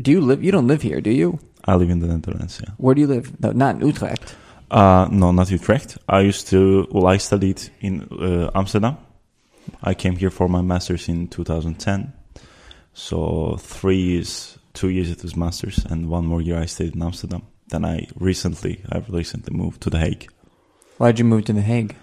Do 0.00 0.10
you 0.10 0.20
live? 0.20 0.44
You 0.44 0.52
don't 0.52 0.66
live 0.66 0.82
here, 0.82 1.00
do 1.00 1.10
you? 1.10 1.38
I 1.64 1.74
live 1.74 1.90
in 1.90 2.00
the 2.00 2.06
Netherlands. 2.06 2.60
Yeah. 2.62 2.74
Where 2.76 2.94
do 2.94 3.00
you 3.00 3.06
live? 3.06 3.40
No, 3.40 3.52
not 3.52 3.76
in 3.76 3.86
Utrecht. 3.86 4.34
Uh, 4.70 5.08
no, 5.10 5.32
not 5.32 5.50
Utrecht. 5.50 5.98
I 6.08 6.20
used 6.20 6.48
to. 6.48 6.86
Well, 6.90 7.06
I 7.06 7.16
studied 7.16 7.62
in 7.80 8.02
uh, 8.10 8.50
Amsterdam. 8.54 8.98
I 9.82 9.94
came 9.94 10.16
here 10.16 10.30
for 10.30 10.48
my 10.48 10.60
master's 10.60 11.08
in 11.08 11.28
2010. 11.28 12.12
So 12.92 13.56
three 13.58 13.98
years, 13.98 14.58
two 14.74 14.88
years 14.88 15.10
it 15.10 15.22
was 15.22 15.36
masters, 15.36 15.84
and 15.90 16.08
one 16.08 16.26
more 16.26 16.40
year 16.40 16.58
I 16.58 16.66
stayed 16.66 16.94
in 16.94 17.02
Amsterdam. 17.02 17.42
Then 17.68 17.84
I 17.84 18.06
recently, 18.18 18.80
I've 18.90 19.10
recently 19.10 19.56
moved 19.56 19.80
to 19.82 19.90
The 19.90 19.98
Hague. 19.98 20.28
Why 20.98 21.12
did 21.12 21.18
you 21.18 21.24
move 21.24 21.44
to 21.46 21.52
The 21.52 21.62
Hague? 21.62 21.94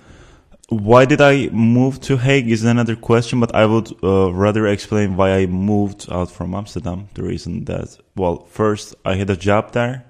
Why 0.73 1.05
did 1.05 1.21
I 1.21 1.49
move 1.49 2.01
to 2.01 2.17
Hague 2.17 2.49
is 2.49 2.63
another 2.63 2.95
question, 2.95 3.39
but 3.39 3.53
I 3.53 3.65
would 3.65 3.91
uh, 4.03 4.33
rather 4.33 4.65
explain 4.67 5.15
why 5.15 5.33
I 5.33 5.45
moved 5.45 6.07
out 6.11 6.31
from 6.31 6.55
Amsterdam. 6.55 7.09
The 7.13 7.23
reason 7.23 7.65
that, 7.65 7.97
well, 8.15 8.45
first 8.45 8.95
I 9.05 9.15
had 9.15 9.29
a 9.29 9.35
job 9.35 9.73
there 9.73 10.05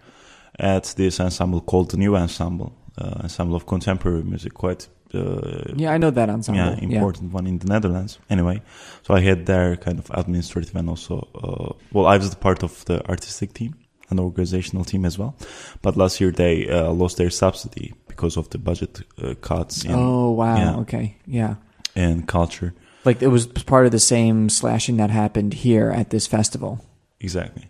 at 0.58 0.94
this 0.96 1.20
ensemble 1.20 1.62
called 1.62 1.92
the 1.92 1.98
New 1.98 2.16
Ensemble, 2.16 2.74
uh, 2.98 3.22
ensemble 3.24 3.56
of 3.56 3.66
contemporary 3.66 4.24
music, 4.24 4.54
quite 4.54 4.88
uh, 5.14 5.74
Yeah, 5.76 5.92
I 5.92 5.98
know 5.98 6.12
that 6.12 6.30
ensemble. 6.30 6.62
yeah, 6.64 6.80
important 6.80 7.34
one 7.34 7.46
in 7.46 7.60
the 7.60 7.68
Netherlands. 7.68 8.20
Anyway, 8.30 8.62
so 9.02 9.14
I 9.14 9.20
had 9.20 9.46
their 9.46 9.76
kind 9.76 10.00
of 10.00 10.10
administrative 10.12 10.76
and 10.76 10.90
also, 10.90 11.28
uh, 11.36 11.74
well, 11.92 12.06
I 12.06 12.18
was 12.18 12.30
the 12.30 12.38
part 12.38 12.64
of 12.64 12.86
the 12.86 13.06
artistic 13.10 13.54
team 13.54 13.76
and 14.10 14.20
organizational 14.20 14.86
team 14.86 15.06
as 15.06 15.18
well. 15.18 15.36
But 15.82 15.98
last 15.98 16.22
year 16.22 16.32
they 16.32 16.70
uh, 16.70 16.92
lost 16.92 17.18
their 17.18 17.30
subsidy 17.30 17.94
because 18.16 18.38
of 18.38 18.50
the 18.50 18.58
budget 18.58 19.02
uh, 19.22 19.34
cuts 19.42 19.86
in, 19.86 19.92
Oh 19.94 20.32
wow. 20.32 20.58
Yeah. 20.58 20.76
Okay. 20.82 21.18
Yeah. 21.26 21.56
And 21.96 22.28
culture. 22.28 22.74
Like 23.06 23.22
it 23.22 23.28
was 23.28 23.46
part 23.48 23.86
of 23.86 23.92
the 23.92 24.00
same 24.00 24.50
slashing 24.50 24.98
that 24.98 25.10
happened 25.10 25.54
here 25.54 25.90
at 25.92 26.10
this 26.10 26.28
festival. 26.28 26.80
Exactly. 27.20 27.68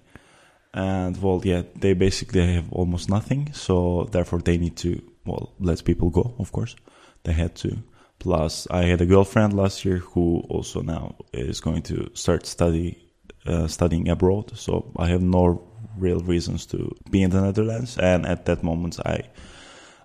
And 0.74 1.22
well, 1.22 1.42
yeah, 1.44 1.64
they 1.80 1.94
basically 1.94 2.54
have 2.54 2.72
almost 2.72 3.10
nothing, 3.10 3.54
so 3.54 4.08
therefore 4.12 4.40
they 4.40 4.58
need 4.58 4.76
to 4.78 5.02
well 5.26 5.54
let 5.60 5.84
people 5.86 6.10
go. 6.10 6.34
Of 6.40 6.52
course, 6.52 6.76
they 7.24 7.34
had 7.34 7.56
to. 7.58 7.78
Plus, 8.20 8.68
I 8.72 8.84
had 8.84 9.02
a 9.02 9.06
girlfriend 9.06 9.54
last 9.54 9.86
year 9.86 9.98
who 9.98 10.44
also 10.50 10.82
now 10.82 11.16
is 11.34 11.60
going 11.62 11.82
to 11.84 12.10
start 12.14 12.46
study 12.46 12.98
uh, 13.46 13.68
studying 13.68 14.10
abroad. 14.10 14.58
So 14.58 14.92
I 14.98 15.08
have 15.08 15.22
no 15.22 15.62
real 15.98 16.20
reasons 16.20 16.66
to 16.68 16.96
be 17.10 17.22
in 17.22 17.30
the 17.30 17.42
Netherlands. 17.42 17.98
And 17.98 18.26
at 18.26 18.46
that 18.46 18.64
moment, 18.64 19.00
I 19.06 19.24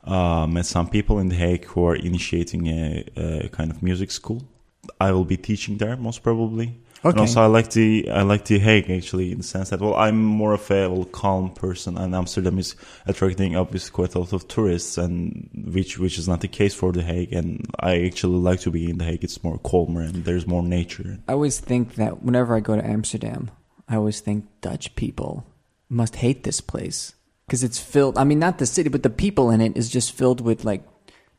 uh, 0.04 0.46
met 0.46 0.66
some 0.66 0.88
people 0.88 1.18
in 1.18 1.28
The 1.28 1.36
Hague 1.36 1.64
who 1.66 1.84
are 1.86 1.96
initiating 1.96 2.66
a, 2.68 3.04
a 3.16 3.48
kind 3.48 3.70
of 3.70 3.82
music 3.82 4.10
school. 4.10 4.42
I 5.00 5.12
will 5.12 5.24
be 5.24 5.36
teaching 5.36 5.78
there 5.78 5.96
most 5.96 6.22
probably. 6.22 6.80
And 7.04 7.12
Okay. 7.12 7.20
also, 7.20 7.42
I 7.42 7.46
like 7.46 7.70
the 7.70 8.10
I 8.10 8.22
like 8.22 8.44
the 8.46 8.58
Hague 8.58 8.90
actually 8.90 9.30
in 9.30 9.38
the 9.38 9.44
sense 9.44 9.70
that 9.70 9.80
well, 9.80 9.94
I'm 9.94 10.20
more 10.24 10.54
of 10.54 10.68
a 10.70 10.88
well, 10.88 11.04
calm 11.04 11.50
person, 11.54 11.96
and 11.96 12.12
Amsterdam 12.12 12.58
is 12.58 12.74
attracting 13.06 13.54
obviously 13.54 13.92
quite 13.92 14.16
a 14.16 14.18
lot 14.18 14.32
of 14.32 14.48
tourists, 14.48 14.98
and 14.98 15.48
which 15.54 15.98
which 16.00 16.18
is 16.18 16.26
not 16.26 16.40
the 16.40 16.48
case 16.48 16.74
for 16.74 16.90
the 16.90 17.02
Hague. 17.02 17.32
And 17.32 17.64
I 17.78 18.02
actually 18.04 18.38
like 18.38 18.60
to 18.60 18.72
be 18.72 18.90
in 18.90 18.98
the 18.98 19.04
Hague. 19.04 19.22
It's 19.22 19.44
more 19.44 19.58
calmer 19.58 20.00
and 20.00 20.24
there's 20.24 20.46
more 20.48 20.64
nature. 20.64 21.18
I 21.28 21.34
always 21.34 21.60
think 21.60 21.94
that 21.94 22.22
whenever 22.24 22.56
I 22.56 22.60
go 22.60 22.74
to 22.74 22.84
Amsterdam, 22.84 23.52
I 23.88 23.94
always 23.94 24.20
think 24.20 24.46
Dutch 24.60 24.96
people 24.96 25.46
must 25.88 26.16
hate 26.16 26.42
this 26.42 26.60
place 26.60 27.14
because 27.48 27.64
it's 27.64 27.78
filled. 27.80 28.18
I 28.18 28.24
mean, 28.24 28.38
not 28.38 28.58
the 28.58 28.66
city, 28.66 28.90
but 28.90 29.02
the 29.02 29.08
people 29.10 29.48
in 29.50 29.62
it 29.62 29.74
is 29.76 29.88
just 29.88 30.12
filled 30.12 30.42
with 30.42 30.64
like 30.66 30.82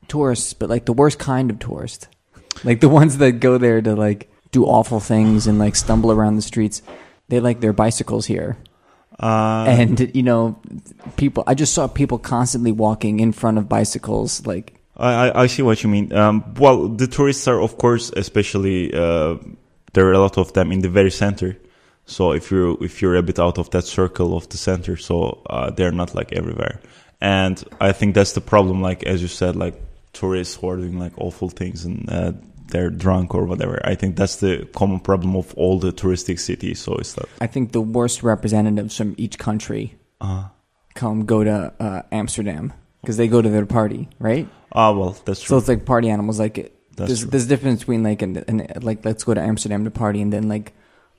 tourists, 0.08 0.54
but 0.54 0.68
like 0.70 0.86
the 0.86 0.94
worst 0.94 1.20
kind 1.20 1.52
of 1.52 1.60
tourist, 1.60 2.08
like 2.64 2.82
the 2.82 2.90
ones 2.90 3.18
that 3.20 3.34
go 3.40 3.60
there 3.60 3.80
to 3.82 3.96
like 3.96 4.28
do 4.52 4.66
awful 4.66 5.00
things 5.00 5.46
and 5.46 5.60
like 5.60 5.76
stumble 5.76 6.12
around 6.12 6.36
the 6.36 6.42
streets. 6.42 6.82
They 7.28 7.40
like 7.40 7.60
their 7.62 7.74
bicycles 7.74 8.26
here, 8.26 8.58
Uh, 9.20 9.66
and 9.70 10.10
you 10.16 10.24
know, 10.24 10.58
people. 11.16 11.44
I 11.46 11.54
just 11.54 11.74
saw 11.76 11.88
people 11.88 12.18
constantly 12.18 12.72
walking 12.72 13.20
in 13.20 13.32
front 13.34 13.58
of 13.60 13.70
bicycles, 13.70 14.48
like 14.48 14.74
I, 14.98 15.30
I- 15.30 15.44
I 15.44 15.48
see 15.48 15.62
what 15.62 15.84
you 15.84 15.90
mean. 15.92 16.12
Um, 16.12 16.44
well, 16.58 16.90
the 16.90 17.06
tourists 17.08 17.48
are, 17.48 17.62
of 17.62 17.78
course, 17.78 18.12
especially 18.18 18.92
uh, 18.94 19.38
there 19.94 20.08
are 20.08 20.14
a 20.14 20.20
lot 20.20 20.38
of 20.40 20.54
them 20.54 20.72
in 20.72 20.82
the 20.82 20.90
very 20.90 21.12
center. 21.12 21.56
So 22.10 22.32
if 22.34 22.50
you're 22.52 22.76
if 22.84 23.02
you're 23.02 23.16
a 23.16 23.22
bit 23.22 23.40
out 23.40 23.58
of 23.58 23.70
that 23.70 23.86
circle 23.86 24.36
of 24.36 24.50
the 24.50 24.58
center, 24.58 24.98
so 24.98 25.42
uh, 25.50 25.70
they're 25.70 25.92
not 25.92 26.16
like 26.16 26.34
everywhere. 26.34 26.80
And 27.22 27.64
I 27.80 27.92
think 27.92 28.16
that's 28.16 28.34
the 28.34 28.42
problem. 28.42 28.82
Like 28.82 29.04
as 29.04 29.22
you 29.22 29.28
said, 29.28 29.56
like 29.56 29.80
tourists 30.14 30.56
who 30.56 30.70
are 30.70 30.78
doing 30.78 30.98
like 30.98 31.14
awful 31.18 31.50
things 31.50 31.86
and 31.86 32.10
uh, 32.10 32.32
they're 32.68 32.90
drunk 32.90 33.36
or 33.36 33.46
whatever. 33.46 33.80
I 33.84 33.96
think 33.96 34.16
that's 34.16 34.38
the 34.38 34.68
common 34.74 35.00
problem 35.00 35.36
of 35.36 35.54
all 35.56 35.80
the 35.80 35.92
touristic 35.92 36.40
cities. 36.40 36.80
So 36.80 36.96
it's 36.96 37.14
that 37.14 37.30
I 37.42 37.48
think 37.48 37.74
the 37.74 37.82
worst 37.82 38.24
representatives 38.24 38.98
from 38.98 39.14
each 39.18 39.38
country 39.38 39.96
uh, 40.20 40.48
come 40.96 41.26
go 41.26 41.44
to 41.44 41.74
uh, 41.80 42.02
Amsterdam 42.12 42.74
because 43.02 43.18
they 43.18 43.28
go 43.28 43.42
to 43.42 43.50
their 43.50 43.66
party, 43.66 44.10
right? 44.20 44.48
ah, 44.74 44.92
well, 44.92 45.18
that's 45.26 45.42
true. 45.42 45.56
So 45.56 45.58
it's 45.58 45.68
like 45.68 45.86
party 45.86 46.10
animals. 46.10 46.40
Like 46.40 46.56
That's 46.56 47.08
there's 47.08 47.20
true. 47.22 47.30
there's 47.30 47.46
a 47.46 47.50
difference 47.50 47.80
between 47.80 48.04
like 48.04 48.22
and, 48.22 48.44
and 48.48 48.84
like 48.84 49.06
let's 49.06 49.24
go 49.24 49.34
to 49.34 49.42
Amsterdam 49.42 49.84
to 49.86 49.92
party 49.92 50.22
and 50.22 50.34
then 50.34 50.50
like 50.50 50.74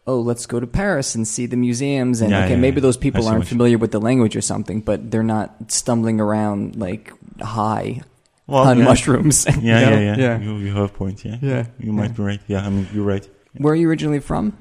oh 0.06 0.20
let's 0.20 0.46
go 0.46 0.58
to 0.60 0.66
Paris 0.66 1.14
and 1.14 1.26
see 1.28 1.46
the 1.46 1.56
museums 1.56 2.20
and 2.20 2.30
Yeah, 2.30 2.44
okay 2.44 2.50
yeah, 2.54 2.56
maybe 2.56 2.76
yeah. 2.76 2.82
those 2.82 2.96
I 2.96 3.00
people 3.00 3.22
see 3.22 3.28
aren't 3.28 3.44
you- 3.44 3.48
familiar 3.48 3.78
with 3.78 3.92
the 3.92 4.00
language 4.00 4.34
or 4.36 4.40
something, 4.40 4.80
but 4.80 5.10
they're 5.10 5.22
not 5.22 5.70
stumbling 5.70 6.20
around 6.20 6.76
like 6.76 7.12
high 7.40 8.02
well, 8.46 8.64
on 8.66 8.78
yeah. 8.78 8.84
mushrooms. 8.84 9.46
Yeah, 9.62 9.80
yeah, 9.80 9.98
yeah, 10.00 10.16
yeah. 10.16 10.38
You, 10.40 10.56
you 10.58 10.72
have 10.74 10.90
a 10.90 10.92
point. 10.92 11.24
Yeah, 11.24 11.36
Yeah. 11.42 11.66
You 11.78 11.92
might 11.92 12.10
Yeah. 12.10 12.16
be 12.16 12.22
right. 12.22 12.40
Yeah, 12.48 12.66
I 12.66 12.70
mean, 12.70 12.88
you're 12.92 13.04
right. 13.04 13.28
Where 13.56 13.72
are 13.72 13.76
you 13.76 13.88
originally 13.88 14.20
from? 14.20 14.56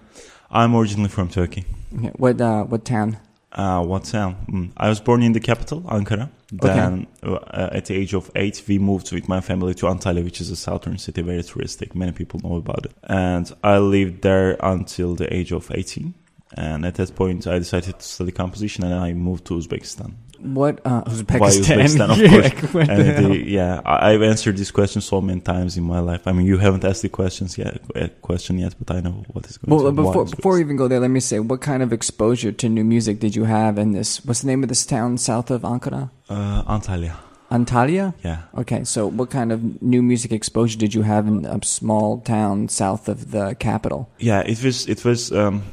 I'm 0.51 0.75
originally 0.75 1.09
from 1.09 1.29
Turkey. 1.29 1.63
Yeah, 1.91 2.11
What 2.17 2.39
uh, 2.41 2.63
what 2.65 2.85
town? 2.85 3.17
Uh, 3.51 3.83
what 3.83 4.03
town? 4.03 4.35
Mm. 4.47 4.71
I 4.77 4.89
was 4.89 4.99
born 4.99 5.23
in 5.23 5.33
the 5.33 5.39
capital, 5.39 5.81
Ankara. 5.81 6.29
Then, 6.51 7.07
uh, 7.23 7.69
at 7.71 7.85
the 7.85 7.95
age 7.95 8.13
of 8.13 8.29
eight, 8.35 8.63
we 8.67 8.79
moved 8.79 9.11
with 9.11 9.27
my 9.27 9.41
family 9.41 9.73
to 9.75 9.85
Antalya, 9.87 10.23
which 10.23 10.41
is 10.41 10.49
a 10.51 10.55
southern 10.55 10.97
city, 10.97 11.21
very 11.21 11.41
touristic. 11.41 11.95
Many 11.95 12.11
people 12.11 12.39
know 12.43 12.57
about 12.57 12.85
it. 12.85 12.91
And 13.03 13.51
I 13.63 13.77
lived 13.79 14.21
there 14.21 14.57
until 14.61 15.15
the 15.15 15.31
age 15.33 15.51
of 15.51 15.71
18. 15.71 16.13
And 16.57 16.85
at 16.85 16.95
that 16.95 17.15
point, 17.15 17.45
I 17.47 17.59
decided 17.59 17.99
to 17.99 18.05
study 18.05 18.31
composition 18.31 18.83
and 18.83 18.93
I 18.93 19.13
moved 19.13 19.45
to 19.45 19.55
Uzbekistan. 19.55 20.13
What 20.41 20.79
uh, 20.85 21.03
Uzbekistan? 21.03 21.77
Uzbekistan, 21.77 22.09
of 22.11 22.17
Yeah, 22.21 22.49
course. 22.49 22.73
what 22.73 22.87
the 22.87 22.93
And 22.93 23.25
the, 23.25 23.37
yeah, 23.49 23.81
I, 23.85 24.11
I've 24.13 24.21
answered 24.21 24.57
this 24.57 24.71
question 24.71 25.01
so 25.01 25.21
many 25.21 25.41
times 25.41 25.77
in 25.77 25.83
my 25.83 25.99
life. 25.99 26.27
I 26.27 26.31
mean, 26.31 26.45
you 26.45 26.57
haven't 26.57 26.83
asked 26.85 27.01
the 27.01 27.09
questions 27.09 27.57
yet, 27.57 27.81
question 28.21 28.57
yet, 28.59 28.75
but 28.79 28.95
I 28.95 29.01
know 29.01 29.23
what 29.33 29.45
is 29.47 29.57
going 29.57 29.69
Well, 29.75 29.85
to 29.85 29.91
before 29.91 30.25
before 30.25 30.53
we 30.55 30.61
even 30.61 30.77
go 30.77 30.87
there, 30.87 30.99
let 30.99 31.11
me 31.11 31.19
say, 31.19 31.39
what 31.39 31.61
kind 31.61 31.83
of 31.83 31.91
exposure 31.91 32.51
to 32.51 32.69
new 32.69 32.83
music 32.85 33.19
did 33.19 33.35
you 33.35 33.45
have 33.45 33.77
in 33.77 33.91
this? 33.91 34.23
What's 34.25 34.41
the 34.41 34.47
name 34.47 34.63
of 34.63 34.69
this 34.69 34.85
town 34.85 35.17
south 35.17 35.51
of 35.51 35.61
Ankara? 35.63 36.09
uh, 36.29 36.63
Antalya. 36.63 37.13
Antalya. 37.51 38.13
Yeah. 38.23 38.43
Okay, 38.53 38.83
so 38.83 39.07
what 39.07 39.29
kind 39.31 39.51
of 39.51 39.81
new 39.81 40.01
music 40.03 40.31
exposure 40.31 40.77
did 40.77 40.93
you 40.93 41.01
have 41.01 41.27
in 41.27 41.45
a 41.45 41.59
small 41.63 42.21
town 42.21 42.69
south 42.69 43.09
of 43.09 43.31
the 43.31 43.55
capital? 43.55 44.07
Yeah, 44.19 44.41
it 44.45 44.63
was 44.63 44.87
it 44.87 45.03
was 45.03 45.31
um, 45.31 45.63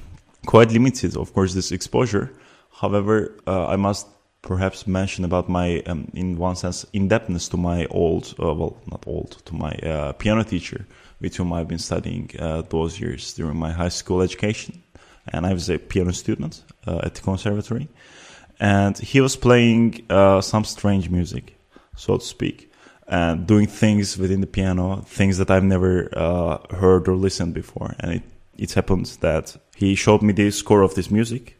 quite 0.46 0.72
limited, 0.72 1.16
of 1.16 1.32
course, 1.34 1.52
this 1.54 1.70
exposure. 1.72 2.32
However, 2.80 3.36
uh, 3.46 3.66
I 3.66 3.76
must 3.76 4.06
perhaps 4.46 4.86
mention 4.86 5.24
about 5.24 5.48
my, 5.48 5.80
um, 5.86 6.08
in 6.14 6.38
one 6.38 6.56
sense, 6.56 6.86
indebtedness 6.92 7.48
to 7.48 7.56
my 7.56 7.84
old, 7.86 8.34
uh, 8.40 8.54
well, 8.54 8.78
not 8.86 9.04
old, 9.06 9.32
to 9.44 9.54
my 9.54 9.72
uh, 9.82 10.12
piano 10.12 10.44
teacher, 10.44 10.86
with 11.20 11.36
whom 11.36 11.52
I've 11.52 11.68
been 11.68 11.78
studying 11.90 12.30
uh, 12.38 12.62
those 12.62 12.98
years 12.98 13.34
during 13.34 13.58
my 13.58 13.72
high 13.72 13.90
school 13.90 14.22
education, 14.22 14.82
and 15.32 15.44
I 15.44 15.52
was 15.52 15.68
a 15.68 15.78
piano 15.78 16.12
student 16.12 16.62
uh, 16.86 17.00
at 17.02 17.14
the 17.14 17.20
conservatory, 17.20 17.88
and 18.60 18.96
he 18.96 19.20
was 19.20 19.36
playing 19.36 20.06
uh, 20.08 20.40
some 20.40 20.64
strange 20.64 21.10
music, 21.10 21.58
so 21.96 22.16
to 22.16 22.24
speak 22.24 22.72
and 23.08 23.46
doing 23.46 23.66
things 23.66 24.18
within 24.18 24.40
the 24.40 24.46
piano, 24.46 25.02
things 25.06 25.38
that 25.38 25.50
I've 25.50 25.64
never 25.64 26.08
uh, 26.16 26.58
heard 26.74 27.08
or 27.08 27.16
listened 27.16 27.54
before. 27.54 27.94
And 28.00 28.14
it, 28.14 28.22
it 28.58 28.72
happened 28.72 29.06
that 29.20 29.56
he 29.76 29.94
showed 29.94 30.22
me 30.22 30.32
the 30.32 30.50
score 30.50 30.82
of 30.82 30.94
this 30.94 31.10
music. 31.10 31.56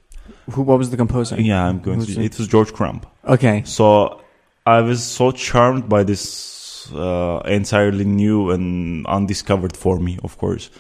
Who? 0.53 0.63
What 0.63 0.79
was 0.79 0.91
the 0.91 0.97
composer? 0.97 1.41
Yeah, 1.41 1.65
I'm 1.65 1.81
going 1.81 1.99
Who's 1.99 2.15
to. 2.15 2.21
it? 2.21 2.33
It 2.33 2.39
was 2.39 2.49
George 2.49 2.73
Crumb. 2.73 3.01
Okay. 3.27 3.63
So 3.65 4.21
I 4.65 4.81
was 4.81 5.03
so 5.03 5.33
charmed 5.33 5.89
by 5.89 6.03
this 6.05 6.91
uh, 6.93 7.41
entirely 7.45 8.05
new 8.05 8.51
and 8.51 9.07
undiscovered 9.07 9.77
for 9.77 9.99
me, 9.99 10.19
of 10.23 10.39
course, 10.39 10.71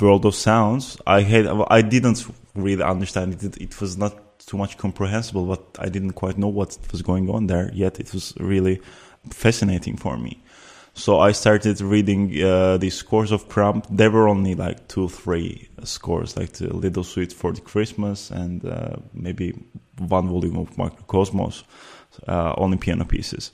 world 0.00 0.24
of 0.24 0.34
sounds. 0.34 0.96
I 1.06 1.22
had, 1.22 1.46
I 1.68 1.82
didn't 1.82 2.24
really 2.54 2.82
understand 2.82 3.42
it. 3.42 3.56
It 3.60 3.80
was 3.80 3.96
not 3.96 4.38
too 4.38 4.56
much 4.56 4.78
comprehensible, 4.78 5.46
but 5.46 5.64
I 5.78 5.88
didn't 5.88 6.12
quite 6.12 6.38
know 6.38 6.48
what 6.48 6.78
was 6.92 7.02
going 7.02 7.28
on 7.30 7.46
there. 7.46 7.70
Yet 7.74 8.00
it 8.00 8.12
was 8.12 8.34
really 8.38 8.80
fascinating 9.30 9.96
for 9.96 10.16
me. 10.16 10.42
So 10.98 11.20
I 11.20 11.30
started 11.30 11.80
reading 11.80 12.42
uh, 12.42 12.76
the 12.76 12.90
scores 12.90 13.30
of 13.30 13.48
Crumb. 13.48 13.84
There 13.88 14.10
were 14.10 14.28
only 14.28 14.56
like 14.56 14.88
two, 14.88 15.08
three 15.08 15.68
scores, 15.84 16.36
like 16.36 16.54
the 16.54 16.74
Little 16.74 17.04
Suite 17.04 17.32
for 17.32 17.52
the 17.52 17.60
Christmas 17.60 18.32
and 18.32 18.64
uh, 18.64 18.96
maybe 19.14 19.54
one 19.98 20.28
volume 20.28 20.56
of 20.56 20.76
Microcosmos, 20.76 21.62
uh, 22.26 22.52
only 22.56 22.78
piano 22.78 23.04
pieces. 23.04 23.52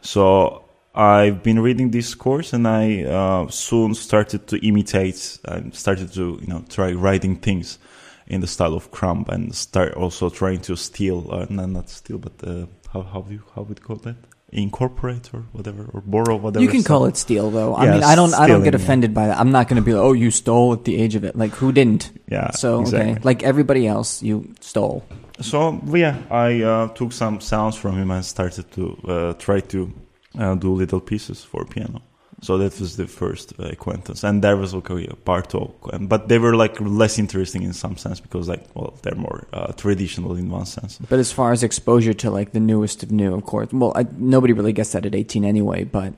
So 0.00 0.64
I've 0.92 1.44
been 1.44 1.60
reading 1.60 1.92
these 1.92 2.08
scores 2.08 2.52
and 2.52 2.66
I 2.66 3.04
uh, 3.04 3.46
soon 3.50 3.94
started 3.94 4.48
to 4.48 4.58
imitate 4.66 5.38
and 5.44 5.72
started 5.72 6.12
to, 6.14 6.40
you 6.40 6.48
know, 6.48 6.64
try 6.68 6.90
writing 6.90 7.36
things 7.36 7.78
in 8.26 8.40
the 8.40 8.48
style 8.48 8.74
of 8.74 8.90
Crumb 8.90 9.26
and 9.28 9.54
start 9.54 9.94
also 9.94 10.28
trying 10.28 10.60
to 10.62 10.74
steal, 10.74 11.28
uh, 11.30 11.46
no, 11.50 11.66
not 11.66 11.88
steal, 11.88 12.18
but 12.18 12.32
uh, 12.42 12.66
how, 12.92 13.02
how, 13.02 13.20
do 13.22 13.34
you, 13.34 13.42
how 13.54 13.62
would 13.62 13.78
you 13.78 13.84
call 13.84 13.96
that? 13.98 14.16
Incorporate 14.52 15.32
or 15.32 15.40
whatever 15.52 15.88
or 15.92 16.00
borrow 16.00 16.36
whatever. 16.36 16.62
You 16.62 16.70
can 16.70 16.82
call 16.82 17.06
it 17.06 17.16
steal 17.16 17.50
though. 17.50 17.74
I 17.76 17.90
mean, 17.90 18.02
I 18.02 18.14
don't 18.14 18.34
I 18.34 18.46
don't 18.46 18.64
get 18.64 18.74
offended 18.74 19.10
yeah. 19.10 19.14
by 19.14 19.26
that. 19.28 19.38
I'm 19.38 19.50
not 19.50 19.68
going 19.68 19.76
to 19.76 19.84
be 19.84 19.92
like, 19.92 20.02
"Oh, 20.02 20.12
you 20.12 20.30
stole 20.30 20.72
at 20.72 20.84
the 20.84 21.00
age 21.00 21.14
of 21.14 21.24
it." 21.24 21.36
Like 21.36 21.52
who 21.52 21.72
didn't? 21.72 22.10
Yeah. 22.28 22.50
So 22.50 22.80
exactly. 22.80 23.12
okay, 23.12 23.20
like 23.22 23.42
everybody 23.42 23.86
else, 23.86 24.22
you 24.22 24.54
stole. 24.60 25.04
So 25.40 25.80
yeah, 25.86 26.18
I 26.30 26.62
uh, 26.62 26.88
took 26.88 27.12
some 27.12 27.40
sounds 27.40 27.76
from 27.76 27.96
him 27.96 28.10
and 28.10 28.24
started 28.24 28.70
to 28.72 28.98
uh, 29.08 29.32
try 29.34 29.60
to 29.60 29.92
uh, 30.38 30.54
do 30.54 30.72
little 30.74 31.00
pieces 31.00 31.42
for 31.44 31.64
piano. 31.64 32.02
So 32.42 32.56
that 32.58 32.80
was 32.80 32.96
the 32.96 33.06
first 33.06 33.52
uh, 33.58 33.64
acquaintance, 33.64 34.24
and 34.24 34.42
there 34.42 34.56
was 34.56 34.74
okay, 34.74 35.06
Bartok, 35.26 36.08
but 36.08 36.28
they 36.28 36.38
were 36.38 36.56
like 36.56 36.80
less 36.80 37.18
interesting 37.18 37.62
in 37.62 37.74
some 37.74 37.96
sense 37.98 38.18
because 38.18 38.48
like 38.48 38.64
well 38.74 38.94
they're 39.02 39.14
more 39.14 39.46
uh, 39.52 39.72
traditional 39.72 40.34
in 40.36 40.48
one 40.48 40.64
sense. 40.64 40.98
But 41.08 41.18
as 41.18 41.32
far 41.32 41.52
as 41.52 41.62
exposure 41.62 42.14
to 42.14 42.30
like 42.30 42.52
the 42.52 42.60
newest 42.60 43.02
of 43.02 43.10
new, 43.10 43.34
of 43.34 43.44
course, 43.44 43.68
well 43.72 43.92
I, 43.94 44.06
nobody 44.16 44.54
really 44.54 44.72
gets 44.72 44.92
that 44.92 45.04
at 45.04 45.14
eighteen 45.14 45.44
anyway. 45.44 45.84
But 45.84 46.14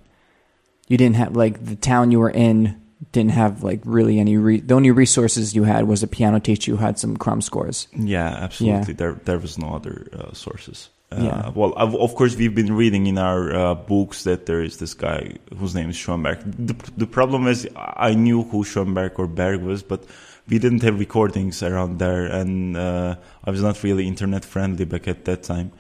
you 0.88 0.96
didn't 0.96 1.16
have 1.16 1.34
like 1.36 1.64
the 1.64 1.76
town 1.76 2.12
you 2.12 2.20
were 2.20 2.30
in 2.30 2.80
didn't 3.10 3.32
have 3.32 3.64
like 3.64 3.80
really 3.84 4.20
any 4.20 4.36
re- 4.36 4.60
the 4.60 4.74
only 4.74 4.92
resources 4.92 5.56
you 5.56 5.64
had 5.64 5.88
was 5.88 6.02
a 6.02 6.06
piano 6.06 6.38
teacher 6.38 6.70
who 6.70 6.76
had 6.76 6.98
some 6.98 7.16
Crumb 7.16 7.42
scores. 7.42 7.88
Yeah, 7.96 8.28
absolutely. 8.28 8.92
Yeah. 8.92 8.96
There 8.96 9.12
there 9.24 9.38
was 9.38 9.58
no 9.58 9.74
other 9.74 10.06
uh, 10.12 10.32
sources. 10.32 10.90
Uh, 11.12 11.22
yeah. 11.22 11.48
Well, 11.54 11.74
of 11.76 12.14
course, 12.14 12.36
we've 12.36 12.54
been 12.54 12.74
reading 12.74 13.06
in 13.06 13.18
our 13.18 13.54
uh, 13.54 13.74
books 13.74 14.24
that 14.24 14.46
there 14.46 14.62
is 14.62 14.78
this 14.78 14.94
guy 14.94 15.36
whose 15.58 15.74
name 15.74 15.90
is 15.90 15.96
Schoenberg. 15.96 16.40
The, 16.44 16.74
the 16.96 17.06
problem 17.06 17.46
is, 17.46 17.68
I 17.76 18.14
knew 18.14 18.44
who 18.44 18.64
Schoenberg 18.64 19.18
or 19.18 19.26
Berg 19.26 19.60
was, 19.60 19.82
but 19.82 20.04
we 20.48 20.58
didn't 20.58 20.82
have 20.82 20.98
recordings 20.98 21.62
around 21.62 21.98
there, 21.98 22.26
and 22.26 22.76
uh, 22.76 23.16
I 23.44 23.50
was 23.50 23.62
not 23.62 23.82
really 23.82 24.08
internet 24.08 24.44
friendly 24.44 24.84
back 24.84 25.06
at 25.06 25.24
that 25.26 25.42
time. 25.42 25.72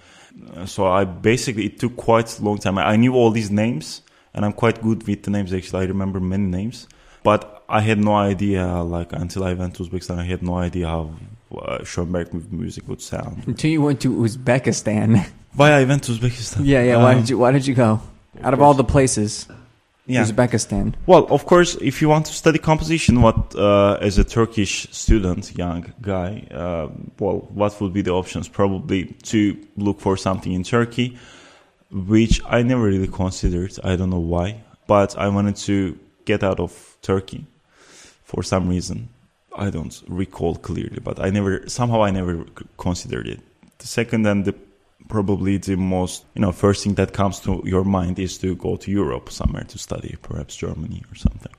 Uh, 0.54 0.66
so 0.66 0.86
I 0.86 1.04
basically 1.04 1.66
it 1.66 1.78
took 1.78 1.96
quite 1.96 2.38
a 2.38 2.42
long 2.42 2.58
time. 2.58 2.78
I 2.78 2.96
knew 2.96 3.14
all 3.14 3.30
these 3.30 3.50
names, 3.50 4.02
and 4.34 4.44
I'm 4.44 4.52
quite 4.52 4.82
good 4.82 5.06
with 5.06 5.22
the 5.22 5.30
names. 5.30 5.52
Actually, 5.52 5.84
I 5.84 5.88
remember 5.88 6.20
many 6.20 6.44
names, 6.44 6.88
but 7.22 7.64
I 7.68 7.80
had 7.80 7.98
no 7.98 8.14
idea. 8.14 8.82
Like 8.82 9.12
until 9.12 9.44
I 9.44 9.54
went 9.54 9.76
to 9.76 9.84
Uzbekistan, 9.84 10.18
I 10.18 10.24
had 10.24 10.42
no 10.42 10.56
idea 10.56 10.88
how 10.88 11.14
uh, 11.58 11.84
Schoenberg 11.84 12.52
music 12.52 12.88
would 12.88 13.00
sound. 13.00 13.44
Until 13.46 13.70
you 13.70 13.82
went 13.82 14.00
to 14.02 14.14
Uzbekistan. 14.14 15.26
Why 15.54 15.72
I 15.72 15.84
went 15.84 16.04
to 16.04 16.12
Uzbekistan? 16.12 16.64
Yeah, 16.64 16.82
yeah. 16.82 16.96
Um, 16.96 17.02
why 17.02 17.14
did 17.14 17.28
you 17.28 17.38
Why 17.38 17.52
did 17.52 17.66
you 17.66 17.74
go? 17.74 18.00
Out 18.42 18.54
of 18.54 18.62
all 18.62 18.72
the 18.72 18.84
places, 18.84 19.46
yeah. 20.06 20.24
Uzbekistan. 20.24 20.94
Well, 21.06 21.26
of 21.30 21.44
course, 21.44 21.74
if 21.76 22.00
you 22.00 22.08
want 22.08 22.26
to 22.26 22.32
study 22.32 22.58
composition, 22.58 23.20
what 23.20 23.54
uh, 23.54 23.98
as 24.00 24.16
a 24.16 24.24
Turkish 24.24 24.88
student, 24.90 25.56
young 25.56 25.92
guy, 26.00 26.48
uh, 26.50 26.88
well, 27.18 27.46
what 27.52 27.78
would 27.80 27.92
be 27.92 28.02
the 28.02 28.12
options? 28.12 28.48
Probably 28.48 29.04
to 29.24 29.56
look 29.76 30.00
for 30.00 30.16
something 30.16 30.52
in 30.52 30.62
Turkey, 30.62 31.18
which 31.90 32.40
I 32.46 32.62
never 32.62 32.82
really 32.82 33.08
considered. 33.08 33.78
I 33.84 33.96
don't 33.96 34.10
know 34.10 34.18
why, 34.18 34.62
but 34.86 35.16
I 35.18 35.28
wanted 35.28 35.56
to 35.68 35.98
get 36.24 36.42
out 36.42 36.60
of 36.60 36.96
Turkey 37.02 37.46
for 38.24 38.42
some 38.42 38.68
reason. 38.68 39.08
I 39.56 39.70
don't 39.70 40.02
recall 40.08 40.56
clearly, 40.56 41.00
but 41.02 41.20
I 41.20 41.30
never 41.30 41.68
somehow 41.68 42.02
I 42.02 42.10
never 42.10 42.44
considered 42.78 43.26
it. 43.26 43.40
The 43.78 43.86
second 43.86 44.26
and 44.26 44.44
the 44.44 44.54
probably 45.08 45.58
the 45.58 45.76
most 45.76 46.24
you 46.34 46.42
know 46.42 46.52
first 46.52 46.84
thing 46.84 46.94
that 46.94 47.12
comes 47.12 47.40
to 47.40 47.62
your 47.64 47.84
mind 47.84 48.18
is 48.18 48.38
to 48.38 48.54
go 48.54 48.76
to 48.76 48.90
Europe 48.90 49.30
somewhere 49.30 49.64
to 49.64 49.78
study, 49.78 50.16
perhaps 50.22 50.56
Germany 50.56 51.02
or 51.10 51.14
something. 51.16 51.52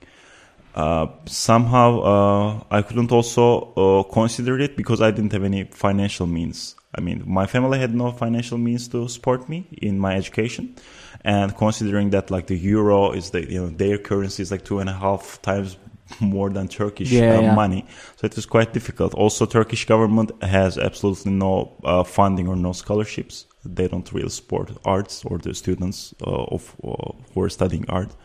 Uh, 0.75 1.07
somehow 1.25 2.00
uh, 2.01 2.63
I 2.72 2.81
couldn't 2.81 3.12
also 3.12 3.74
uh, 3.74 4.04
consider 4.12 4.60
it 4.60 4.75
because 4.75 5.01
I 5.01 5.12
didn't 5.12 5.31
have 5.34 5.44
any 5.44 5.66
financial 5.66 6.25
means. 6.25 6.75
I 6.96 7.01
mean, 7.01 7.24
my 7.25 7.46
family 7.46 7.80
had 7.80 7.94
no 7.94 8.12
financial 8.12 8.57
means 8.57 8.88
to 8.89 9.07
support 9.07 9.50
me 9.50 9.68
in 9.72 10.00
my 10.00 10.16
education, 10.16 10.75
and 11.22 11.56
considering 11.56 12.10
that 12.12 12.31
like 12.31 12.48
the 12.48 12.57
euro 12.57 13.12
is 13.12 13.31
the 13.31 13.50
you 13.51 13.62
know 13.62 13.69
their 13.69 13.98
currency 13.98 14.42
is 14.42 14.51
like 14.51 14.66
two 14.66 14.80
and 14.80 14.89
a 14.89 14.94
half 14.94 15.42
times 15.42 15.78
more 16.20 16.50
than 16.50 16.68
Turkish 16.68 17.12
yeah, 17.12 17.38
uh, 17.38 17.42
yeah. 17.42 17.56
money. 17.56 17.86
So 18.18 18.26
it 18.26 18.38
is 18.38 18.46
quite 18.46 18.74
difficult. 18.74 19.14
Also, 19.14 19.46
Turkish 19.46 19.86
government 19.86 20.32
has 20.44 20.78
absolutely 20.78 21.32
no 21.32 21.76
uh, 21.84 22.04
funding 22.04 22.48
or 22.48 22.56
no 22.56 22.74
scholarships. 22.74 23.46
They 23.66 23.88
don't 23.88 24.12
really 24.12 24.30
support 24.30 24.72
arts 24.84 25.24
or 25.26 25.38
the 25.38 25.54
students 25.54 26.14
uh, 26.26 26.30
of 26.30 26.76
uh, 26.84 27.14
who 27.34 27.42
are 27.42 27.50
studying 27.50 27.86
art. 27.90 28.16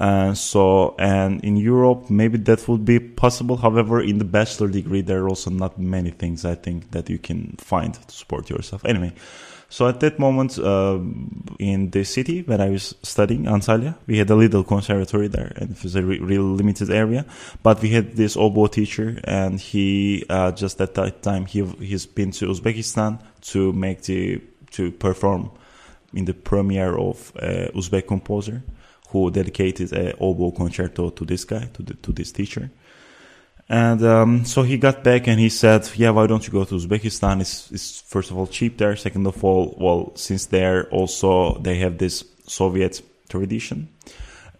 And 0.00 0.38
so, 0.38 0.94
and 0.98 1.42
in 1.42 1.56
Europe, 1.56 2.08
maybe 2.08 2.38
that 2.38 2.68
would 2.68 2.84
be 2.84 3.00
possible. 3.00 3.56
However, 3.56 4.00
in 4.00 4.18
the 4.18 4.24
bachelor 4.24 4.68
degree, 4.68 5.00
there 5.00 5.24
are 5.24 5.28
also 5.28 5.50
not 5.50 5.76
many 5.76 6.10
things 6.10 6.44
I 6.44 6.54
think 6.54 6.92
that 6.92 7.10
you 7.10 7.18
can 7.18 7.56
find 7.58 7.94
to 7.94 8.14
support 8.14 8.48
yourself. 8.48 8.84
Anyway, 8.84 9.12
so 9.70 9.86
at 9.86 10.00
that 10.00 10.18
moment, 10.18 10.58
uh, 10.58 10.98
in 11.58 11.90
the 11.90 12.04
city 12.04 12.42
where 12.42 12.60
I 12.60 12.70
was 12.70 12.94
studying, 13.02 13.44
Antalya, 13.44 13.96
we 14.06 14.16
had 14.16 14.30
a 14.30 14.34
little 14.34 14.64
conservatory 14.64 15.28
there, 15.28 15.52
and 15.56 15.70
it 15.72 15.82
was 15.82 15.94
a 15.94 16.02
re- 16.02 16.18
real 16.18 16.44
limited 16.44 16.90
area. 16.90 17.26
But 17.62 17.82
we 17.82 17.90
had 17.90 18.16
this 18.16 18.36
oboe 18.36 18.68
teacher, 18.68 19.20
and 19.24 19.60
he 19.60 20.24
uh, 20.30 20.52
just 20.52 20.80
at 20.80 20.94
that 20.94 21.22
time 21.22 21.44
he 21.46 21.64
he's 21.80 22.06
been 22.06 22.30
to 22.32 22.46
Uzbekistan 22.46 23.20
to 23.52 23.72
make 23.74 24.02
the 24.02 24.40
to 24.70 24.90
perform 24.90 25.50
in 26.14 26.24
the 26.24 26.34
premiere 26.34 26.96
of 26.96 27.32
uh, 27.36 27.68
Uzbek 27.74 28.06
composer 28.06 28.62
who 29.10 29.30
dedicated 29.30 29.92
a 29.92 30.14
oboe 30.18 30.50
concerto 30.50 31.10
to 31.10 31.24
this 31.24 31.44
guy, 31.44 31.64
to 31.74 31.82
the, 31.82 31.94
to 31.94 32.12
this 32.12 32.30
teacher. 32.32 32.70
And 33.70 34.02
um, 34.02 34.44
so 34.46 34.62
he 34.62 34.78
got 34.78 35.04
back 35.04 35.28
and 35.28 35.38
he 35.38 35.50
said, 35.50 35.90
"Yeah, 35.94 36.10
why 36.10 36.26
don't 36.26 36.46
you 36.46 36.52
go 36.52 36.64
to 36.64 36.74
Uzbekistan? 36.74 37.42
It's, 37.42 37.70
it's 37.70 38.00
first 38.00 38.30
of 38.30 38.38
all 38.38 38.46
cheap 38.46 38.78
there. 38.78 38.96
Second 38.96 39.26
of 39.26 39.44
all, 39.44 39.76
well, 39.78 40.12
since 40.16 40.46
there 40.46 40.88
also 40.88 41.58
they 41.58 41.76
have 41.78 41.98
this 41.98 42.24
Soviet 42.46 43.02
tradition 43.28 43.88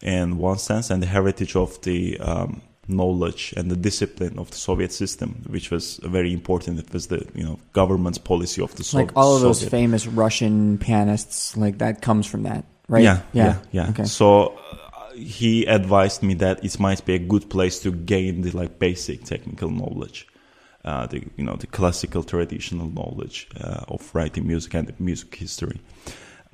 in 0.03 0.37
one 0.37 0.59
sense 0.59 0.91
and 0.91 1.03
the 1.03 1.07
heritage 1.07 1.57
of 1.57 1.81
the 1.83 2.19
um, 2.21 2.61
knowledge 2.87 3.55
and 3.57 3.71
the 3.71 3.77
discipline 3.77 4.39
of 4.39 4.51
the 4.51 4.57
Soviet 4.57 4.93
system, 4.93 5.43
which 5.49 5.71
was 5.71 6.01
very 6.05 6.33
important. 6.33 6.79
It 6.79 6.93
was 6.93 7.07
the 7.07 7.27
you 7.35 7.45
know 7.45 7.59
government's 7.73 8.19
policy 8.19 8.63
of 8.63 8.75
the 8.75 8.85
Soviet. 8.85 9.07
Like 9.07 9.17
all 9.17 9.37
of 9.37 9.41
those 9.43 9.61
Soviet. 9.61 9.71
famous 9.71 10.07
Russian 10.07 10.77
pianists, 10.77 11.57
like 11.57 11.79
that 11.79 12.03
comes 12.03 12.27
from 12.27 12.43
that, 12.43 12.67
right? 12.89 13.05
Yeah, 13.05 13.23
yeah, 13.33 13.45
yeah. 13.45 13.85
yeah. 13.85 13.91
Okay. 13.91 14.05
So 14.05 14.59
he 15.19 15.65
advised 15.67 16.23
me 16.23 16.35
that 16.35 16.65
it 16.65 16.79
might 16.79 17.05
be 17.05 17.15
a 17.15 17.19
good 17.19 17.51
place 17.51 17.81
to 17.81 17.91
gain 17.91 18.43
the 18.43 18.51
like 18.53 18.79
basic 18.79 19.25
technical 19.25 19.71
knowledge, 19.71 20.27
uh, 20.85 21.07
the 21.07 21.25
you 21.37 21.45
know 21.45 21.57
the 21.57 21.67
classical 21.67 22.23
traditional 22.23 22.89
knowledge 22.89 23.49
uh, 23.61 23.85
of 23.89 24.15
writing 24.15 24.47
music 24.47 24.75
and 24.75 24.99
music 25.01 25.35
history. 25.35 25.81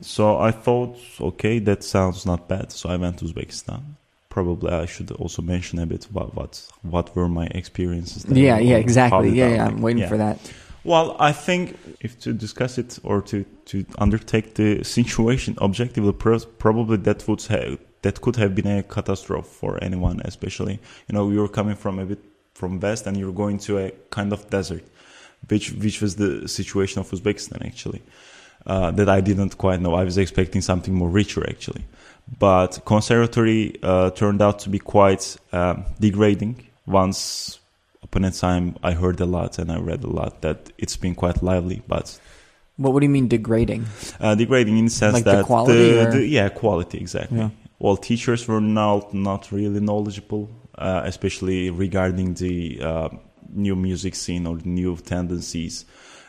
So 0.00 0.38
I 0.38 0.50
thought, 0.50 0.98
okay, 1.20 1.60
that 1.60 1.84
sounds 1.84 2.26
not 2.26 2.48
bad. 2.48 2.72
So 2.72 2.88
I 2.88 2.96
went 2.96 3.18
to 3.18 3.26
Uzbekistan. 3.26 3.82
Probably 4.28 4.72
I 4.72 4.86
should 4.86 5.12
also 5.12 5.42
mention 5.42 5.78
a 5.78 5.86
bit 5.86 6.06
about 6.06 6.34
what 6.34 6.68
what 6.82 7.14
were 7.14 7.28
my 7.28 7.46
experiences. 7.46 8.24
There 8.24 8.36
yeah, 8.36 8.58
yeah, 8.58 8.76
exactly. 8.76 9.30
Yeah, 9.30 9.48
yeah. 9.50 9.66
I'm 9.66 9.80
waiting 9.80 10.02
yeah. 10.02 10.08
for 10.08 10.16
that. 10.18 10.38
Well, 10.84 11.16
I 11.18 11.32
think 11.32 11.78
if 12.00 12.20
to 12.20 12.34
discuss 12.34 12.76
it 12.76 12.98
or 13.02 13.22
to, 13.22 13.44
to 13.66 13.86
undertake 13.96 14.54
the 14.54 14.84
situation 14.98 15.56
objectively, 15.60 16.12
probably 16.12 16.98
that 16.98 17.26
would 17.26 17.42
have 17.44 17.78
that 18.04 18.20
could 18.20 18.36
have 18.36 18.54
been 18.54 18.66
a 18.66 18.82
catastrophe 18.82 19.48
for 19.60 19.82
anyone, 19.82 20.20
especially 20.24 20.78
you 21.08 21.14
know 21.14 21.30
you're 21.30 21.48
coming 21.48 21.74
from 21.74 21.98
a 21.98 22.04
bit 22.04 22.22
from 22.54 22.78
west 22.78 23.06
and 23.06 23.16
you're 23.16 23.32
going 23.32 23.58
to 23.58 23.78
a 23.78 23.90
kind 24.10 24.32
of 24.32 24.48
desert, 24.50 24.84
which 25.48 25.72
which 25.72 26.00
was 26.02 26.16
the 26.16 26.46
situation 26.46 27.00
of 27.00 27.10
Uzbekistan 27.10 27.66
actually. 27.66 28.02
Uh, 28.66 28.90
that 28.92 29.10
I 29.10 29.20
didn't 29.20 29.58
quite 29.58 29.80
know. 29.82 29.94
I 29.94 30.04
was 30.04 30.16
expecting 30.16 30.62
something 30.62 30.94
more 30.94 31.10
richer 31.10 31.42
actually, 31.46 31.84
but 32.38 32.80
conservatory 32.86 33.78
uh, 33.82 34.10
turned 34.10 34.40
out 34.40 34.60
to 34.60 34.70
be 34.70 34.78
quite 34.78 35.36
uh, 35.52 35.74
degrading. 36.00 36.66
Once 36.86 37.58
upon 38.02 38.24
a 38.24 38.30
time, 38.30 38.76
I 38.82 38.92
heard 38.92 39.20
a 39.20 39.26
lot 39.26 39.58
and 39.58 39.70
I 39.70 39.78
read 39.78 40.02
a 40.04 40.12
lot 40.20 40.40
that 40.42 40.72
it's 40.78 40.96
been 40.96 41.14
quite 41.14 41.42
lively, 41.42 41.82
but 41.86 42.18
what, 42.76 42.92
what 42.94 43.00
do 43.00 43.04
you 43.04 43.10
mean 43.18 43.28
degrading? 43.28 43.84
Uh, 44.18 44.34
degrading 44.34 44.78
in 44.78 44.86
the 44.86 44.90
sense 44.90 45.14
like 45.14 45.24
that 45.24 45.38
the 45.38 45.44
quality, 45.44 45.92
the, 45.92 46.10
the, 46.12 46.26
yeah, 46.26 46.48
quality 46.48 46.98
exactly. 46.98 47.38
Yeah 47.38 47.50
well, 47.84 47.98
teachers 47.98 48.48
were 48.48 48.62
not 48.62 49.12
not 49.12 49.52
really 49.52 49.78
knowledgeable, 49.78 50.48
uh, 50.78 51.02
especially 51.04 51.68
regarding 51.68 52.32
the 52.32 52.80
uh, 52.80 53.08
new 53.50 53.76
music 53.76 54.14
scene 54.14 54.46
or 54.46 54.56
new 54.64 54.96
tendencies, 54.96 55.84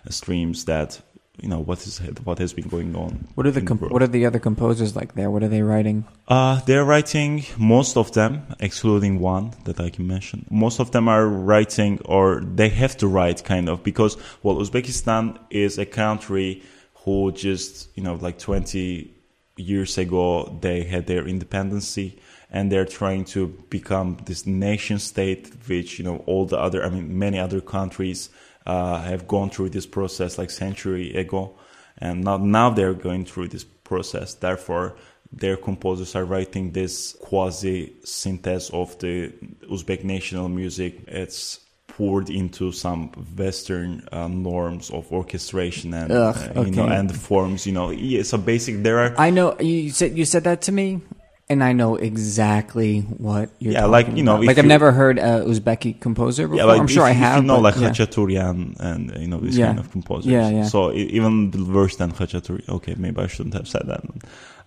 uh, 0.05 0.09
streams 0.09 0.65
that 0.65 0.99
you 1.41 1.47
know 1.47 1.61
what 1.61 1.79
is 1.87 1.99
what 2.25 2.39
has 2.39 2.51
been 2.51 2.67
going 2.67 2.93
on. 2.93 3.25
What 3.35 3.47
are 3.47 3.51
the 3.51 3.61
in 3.61 3.67
com- 3.67 3.79
world. 3.79 3.93
what 3.93 4.03
are 4.03 4.13
the 4.17 4.25
other 4.25 4.37
composers 4.37 4.97
like 4.97 5.15
there? 5.15 5.31
What 5.31 5.43
are 5.43 5.47
they 5.47 5.61
writing? 5.61 6.03
Uh, 6.27 6.59
they're 6.65 6.83
writing 6.83 7.45
most 7.57 7.95
of 7.95 8.11
them, 8.11 8.43
excluding 8.59 9.21
one 9.21 9.53
that 9.63 9.79
I 9.79 9.89
can 9.89 10.05
mention. 10.05 10.45
Most 10.49 10.81
of 10.81 10.91
them 10.91 11.07
are 11.07 11.25
writing, 11.25 12.01
or 12.03 12.41
they 12.41 12.67
have 12.67 12.97
to 12.97 13.07
write, 13.07 13.45
kind 13.45 13.69
of, 13.69 13.81
because 13.81 14.17
well, 14.43 14.57
Uzbekistan 14.57 15.39
is 15.49 15.77
a 15.77 15.85
country 15.85 16.63
who 17.05 17.31
just 17.31 17.87
you 17.95 18.03
know 18.03 18.15
like 18.15 18.39
20 18.39 19.14
years 19.57 19.97
ago 19.97 20.57
they 20.61 20.83
had 20.83 21.07
their 21.07 21.27
independency 21.27 22.19
and 22.51 22.71
they're 22.71 22.85
trying 22.85 23.23
to 23.23 23.47
become 23.69 24.17
this 24.25 24.45
nation 24.45 24.99
state 24.99 25.51
which 25.67 25.97
you 25.97 26.05
know 26.05 26.17
all 26.25 26.45
the 26.45 26.57
other 26.57 26.83
i 26.83 26.89
mean 26.89 27.17
many 27.17 27.39
other 27.39 27.61
countries 27.61 28.29
uh, 28.65 29.01
have 29.01 29.27
gone 29.27 29.49
through 29.49 29.69
this 29.69 29.85
process 29.85 30.37
like 30.37 30.49
century 30.49 31.15
ago. 31.15 31.53
And 31.97 32.23
now, 32.23 32.37
now 32.37 32.69
they're 32.71 32.93
going 32.93 33.25
through 33.25 33.49
this 33.49 33.63
process. 33.63 34.33
Therefore 34.33 34.95
their 35.31 35.57
composers 35.57 36.15
are 36.15 36.23
writing 36.23 36.71
this 36.71 37.13
quasi 37.19 37.93
synthesis 38.03 38.69
of 38.69 38.97
the 38.99 39.33
uzbek 39.69 40.03
national 40.03 40.49
music. 40.49 41.03
It's 41.07 41.59
poured 41.97 42.29
into 42.29 42.71
some 42.71 43.07
western 43.37 44.03
uh, 44.11 44.27
norms 44.27 44.89
of 44.91 45.09
orchestration 45.11 45.93
and 45.93 46.11
Ugh, 46.11 46.35
uh, 46.57 46.61
you 46.61 46.71
know 46.71 46.87
and 46.87 47.15
forms 47.15 47.65
you 47.65 47.71
know 47.71 47.89
yeah, 47.89 48.21
so 48.23 48.37
basic 48.37 48.83
there 48.83 48.99
are 48.99 49.15
I 49.17 49.29
know 49.29 49.55
you 49.59 49.91
said 49.91 50.17
you 50.17 50.25
said 50.25 50.43
that 50.43 50.61
to 50.63 50.71
me, 50.73 50.99
and 51.47 51.63
I 51.63 51.73
know 51.73 51.95
exactly 51.95 53.01
what 53.01 53.49
you're. 53.59 53.73
Yeah, 53.73 53.85
like, 53.85 54.07
you 54.17 54.23
know, 54.23 54.37
like 54.37 54.57
I've 54.57 54.65
you- 54.65 54.69
never 54.69 54.91
heard 54.91 55.19
a 55.19 55.45
Uzbeki 55.45 56.01
composer 56.01 56.47
before. 56.47 56.69
I'm 56.69 56.87
sure 56.87 57.03
if, 57.03 57.09
I 57.09 57.13
have. 57.13 57.43
You 57.43 57.47
know, 57.47 57.59
like 57.59 57.75
yeah. 57.77 57.89
Khachaturian 57.89 58.75
and 58.79 59.15
you 59.21 59.27
know 59.27 59.39
these 59.39 59.57
Yeah. 59.57 59.67
kind 59.67 59.79
of 59.79 59.91
composers. 59.91 60.25
Yeah, 60.31 60.49
yeah. 60.49 60.63
So 60.65 60.91
even 60.91 61.51
worse 61.71 61.95
than 61.97 62.11
Khachaturi. 62.11 62.67
Okay, 62.67 62.95
maybe 62.97 63.21
I 63.21 63.27
shouldn't 63.27 63.53
have 63.53 63.67
said 63.67 63.83
that. 63.87 64.03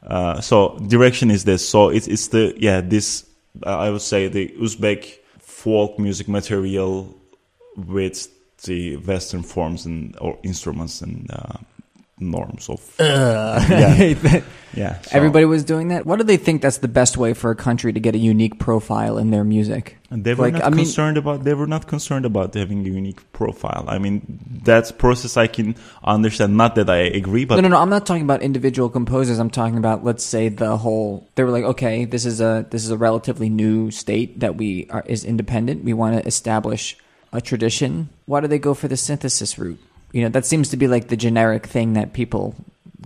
Uh, 0.06 0.40
so 0.40 0.78
direction 0.86 1.30
is 1.30 1.44
this. 1.44 1.68
So 1.68 1.88
it's 1.90 2.06
it's 2.06 2.28
the 2.28 2.54
yeah 2.56 2.80
this 2.80 3.26
uh, 3.66 3.76
I 3.76 3.90
would 3.90 4.02
say 4.02 4.28
the 4.28 4.48
Uzbek 4.60 5.17
folk 5.58 5.98
music 5.98 6.28
material 6.28 7.12
with 7.76 8.28
the 8.62 8.96
Western 8.98 9.42
forms 9.42 9.86
and 9.86 10.16
or 10.20 10.38
instruments 10.44 11.02
and 11.02 11.28
uh, 11.32 11.58
norms 12.20 12.68
of 12.68 12.80
Ugh, 13.00 13.06
I 13.08 14.16
Yeah. 14.22 14.42
yeah. 14.74 15.00
so- 15.02 15.10
Everybody 15.16 15.44
was 15.44 15.64
doing 15.64 15.88
that. 15.88 16.04
What 16.06 16.16
do 16.18 16.24
they 16.24 16.36
think 16.36 16.62
that's 16.62 16.78
the 16.78 16.88
best 16.88 17.16
way 17.16 17.34
for 17.34 17.50
a 17.50 17.56
country 17.56 17.92
to 17.92 18.00
get 18.00 18.14
a 18.14 18.18
unique 18.18 18.58
profile 18.58 19.18
in 19.18 19.30
their 19.30 19.44
music? 19.44 19.96
And 20.10 20.24
they 20.24 20.34
were 20.34 20.44
Like, 20.44 20.54
not 20.54 20.64
I 20.64 20.70
mean- 20.70 20.78
concerned 20.78 21.16
about. 21.18 21.44
They 21.44 21.54
were 21.54 21.66
not 21.66 21.86
concerned 21.86 22.24
about 22.24 22.54
having 22.54 22.80
a 22.86 22.90
unique 22.90 23.20
profile. 23.32 23.84
I 23.88 23.98
mean, 23.98 24.38
that 24.64 24.96
process 24.98 25.36
I 25.36 25.46
can 25.46 25.76
understand. 26.02 26.56
Not 26.56 26.74
that 26.76 26.88
I 26.88 26.98
agree, 26.98 27.44
but 27.44 27.56
no, 27.56 27.62
no, 27.62 27.68
no. 27.68 27.76
I'm 27.76 27.90
not 27.90 28.06
talking 28.06 28.22
about 28.22 28.42
individual 28.42 28.88
composers. 28.88 29.38
I'm 29.38 29.50
talking 29.50 29.76
about, 29.78 30.04
let's 30.04 30.24
say, 30.24 30.48
the 30.48 30.76
whole. 30.78 31.28
They 31.34 31.44
were 31.44 31.50
like, 31.50 31.64
okay, 31.64 32.04
this 32.06 32.24
is 32.24 32.40
a 32.40 32.66
this 32.70 32.84
is 32.84 32.90
a 32.90 32.96
relatively 32.96 33.48
new 33.50 33.90
state 33.90 34.40
that 34.40 34.56
we 34.56 34.86
are 34.90 35.04
is 35.06 35.24
independent. 35.24 35.84
We 35.84 35.92
want 35.92 36.16
to 36.20 36.26
establish 36.26 36.96
a 37.32 37.40
tradition. 37.42 38.08
Why 38.24 38.40
do 38.40 38.48
they 38.48 38.58
go 38.58 38.72
for 38.72 38.88
the 38.88 38.96
synthesis 38.96 39.58
route? 39.58 39.78
You 40.12 40.22
know, 40.22 40.28
that 40.30 40.46
seems 40.46 40.70
to 40.70 40.76
be 40.76 40.88
like 40.88 41.08
the 41.08 41.16
generic 41.16 41.66
thing 41.66 41.92
that 41.94 42.12
people 42.12 42.54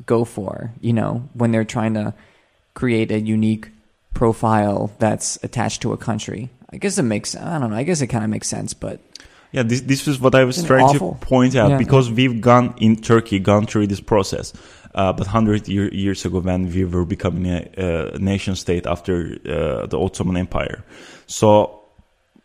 go 0.06 0.25
for. 0.25 0.73
You 0.80 0.92
know, 0.92 1.28
when 1.35 1.50
they're 1.52 1.64
trying 1.64 1.94
to 1.94 2.14
create 2.75 3.11
a 3.11 3.21
unique 3.21 3.68
profile 4.14 4.90
that's 4.99 5.38
attached 5.42 5.82
to 5.82 5.92
a 5.92 5.97
country. 5.97 6.49
I 6.73 6.76
guess 6.78 6.99
it 6.99 7.02
makes. 7.02 7.35
I 7.37 7.59
don't 7.59 7.71
know. 7.71 7.76
I 7.76 7.82
guess 7.82 8.00
it 8.00 8.06
kind 8.09 8.25
of 8.25 8.30
makes 8.30 8.49
sense, 8.49 8.73
but 8.75 9.00
Yeah, 9.52 9.62
this 9.64 9.82
this 9.82 10.09
is 10.09 10.18
what 10.21 10.35
I 10.35 10.44
was 10.44 10.62
trying 10.64 10.85
awful? 10.85 11.14
to 11.21 11.26
point 11.26 11.54
out 11.56 11.71
Yeah. 11.71 11.78
because 11.78 12.11
we've 12.11 12.40
gone 12.40 12.75
in 12.78 12.97
Turkey, 12.97 13.38
gone 13.38 13.66
through 13.66 13.88
this 13.88 14.00
process. 14.00 14.52
Uh, 14.94 15.12
but 15.12 15.26
hundred 15.26 15.68
year, 15.68 15.88
years 15.92 16.25
ago, 16.26 16.40
when 16.40 16.71
we 16.73 16.85
were 16.85 17.04
becoming 17.06 17.47
a, 17.47 17.61
uh 17.87 18.18
nation 18.18 18.54
state 18.56 18.87
after 18.87 19.37
uh, 19.47 19.87
the 19.87 19.99
Ottoman 19.99 20.37
Empire, 20.37 20.82
so 21.26 21.82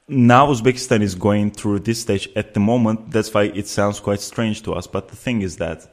now 0.10 0.48
Uzbekistan 0.48 1.02
is 1.02 1.16
going 1.16 1.52
through 1.52 1.80
this 1.80 2.02
stage 2.02 2.30
at 2.36 2.54
the 2.54 2.62
moment. 2.62 3.12
That's 3.12 3.34
why 3.34 3.44
it 3.44 3.68
sounds 3.68 4.00
quite 4.00 4.22
strange 4.22 4.64
to 4.64 4.74
us. 4.74 4.88
But 4.88 5.10
the 5.10 5.18
thing 5.18 5.42
is 5.42 5.58
that 5.58 5.86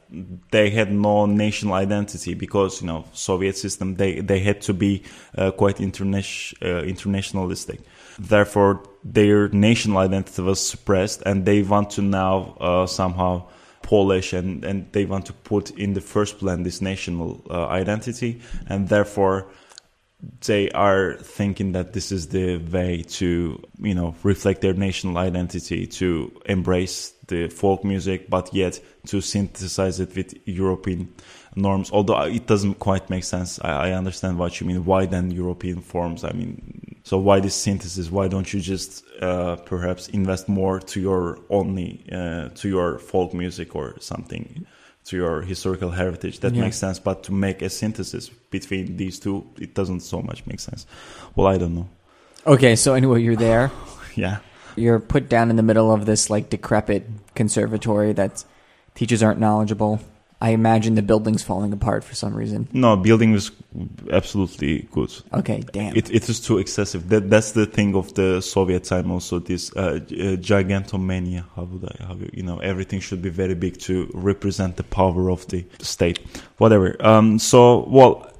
they 0.51 0.69
had 0.69 0.91
no 0.91 1.25
national 1.25 1.73
identity 1.73 2.33
because 2.33 2.81
you 2.81 2.87
know 2.87 3.05
Soviet 3.11 3.57
system. 3.57 3.95
They 3.95 4.21
they 4.21 4.39
had 4.39 4.61
to 4.61 4.73
be 4.73 5.03
uh, 5.37 5.51
quite 5.51 5.81
international 5.81 6.77
uh, 6.79 6.83
internationalistic. 6.83 7.81
Therefore, 8.17 8.83
their 9.03 9.49
national 9.49 9.97
identity 9.97 10.41
was 10.41 10.65
suppressed, 10.65 11.21
and 11.25 11.45
they 11.45 11.61
want 11.61 11.89
to 11.91 12.01
now 12.01 12.55
uh, 12.61 12.87
somehow 12.87 13.47
polish 13.81 14.31
and 14.31 14.63
and 14.63 14.89
they 14.93 15.05
want 15.05 15.25
to 15.25 15.33
put 15.33 15.71
in 15.71 15.93
the 15.93 16.01
first 16.01 16.39
plan 16.39 16.63
this 16.63 16.81
national 16.81 17.43
uh, 17.49 17.67
identity, 17.67 18.39
and 18.67 18.87
therefore 18.87 19.47
they 20.45 20.69
are 20.71 21.15
thinking 21.15 21.73
that 21.73 21.93
this 21.93 22.11
is 22.11 22.27
the 22.27 22.57
way 22.57 23.03
to 23.03 23.61
you 23.79 23.93
know 23.93 24.15
reflect 24.23 24.61
their 24.61 24.73
national 24.73 25.17
identity 25.17 25.87
to 25.87 26.31
embrace 26.45 27.13
the 27.27 27.47
folk 27.49 27.83
music 27.83 28.29
but 28.29 28.53
yet 28.53 28.79
to 29.07 29.21
synthesize 29.21 29.99
it 29.99 30.15
with 30.15 30.33
european 30.47 31.13
norms. 31.55 31.89
Although 31.91 32.21
it 32.23 32.47
doesn't 32.47 32.75
quite 32.75 33.09
make 33.09 33.23
sense. 33.23 33.59
I, 33.61 33.89
I 33.89 33.91
understand 33.93 34.37
what 34.37 34.59
you 34.59 34.67
mean. 34.67 34.85
Why 34.85 35.05
then 35.05 35.31
european 35.31 35.81
forms? 35.81 36.23
I 36.23 36.31
mean 36.31 36.95
so 37.03 37.17
why 37.17 37.39
this 37.39 37.55
synthesis? 37.55 38.09
Why 38.09 38.27
don't 38.27 38.51
you 38.51 38.59
just 38.59 39.03
uh, 39.21 39.57
perhaps 39.57 40.07
invest 40.09 40.49
more 40.49 40.79
to 40.79 40.99
your 40.99 41.39
only 41.49 42.03
uh, 42.11 42.49
to 42.49 42.69
your 42.69 42.99
folk 42.99 43.33
music 43.33 43.75
or 43.75 43.95
something 43.99 44.65
to 45.05 45.15
your 45.17 45.41
historical 45.41 45.91
heritage 45.91 46.39
that 46.39 46.53
Yeah. 46.53 46.61
makes 46.65 46.77
sense 46.77 46.99
but 46.99 47.23
to 47.23 47.31
make 47.31 47.61
a 47.61 47.69
synthesis 47.69 48.29
between 48.51 48.97
these 48.97 49.19
two 49.19 49.43
it 49.59 49.73
doesn't 49.75 50.01
so 50.01 50.21
much 50.21 50.45
make 50.45 50.59
sense 50.59 50.85
well 51.35 51.47
i 51.47 51.57
don't 51.57 51.75
know 51.75 51.87
okay. 52.47 52.75
So 52.75 52.93
anyway, 52.93 53.23
you're 53.23 53.35
there. 53.35 53.71
yeah 54.15 54.37
You're 54.75 54.99
put 54.99 55.29
down 55.29 55.49
in 55.49 55.55
the 55.55 55.63
middle 55.63 55.91
of 55.91 56.05
this 56.05 56.29
like 56.29 56.49
decrepit 56.49 57.03
conservatory 57.33 58.13
that 58.13 58.43
teachers 58.93 59.23
aren't 59.23 59.39
knowledgeable. 59.39 59.99
I 60.41 60.49
imagine 60.49 60.95
the 60.95 61.01
building's 61.01 61.43
falling 61.43 61.71
apart 61.73 62.03
for 62.03 62.13
some 62.15 62.33
reason. 62.35 62.67
no 62.73 62.95
building 62.97 63.31
was 63.31 63.51
absolutely 64.11 64.87
good. 64.91 65.11
Okay, 65.33 65.63
damn. 65.71 65.95
it, 65.95 66.09
it 66.11 66.29
is 66.29 66.39
too 66.39 66.57
excessive. 66.57 67.09
That 67.09 67.29
that's 67.29 67.51
the 67.51 67.65
thing 67.65 67.95
of 67.95 68.13
the 68.13 68.41
soviet 68.41 68.83
time 68.83 69.11
also 69.11 69.39
this 69.39 69.71
uh, 69.75 69.79
uh, 69.79 70.35
gigantomania. 70.37 71.45
How 71.55 71.63
would 71.63 71.85
i 71.85 72.03
how 72.05 72.17
you 72.33 72.43
know 72.43 72.59
everything 72.59 72.99
should 72.99 73.21
be 73.21 73.29
very 73.29 73.55
big 73.55 73.77
to 73.81 74.09
represent 74.13 74.75
the 74.75 74.83
power 74.83 75.31
of 75.31 75.47
the 75.47 75.65
state. 75.79 76.19
Whatever. 76.57 76.95
Um 76.99 77.39
so 77.39 77.85
well 77.89 78.31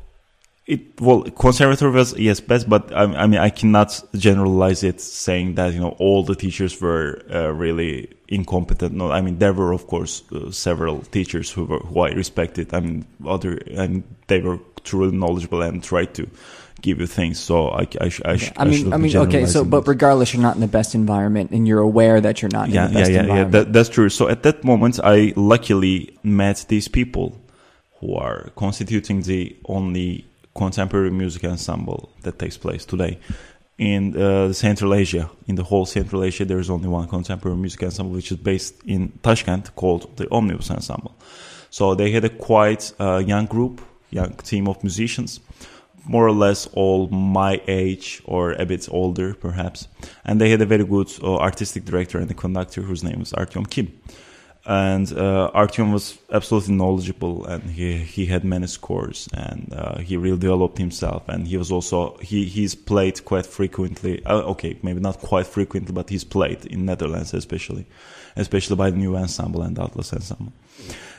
it 0.67 1.00
well 1.00 1.22
conservatory 1.24 1.91
was 1.91 2.17
yes 2.17 2.39
best 2.39 2.67
but 2.67 2.91
I, 2.91 3.03
I 3.03 3.27
mean 3.27 3.39
i 3.39 3.50
cannot 3.50 4.01
generalize 4.15 4.84
it 4.84 5.00
saying 5.00 5.55
that 5.55 5.74
you 5.74 5.79
know 5.79 5.95
all 6.00 6.24
the 6.24 6.36
teachers 6.36 6.79
were 6.81 7.22
uh, 7.31 7.50
really 7.53 8.10
incompetent 8.27 8.93
no 8.93 9.12
i 9.12 9.22
mean 9.22 9.38
there 9.38 9.53
were 9.53 9.74
of 9.74 9.86
course 9.88 10.24
uh, 10.31 10.50
several 10.51 11.01
teachers 11.01 11.51
who 11.51 11.65
were 11.65 11.79
who 11.79 12.00
i 12.01 12.10
respected 12.10 12.74
i 12.74 12.79
mean 12.79 13.05
other 13.27 13.60
and 13.72 14.03
they 14.27 14.39
were 14.41 14.57
truly 14.84 15.15
knowledgeable 15.15 15.62
and 15.62 15.84
tried 15.84 16.13
to 16.15 16.27
give 16.81 17.00
you 17.00 17.05
things 17.07 17.39
so 17.39 17.69
i 17.69 17.88
i, 18.01 18.10
sh- 18.10 18.22
I, 18.25 18.38
sh- 18.38 18.51
I 18.57 18.65
mean, 18.65 18.93
I 18.93 18.98
mean, 18.98 19.15
okay. 19.17 19.45
So, 19.45 19.63
but 19.63 19.88
regardless, 19.88 20.34
you're 20.34 20.43
not 20.43 20.55
in 20.55 20.62
the 20.62 20.67
best 20.67 20.93
environment, 20.93 21.50
and 21.51 21.67
you're 21.67 21.79
aware 21.79 22.22
that 22.22 22.41
you're 22.41 22.51
not 22.51 22.69
yeah 22.69 22.88
in 22.88 22.93
the 22.93 23.00
yeah 23.00 23.00
best 23.00 23.12
yeah 23.12 23.15
yeah 23.15 23.22
environment. 23.24 23.51
that, 23.53 23.74
that's 23.74 23.89
true 23.89 24.10
so 24.10 24.27
at 24.27 24.43
that 24.43 24.63
moment 24.63 25.00
i 25.03 25.34
luckily 25.36 26.15
met 26.24 26.65
these 26.67 26.88
people 26.88 27.39
who 28.01 28.13
are 28.15 28.50
constituting 28.55 29.22
the 29.24 29.55
only 29.65 30.25
contemporary 30.56 31.12
music 31.12 31.44
ensemble 31.44 32.10
that 32.22 32.40
takes 32.40 32.58
place 32.58 32.86
today 32.86 33.20
in 33.78 34.16
uh, 34.16 34.54
Central 34.54 34.94
Asia. 34.94 35.30
In 35.48 35.56
the 35.56 35.64
whole 35.64 35.86
Central 35.86 36.24
Asia, 36.24 36.46
there 36.46 36.60
is 36.60 36.70
only 36.70 36.88
one 36.88 37.08
contemporary 37.08 37.58
music 37.58 37.84
ensemble, 37.84 38.14
which 38.14 38.32
is 38.32 38.38
based 38.38 38.76
in 38.86 39.12
Tashkent, 39.22 39.76
called 39.76 40.16
the 40.18 40.32
Omnibus 40.32 40.72
Ensemble. 40.72 41.16
So 41.70 41.94
they 41.94 42.12
had 42.12 42.24
a 42.24 42.30
quite 42.30 42.94
uh, 43.00 43.18
young 43.18 43.48
group, 43.48 43.82
young 44.12 44.34
team 44.38 44.68
of 44.68 44.82
musicians, 44.82 45.42
more 46.06 46.26
or 46.26 46.32
less 46.32 46.68
all 46.68 47.10
my 47.10 47.62
age 47.68 48.22
or 48.26 48.54
a 48.54 48.66
bit 48.66 48.88
older, 48.90 49.34
perhaps. 49.34 49.88
And 50.24 50.40
they 50.40 50.50
had 50.50 50.62
a 50.62 50.66
very 50.66 50.86
good 50.86 51.12
uh, 51.22 51.36
artistic 51.38 51.84
director 51.84 52.20
and 52.20 52.32
a 52.32 52.34
conductor 52.34 52.82
whose 52.82 53.04
name 53.04 53.20
was 53.20 53.34
Artyom 53.34 53.70
Kim 53.70 53.92
and 54.65 55.12
uh, 55.13 55.51
Artyom 55.53 55.93
was 55.93 56.17
absolutely 56.31 56.74
knowledgeable, 56.74 57.45
and 57.45 57.69
he 57.69 57.98
he 58.00 58.25
had 58.25 58.43
many 58.43 58.65
scores, 58.65 59.29
and 59.34 59.72
uh, 59.72 60.00
he 60.00 60.17
really 60.17 60.39
developed 60.39 60.79
himself. 60.79 61.29
And 61.29 61.48
he 61.48 61.57
was 61.57 61.72
also 61.72 62.17
he 62.17 62.45
he's 62.45 62.74
played 62.74 63.24
quite 63.25 63.45
frequently. 63.45 64.25
Uh, 64.25 64.41
okay, 64.53 64.77
maybe 64.81 65.00
not 65.00 65.19
quite 65.19 65.45
frequently, 65.45 65.93
but 65.93 66.10
he's 66.10 66.24
played 66.24 66.65
in 66.65 66.86
Netherlands, 66.86 67.34
especially, 67.34 67.86
especially 68.36 68.75
by 68.75 68.89
the 68.89 68.98
new 68.98 69.15
ensemble 69.15 69.62
and 69.62 69.77
Atlas 69.77 70.13
ensemble. 70.13 70.53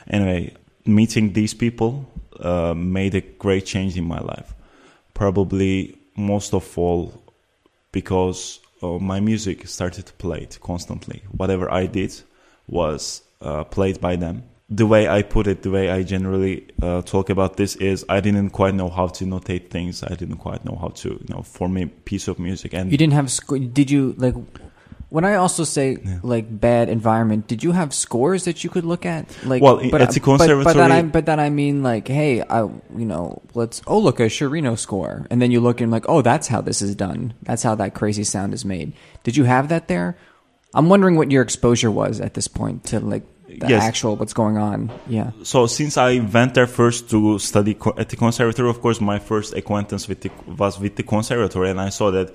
Anyway, 0.09 0.53
meeting 0.85 1.31
these 1.31 1.53
people 1.53 2.05
uh, 2.41 2.73
made 2.73 3.15
a 3.15 3.21
great 3.21 3.65
change 3.65 3.97
in 3.97 4.03
my 4.03 4.19
life. 4.19 4.53
Probably 5.13 5.97
most 6.17 6.53
of 6.53 6.77
all 6.77 7.23
because 7.93 8.59
uh, 8.83 8.99
my 8.99 9.21
music 9.21 9.67
started 9.67 10.05
to 10.05 10.13
play 10.13 10.39
it 10.39 10.59
constantly. 10.61 11.23
Whatever 11.31 11.71
I 11.71 11.85
did 11.85 12.13
was 12.67 13.23
uh, 13.41 13.63
played 13.65 13.99
by 14.01 14.15
them 14.15 14.43
the 14.69 14.85
way 14.85 15.07
I 15.07 15.21
put 15.21 15.47
it, 15.47 15.61
the 15.61 15.71
way 15.71 15.89
I 15.89 16.03
generally 16.03 16.67
uh, 16.81 17.01
talk 17.01 17.29
about 17.29 17.55
this 17.55 17.77
is 17.77 18.03
I 18.09 18.19
didn't 18.19 18.49
quite 18.49 18.75
know 18.75 18.89
how 18.89 19.07
to 19.07 19.23
notate 19.23 19.69
things. 19.69 20.03
I 20.03 20.13
didn't 20.15 20.39
quite 20.39 20.65
know 20.65 20.75
how 20.75 20.89
to, 20.89 21.07
you 21.11 21.25
know, 21.33 21.41
form 21.41 21.77
a 21.77 21.85
piece 21.85 22.27
of 22.27 22.37
music. 22.37 22.73
And 22.73 22.91
You 22.91 22.97
didn't 22.97 23.13
have 23.13 23.31
sco- 23.31 23.59
did 23.59 23.89
you 23.89 24.13
like 24.17 24.35
when 25.07 25.23
I 25.23 25.35
also 25.35 25.63
say 25.63 25.95
Yeah. 26.03 26.19
like 26.21 26.59
bad 26.59 26.89
environment, 26.89 27.47
did 27.47 27.63
you 27.63 27.71
have 27.71 27.93
scores 27.93 28.43
that 28.43 28.65
you 28.65 28.69
could 28.69 28.83
look 28.83 29.05
at? 29.05 29.23
Like 29.45 29.63
Well, 29.63 29.79
i- 29.79 29.83
at 29.85 29.91
the 29.91 29.91
But, 29.91 29.99
but 30.01 30.09
then 30.09 30.21
conservatory- 30.21 30.91
I 30.91 31.01
but 31.03 31.25
then 31.25 31.39
I 31.39 31.49
mean 31.49 31.81
like, 31.81 32.09
hey, 32.09 32.41
I 32.41 32.63
you 32.63 33.05
know, 33.05 33.41
let's 33.53 33.81
oh 33.87 33.99
look 33.99 34.19
a 34.19 34.23
Sciarrino 34.23 34.77
score. 34.77 35.25
And 35.31 35.41
then 35.41 35.49
you 35.49 35.61
look 35.61 35.79
and 35.79 35.89
like, 35.89 36.03
oh 36.09 36.21
that's 36.21 36.49
how 36.49 36.59
this 36.59 36.81
is 36.81 36.93
done. 36.93 37.33
That's 37.41 37.63
how 37.63 37.73
that 37.75 37.93
crazy 37.93 38.25
sound 38.25 38.53
is 38.53 38.65
made. 38.65 38.91
Did 39.23 39.37
you 39.37 39.45
have 39.45 39.69
that 39.69 39.87
there? 39.87 40.17
I'm 40.73 40.89
wondering 40.89 41.15
what 41.15 41.31
your 41.31 41.41
exposure 41.43 41.89
was 41.91 42.19
at 42.21 42.33
this 42.33 42.47
point 42.47 42.83
to 42.85 42.99
like 42.99 43.23
the 43.47 43.69
Yes. 43.69 43.83
actual 43.83 44.15
what's 44.17 44.33
going 44.33 44.57
on. 44.57 44.91
Yeah. 45.07 45.31
so 45.43 45.67
since 45.67 45.97
I 45.97 46.19
went 46.19 46.53
there 46.53 46.67
first 46.67 47.09
to 47.11 47.39
study 47.39 47.73
co- 47.73 47.93
at 47.97 48.09
the 48.09 48.15
conservatory, 48.17 48.69
of 48.69 48.81
course, 48.81 48.99
my 49.01 49.19
first 49.19 49.53
acquaintance 49.55 50.07
with 50.07 50.21
the, 50.21 50.29
was 50.57 50.79
with 50.79 50.95
the 50.97 51.03
conservatory, 51.03 51.69
and 51.69 51.79
I 51.79 51.89
saw 51.89 52.11
that 52.11 52.33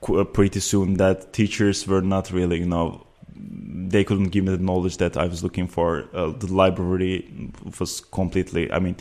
qu- 0.00 0.20
uh, 0.20 0.24
pretty 0.24 0.60
soon 0.60 0.94
that 0.94 1.32
teachers 1.32 1.86
were 1.86 2.00
not 2.02 2.30
really, 2.32 2.58
you 2.60 2.66
know, 2.66 3.06
they 3.36 4.04
couldn't 4.04 4.30
give 4.30 4.44
me 4.44 4.56
the 4.56 4.62
knowledge 4.62 4.96
that 4.96 5.16
I 5.16 5.26
was 5.26 5.42
looking 5.42 5.68
for. 5.68 6.04
Uh, 6.14 6.32
the 6.32 6.46
library 6.52 7.50
was 7.78 8.00
completely, 8.00 8.72
I 8.72 8.78
mean, 8.78 8.96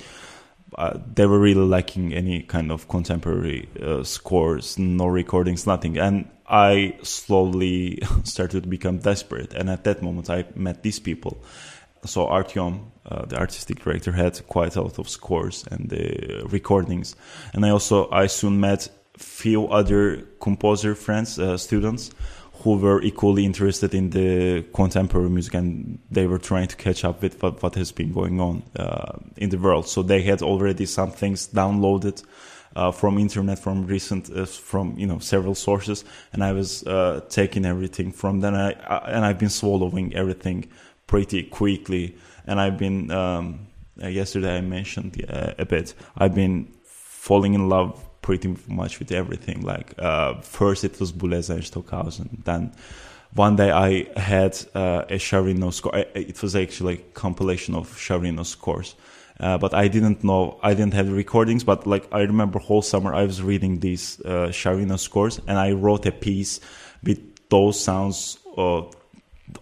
uh, 0.78 0.98
they 1.16 1.26
were 1.26 1.40
really 1.40 1.66
lacking 1.66 2.14
any 2.14 2.42
kind 2.44 2.72
of 2.72 2.88
contemporary 2.90 3.70
uh, 3.82 4.04
scores, 4.04 4.78
no 4.78 5.06
recordings, 5.06 5.66
nothing. 5.66 5.98
And 5.98 6.28
I 6.48 6.98
slowly 7.04 8.00
started 8.24 8.64
to 8.64 8.70
become 8.70 8.98
desperate. 9.00 9.54
And 9.54 9.70
at 9.70 9.84
that 9.84 10.02
moment, 10.02 10.30
I 10.30 10.46
met 10.56 10.84
these 10.84 11.00
people. 11.00 11.44
So 12.06 12.28
Artyom, 12.28 12.92
uh, 13.06 13.26
the 13.26 13.38
artistic 13.38 13.82
director, 13.82 14.12
had 14.12 14.46
quite 14.48 14.76
a 14.76 14.82
lot 14.82 15.00
of 15.00 15.08
scores 15.08 15.66
and 15.72 15.92
uh, 15.94 16.46
recordings. 16.48 17.16
And 17.54 17.66
I 17.66 17.70
also, 17.70 18.10
I 18.12 18.28
soon 18.28 18.60
met 18.60 18.90
few 19.18 19.68
other 19.68 20.24
composer 20.40 20.96
friends, 20.96 21.40
uh, 21.40 21.58
students, 21.58 22.12
who 22.64 22.78
were 22.78 23.02
equally 23.02 23.46
interested 23.46 23.94
in 23.94 24.10
the 24.12 24.64
contemporary 24.74 25.30
music 25.30 25.54
and 25.54 26.00
they 26.10 26.28
were 26.28 26.38
trying 26.38 26.68
to 26.68 26.76
catch 26.76 27.04
up 27.04 27.22
with 27.22 27.42
what, 27.42 27.62
what 27.62 27.76
has 27.76 27.92
been 27.92 28.14
going 28.14 28.40
on 28.40 28.64
uh, 28.78 29.18
in 29.38 29.50
the 29.50 29.58
world. 29.58 29.88
So 29.88 30.02
they 30.02 30.22
had 30.22 30.42
already 30.42 30.86
some 30.86 31.12
things 31.12 31.48
downloaded 31.48 32.24
uh, 32.76 32.92
from 32.92 33.18
internet, 33.18 33.60
from 33.60 33.86
recent, 33.86 34.30
uh, 34.36 34.46
from 34.46 34.98
you 34.98 35.08
know 35.08 35.20
several 35.20 35.56
sources, 35.56 36.06
and 36.32 36.44
I 36.44 36.54
was 36.54 36.84
uh, 36.88 37.22
taking 37.30 37.66
everything 37.66 38.12
from 38.12 38.40
then. 38.42 38.56
I, 38.56 38.72
I, 38.72 39.12
and 39.12 39.26
I've 39.26 39.40
been 39.40 39.50
swallowing 39.50 40.16
everything 40.16 40.70
pretty 41.08 41.44
quickly. 41.44 42.16
And 42.46 42.60
I've 42.60 42.78
been 42.78 43.12
um, 43.12 43.68
uh, 44.02 44.08
yesterday 44.08 44.58
I 44.58 44.62
mentioned 44.62 45.24
uh, 45.30 45.54
a 45.58 45.66
bit. 45.66 45.94
I've 46.18 46.36
been 46.36 46.74
falling 46.84 47.54
in 47.54 47.70
love 47.70 48.04
pretty 48.22 48.56
much 48.68 49.00
with 49.00 49.12
everything. 49.12 49.62
Like 49.62 49.94
uh, 50.00 50.42
first 50.42 50.84
it 50.84 51.00
was 51.00 51.12
Boulez 51.12 51.50
and 51.50 51.64
Stockhausen. 51.64 52.42
Then 52.46 52.74
one 53.34 53.56
day 53.56 53.72
I 53.72 54.08
had 54.20 54.58
uh, 54.74 55.04
a 55.10 55.16
Sciarrino 55.16 55.72
score. 55.72 55.96
It 55.96 56.42
was 56.42 56.56
actually 56.56 56.94
a 56.96 56.98
compilation 57.14 57.76
of 57.76 57.90
Sciarrino 57.90 58.46
scores. 58.46 58.96
Uh, 59.40 59.58
but 59.58 59.74
I 59.74 59.88
didn't 59.88 60.24
know, 60.24 60.60
I 60.62 60.74
didn't 60.74 60.94
have 60.94 61.08
the 61.08 61.14
recordings, 61.14 61.64
but 61.64 61.88
like 61.88 62.08
I 62.12 62.22
remember 62.22 62.60
whole 62.60 62.82
summer 62.82 63.14
I 63.14 63.24
was 63.24 63.42
reading 63.42 63.80
these 63.80 64.22
uh, 64.22 64.50
Sciarrino 64.50 65.00
scores 65.00 65.40
and 65.48 65.58
I 65.58 65.72
wrote 65.72 66.06
a 66.06 66.12
piece 66.12 66.60
with 67.04 67.20
those 67.50 67.80
sounds, 67.80 68.38
uh, 68.58 68.84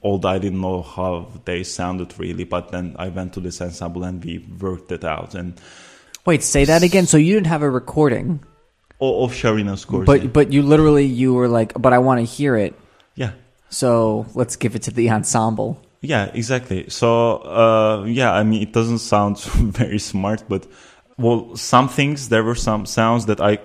although 0.03 0.29
I 0.29 0.39
didn't 0.39 0.61
know 0.61 0.81
how 0.81 1.31
they 1.45 1.63
sounded 1.63 2.17
really, 2.19 2.43
but 2.43 2.71
then 2.71 2.95
I 2.99 3.07
went 3.07 3.33
to 3.33 3.39
this 3.39 3.61
ensemble 3.61 4.03
and 4.03 4.23
we 4.23 4.39
worked 4.59 4.91
it 4.91 5.05
out 5.05 5.35
and 5.35 5.59
Wait, 6.25 6.43
say 6.43 6.65
that 6.65 6.83
again. 6.83 7.07
So 7.07 7.17
you 7.17 7.33
didn't 7.33 7.47
have 7.47 7.63
a 7.63 7.69
recording, 7.69 8.43
of 9.01 9.31
Sciarrino 9.31 9.77
scores. 9.77 10.05
but 10.05 10.21
yeah. 10.21 10.27
but 10.27 10.51
you 10.53 10.61
literally 10.61 11.05
you 11.05 11.33
were 11.33 11.47
like, 11.47 11.73
but 11.81 11.93
I 11.93 11.97
want 11.99 12.19
to 12.19 12.25
hear 12.25 12.55
it. 12.55 12.79
yeah. 13.15 13.31
So 13.69 14.27
let's 14.35 14.57
give 14.57 14.75
it 14.75 14.83
to 14.83 14.91
the 14.91 15.09
ensemble. 15.09 15.81
Yeah, 16.01 16.31
exactly. 16.33 16.89
So, 16.89 17.37
uh, 17.37 18.05
yeah, 18.07 18.33
I 18.33 18.43
mean, 18.43 18.61
it 18.63 18.73
doesn't 18.73 18.99
sound 18.99 19.39
very 19.43 19.99
smart, 19.99 20.43
but 20.49 20.65
well, 21.17 21.55
some 21.55 21.87
things 21.89 22.29
there 22.29 22.43
were 22.43 22.55
some 22.55 22.85
sounds 22.87 23.27
that 23.27 23.39
I 23.39 23.59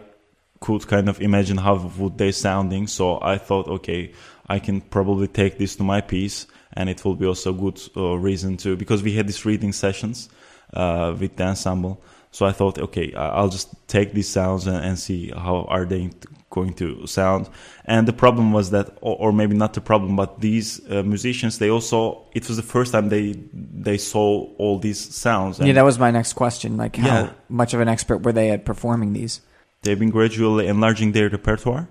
could 0.61 0.87
kind 0.87 1.09
of 1.09 1.21
imagine 1.21 1.57
how 1.57 1.77
would 1.99 2.19
they 2.19 2.33
sounding. 2.33 2.87
So 2.89 3.19
I 3.23 3.39
thought, 3.39 3.69
okay, 3.69 4.13
I 4.49 4.59
can 4.59 4.83
probably 4.83 5.29
take 5.29 5.57
this 5.59 5.77
to 5.77 5.83
my 5.83 6.03
piece, 6.03 6.47
and 6.75 6.91
it 6.91 7.03
will 7.05 7.15
be 7.15 7.27
also 7.27 7.51
a 7.51 7.55
good 7.57 7.81
uh, 7.97 8.17
reason 8.19 8.59
to 8.59 8.77
because 8.77 9.03
we 9.03 9.13
had 9.13 9.27
these 9.27 9.47
reading 9.47 9.73
sessions 9.73 10.29
uh, 10.75 11.17
with 11.19 11.37
the 11.37 11.45
ensemble. 11.45 12.03
So 12.33 12.45
I 12.45 12.53
thought, 12.53 12.79
okay, 12.79 13.15
I'll 13.15 13.49
just 13.49 13.75
take 13.89 14.13
these 14.13 14.29
sounds 14.29 14.67
and, 14.67 14.77
and 14.85 14.99
see 14.99 15.31
how 15.31 15.65
are 15.71 15.87
they 15.87 16.11
going 16.59 16.75
to 16.83 17.07
sound. 17.07 17.43
And 17.85 18.03
the 18.11 18.13
problem 18.25 18.47
was 18.59 18.67
that, 18.71 18.87
or, 19.01 19.15
or 19.23 19.31
maybe 19.41 19.55
not 19.65 19.73
the 19.79 19.81
problem, 19.91 20.17
but 20.23 20.31
these 20.41 20.69
uh, 20.91 21.03
musicians, 21.15 21.53
they 21.59 21.71
also, 21.77 21.99
it 22.39 22.43
was 22.49 22.57
the 22.63 22.69
first 22.75 22.91
time 22.95 23.07
they 23.17 23.27
they 23.89 23.99
saw 23.99 24.27
all 24.63 24.77
these 24.87 25.01
sounds. 25.25 25.59
And 25.59 25.67
yeah, 25.69 25.75
that 25.79 25.85
was 25.91 25.99
my 26.07 26.11
next 26.11 26.33
question. 26.43 26.71
Like, 26.85 26.95
how 26.97 27.09
Yeah. 27.09 27.31
much 27.49 27.75
of 27.75 27.81
an 27.81 27.89
expert 27.89 28.19
were 28.25 28.35
they 28.39 28.49
at 28.57 28.65
performing 28.65 29.13
these? 29.21 29.35
they've 29.83 30.03
been 30.05 30.11
gradually 30.19 30.67
enlarging 30.67 31.13
their 31.13 31.29
repertoire. 31.39 31.87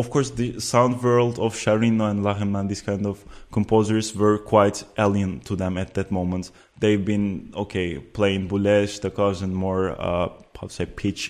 Of 0.00 0.06
course, 0.14 0.30
the 0.30 0.48
sound 0.60 0.94
world 1.02 1.36
of 1.38 1.54
Sciarrino 1.54 2.04
and 2.10 2.20
Lachenmann, 2.26 2.68
these 2.68 2.82
kind 2.90 3.06
of 3.06 3.16
composers, 3.56 4.06
were 4.20 4.38
quite 4.54 4.78
alien 4.96 5.40
to 5.48 5.54
them 5.56 5.76
at 5.78 5.94
that 5.94 6.10
moment. 6.10 6.50
They've 6.82 7.04
been 7.04 7.52
okay 7.54 7.98
playing 7.98 8.48
Boulez, 8.48 8.88
Stockhausen, 8.98 9.52
more 9.66 9.84
uh, 9.90 10.28
how 10.60 10.66
to 10.68 10.72
say 10.78 10.86
pitch 10.86 11.22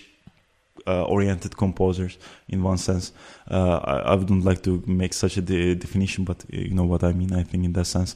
uh, 0.87 1.03
oriented 1.03 1.55
composers 1.57 2.17
in 2.47 2.63
one 2.63 2.77
sense. 2.77 3.13
Uh, 3.49 3.79
I, 3.83 3.97
I 4.11 4.15
wouldn't 4.15 4.43
like 4.43 4.63
to 4.63 4.83
make 4.85 5.13
such 5.13 5.37
a 5.37 5.41
de- 5.41 5.75
definition, 5.75 6.23
but 6.23 6.43
you 6.49 6.73
know 6.73 6.85
what 6.85 7.03
I 7.03 7.13
mean. 7.13 7.33
I 7.33 7.43
think 7.43 7.65
in 7.65 7.73
that 7.73 7.85
sense. 7.85 8.15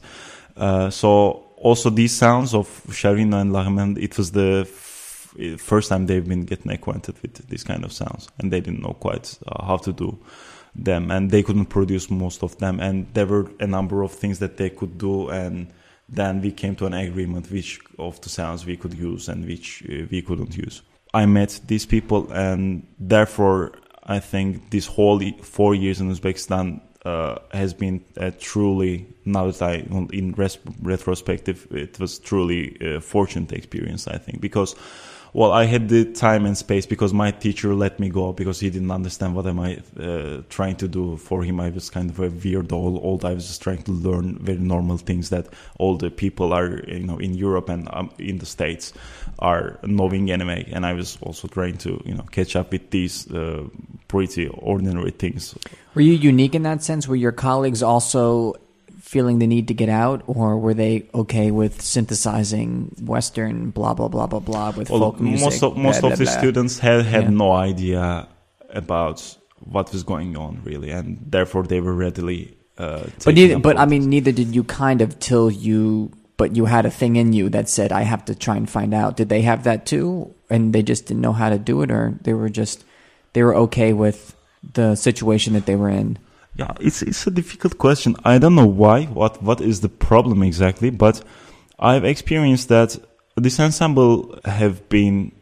Uh, 0.56 0.90
so 0.90 1.46
also 1.56 1.90
these 1.90 2.12
sounds 2.12 2.54
of 2.54 2.66
Sciarrino 2.88 3.40
and 3.40 3.52
Lachenmann, 3.52 3.98
it 4.02 4.16
was 4.16 4.32
the 4.32 4.64
first 5.58 5.88
time 5.90 6.06
they've 6.06 6.26
been 6.26 6.44
getting 6.44 6.72
acquainted 6.72 7.20
with 7.22 7.46
these 7.48 7.64
kind 7.64 7.84
of 7.84 7.92
sounds, 7.92 8.28
and 8.38 8.52
they 8.52 8.60
didn't 8.60 8.82
know 8.82 8.94
quite 8.94 9.38
uh, 9.46 9.64
how 9.64 9.76
to 9.76 9.92
do 9.92 10.18
them, 10.74 11.10
and 11.10 11.30
they 11.30 11.42
couldn't 11.42 11.66
produce 11.66 12.10
most 12.10 12.42
of 12.42 12.56
them, 12.58 12.80
and 12.80 13.06
there 13.14 13.26
were 13.26 13.50
a 13.60 13.66
number 13.66 14.02
of 14.02 14.12
things 14.12 14.38
that 14.38 14.56
they 14.56 14.70
could 14.70 14.98
do, 14.98 15.28
and 15.28 15.72
then 16.08 16.40
we 16.40 16.52
came 16.52 16.76
to 16.76 16.86
an 16.86 16.94
agreement 16.94 17.50
which 17.50 17.80
of 17.98 18.20
the 18.20 18.28
sounds 18.28 18.64
we 18.64 18.76
could 18.76 18.94
use 18.94 19.28
and 19.28 19.44
which 19.44 19.82
uh, 19.88 20.06
we 20.10 20.22
couldn't 20.22 20.56
use. 20.56 20.82
I 21.16 21.24
met 21.24 21.60
these 21.66 21.86
people, 21.86 22.30
and 22.30 22.86
therefore 22.98 23.72
I 24.04 24.18
think 24.20 24.70
this 24.70 24.86
whole 24.86 25.20
four 25.42 25.74
years 25.74 26.00
in 26.00 26.10
Uzbekistan 26.10 26.80
uh, 27.06 27.38
has 27.52 27.72
been 27.72 28.04
truly 28.38 29.06
now 29.24 29.50
that 29.50 29.62
I 29.62 29.74
in 30.12 30.34
res- 30.36 30.58
retrospective 30.82 31.66
it 31.70 31.98
was 31.98 32.18
truly 32.18 32.76
a 32.80 33.00
fortunate 33.00 33.52
experience 33.52 34.08
I 34.08 34.18
think 34.18 34.40
because 34.40 34.74
well 35.36 35.52
I 35.52 35.64
had 35.64 35.90
the 35.90 36.06
time 36.06 36.46
and 36.46 36.56
space 36.56 36.86
because 36.86 37.12
my 37.12 37.30
teacher 37.30 37.74
let 37.74 38.00
me 38.00 38.08
go 38.08 38.32
because 38.32 38.58
he 38.58 38.70
didn't 38.70 38.90
understand 38.90 39.34
what 39.34 39.46
am 39.46 39.60
I 39.60 39.82
uh, 40.00 40.40
trying 40.48 40.76
to 40.76 40.88
do. 40.88 41.18
For 41.18 41.44
him 41.44 41.60
I 41.60 41.68
was 41.68 41.90
kind 41.90 42.08
of 42.08 42.18
a 42.18 42.30
weird. 42.30 42.72
Old, 42.72 43.24
I 43.24 43.34
was 43.34 43.46
just 43.46 43.60
trying 43.60 43.82
to 43.82 43.92
learn 43.92 44.38
very 44.38 44.58
normal 44.58 44.96
things 44.96 45.28
that 45.28 45.46
all 45.78 45.98
the 45.98 46.10
people 46.10 46.54
are 46.54 46.82
you 46.88 47.06
know 47.06 47.18
in 47.18 47.34
Europe 47.34 47.68
and 47.68 47.86
um, 47.92 48.10
in 48.18 48.38
the 48.38 48.46
States 48.46 48.94
are 49.38 49.78
knowing 49.84 50.30
anime. 50.30 50.64
And 50.72 50.86
I 50.86 50.94
was 50.94 51.18
also 51.20 51.48
trying 51.48 51.76
to 51.78 52.00
you 52.06 52.14
know 52.14 52.24
catch 52.32 52.56
up 52.56 52.72
with 52.72 52.90
these 52.90 53.30
uh, 53.30 53.64
pretty 54.08 54.48
ordinary 54.48 55.10
things. 55.10 55.54
Were 55.94 56.00
you 56.00 56.14
unique 56.14 56.54
in 56.54 56.62
that 56.62 56.82
sense? 56.82 57.06
Were 57.06 57.16
your 57.16 57.32
colleagues 57.32 57.82
also 57.82 58.54
feeling 59.06 59.38
the 59.38 59.46
need 59.46 59.68
to 59.68 59.74
get 59.82 59.88
out, 59.88 60.18
or 60.26 60.58
were 60.58 60.74
they 60.74 60.94
okay 61.14 61.48
with 61.60 61.80
synthesizing 61.80 62.70
Western 63.14 63.70
blah 63.70 63.94
blah 63.94 64.08
blah 64.08 64.26
blah 64.26 64.40
blah 64.40 64.70
with 64.76 64.90
Well, 64.90 65.00
folk 65.00 65.20
music? 65.20 65.44
most 65.46 65.62
of 65.62 65.76
most 65.76 66.00
blah, 66.00 66.10
of 66.10 66.18
blah, 66.18 66.24
the 66.24 66.24
blah? 66.30 66.38
students 66.42 66.78
had 66.80 67.06
had 67.06 67.24
Yeah. 67.24 67.30
no 67.44 67.52
idea 67.52 68.26
about 68.82 69.22
what 69.74 69.92
was 69.92 70.02
going 70.02 70.36
on 70.36 70.60
really, 70.64 70.90
and 70.90 71.18
therefore 71.30 71.62
they 71.72 71.80
were 71.80 71.94
readily. 71.94 72.40
Uh, 72.76 73.04
But 73.24 73.34
neither, 73.34 73.58
but 73.58 73.78
I 73.78 73.86
mean, 73.86 74.10
neither 74.10 74.32
did 74.32 74.54
you 74.54 74.64
kind 74.64 75.00
of 75.00 75.18
till 75.18 75.50
you. 75.50 76.10
But 76.36 76.54
you 76.54 76.66
had 76.66 76.84
a 76.84 76.90
thing 76.90 77.16
in 77.16 77.32
you 77.32 77.48
that 77.56 77.66
said, 77.70 77.92
"I 77.92 78.02
have 78.02 78.22
to 78.26 78.34
try 78.34 78.56
and 78.60 78.68
find 78.68 78.92
out." 78.92 79.16
Did 79.16 79.30
they 79.30 79.40
have 79.40 79.64
that 79.64 79.86
too, 79.86 80.34
and 80.52 80.74
they 80.74 80.82
just 80.82 81.06
didn't 81.06 81.22
know 81.22 81.32
how 81.32 81.48
to 81.48 81.56
do 81.56 81.80
it, 81.80 81.90
or 81.90 82.18
they 82.24 82.34
were 82.34 82.50
just 82.50 82.84
they 83.32 83.42
were 83.42 83.56
okay 83.64 83.94
with 83.94 84.36
the 84.74 84.96
situation 84.96 85.54
that 85.54 85.64
they 85.64 85.76
were 85.76 85.88
in? 85.88 86.18
Yeah, 86.58 86.72
it's 86.80 87.02
it's 87.02 87.26
a 87.26 87.30
difficult 87.30 87.76
question. 87.76 88.16
I 88.24 88.38
don't 88.38 88.54
know 88.54 88.66
why. 88.66 89.04
What 89.04 89.42
what 89.42 89.60
is 89.60 89.80
the 89.80 89.90
problem 89.90 90.42
exactly? 90.42 90.90
But 90.90 91.22
I've 91.78 92.04
experienced 92.04 92.68
that 92.68 92.98
this 93.36 93.60
ensemble 93.60 94.38
have 94.44 94.88
been 94.88 95.32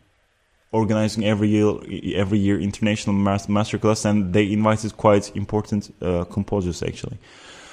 organizing 0.73 1.25
every 1.25 1.49
year 1.49 1.71
every 2.17 2.39
year 2.39 2.59
international 2.59 3.15
mas- 3.15 3.47
masterclass, 3.47 4.05
and 4.05 4.33
they 4.33 4.53
invited 4.53 4.97
quite 4.97 5.35
important 5.37 5.95
uh, 6.03 6.25
composers 6.25 6.83
actually. 6.83 7.19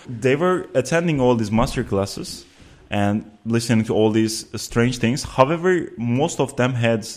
They 0.07 0.35
were 0.35 0.67
attending 0.75 1.19
all 1.19 1.35
these 1.35 1.49
masterclasses, 1.49 2.45
and 2.91 3.25
listening 3.45 3.85
to 3.85 3.93
all 3.93 4.11
these 4.11 4.45
strange 4.61 4.99
things. 4.99 5.23
However, 5.23 5.89
most 5.97 6.39
of 6.39 6.55
them 6.57 6.73
had, 6.73 7.07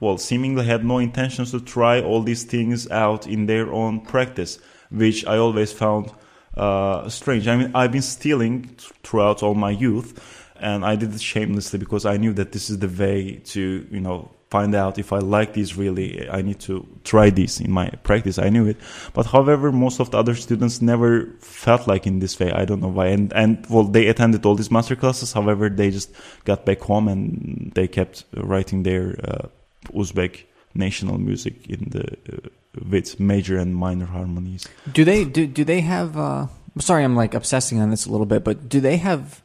well, 0.00 0.16
seemingly 0.16 0.64
had 0.64 0.84
no 0.84 0.98
intentions 0.98 1.50
to 1.50 1.60
try 1.60 2.00
all 2.00 2.22
these 2.22 2.44
things 2.44 2.88
out 2.90 3.26
in 3.26 3.46
their 3.46 3.70
own 3.72 4.00
practice, 4.00 4.58
which 4.90 5.26
I 5.26 5.38
always 5.38 5.72
found 5.72 6.12
uh, 6.56 7.08
strange. 7.08 7.48
I 7.48 7.56
mean, 7.56 7.70
I've 7.74 7.92
been 7.92 8.02
stealing 8.02 8.76
throughout 9.02 9.42
all 9.42 9.54
my 9.54 9.70
youth, 9.70 10.52
and 10.60 10.84
I 10.84 10.96
did 10.96 11.14
it 11.14 11.20
shamelessly 11.20 11.78
because 11.78 12.06
I 12.06 12.16
knew 12.16 12.32
that 12.34 12.52
this 12.52 12.70
is 12.70 12.78
the 12.78 12.88
way 12.88 13.40
to, 13.46 13.86
you 13.90 14.00
know, 14.00 14.30
find 14.50 14.74
out 14.74 14.98
if 14.98 15.12
I 15.12 15.18
like 15.18 15.52
these 15.52 15.76
really. 15.76 16.08
I 16.30 16.40
need 16.42 16.60
to 16.60 16.86
try 17.02 17.30
this 17.30 17.60
in 17.60 17.72
my 17.72 17.88
practice. 18.04 18.38
I 18.38 18.50
knew 18.50 18.66
it, 18.66 18.76
but 19.12 19.26
however, 19.26 19.72
most 19.72 20.00
of 20.00 20.10
the 20.10 20.18
other 20.18 20.36
students 20.36 20.80
never 20.80 21.10
felt 21.40 21.88
like 21.88 22.06
in 22.06 22.20
this 22.20 22.38
way. 22.38 22.52
I 22.52 22.64
don't 22.64 22.80
know 22.80 22.94
why. 22.98 23.08
And 23.08 23.32
and 23.32 23.66
well, 23.68 23.84
they 23.84 24.06
attended 24.06 24.46
all 24.46 24.54
these 24.54 24.70
master 24.70 24.96
classes. 24.96 25.32
However, 25.32 25.68
they 25.68 25.90
just 25.90 26.10
got 26.44 26.64
back 26.64 26.80
home 26.80 27.08
and 27.08 27.72
they 27.74 27.88
kept 27.88 28.24
writing 28.36 28.84
their 28.84 29.04
uh, 29.28 29.48
Uzbek 29.92 30.44
national 30.74 31.18
music 31.18 31.54
in 31.68 31.88
the 31.90 32.04
uh, 32.32 32.48
with 32.88 33.20
major 33.20 33.58
and 33.58 33.74
minor 33.74 34.06
harmonies. 34.06 34.66
Do 34.92 35.04
they 35.04 35.24
do 35.24 35.46
do 35.46 35.64
they 35.64 35.80
have? 35.80 36.16
Uh, 36.16 36.46
I'm 36.74 36.80
sorry, 36.80 37.04
I'm 37.04 37.16
like 37.16 37.34
obsessing 37.34 37.80
on 37.80 37.90
this 37.90 38.06
a 38.06 38.10
little 38.10 38.26
bit, 38.26 38.42
but 38.44 38.68
do 38.68 38.80
they 38.80 38.96
have 38.96 39.42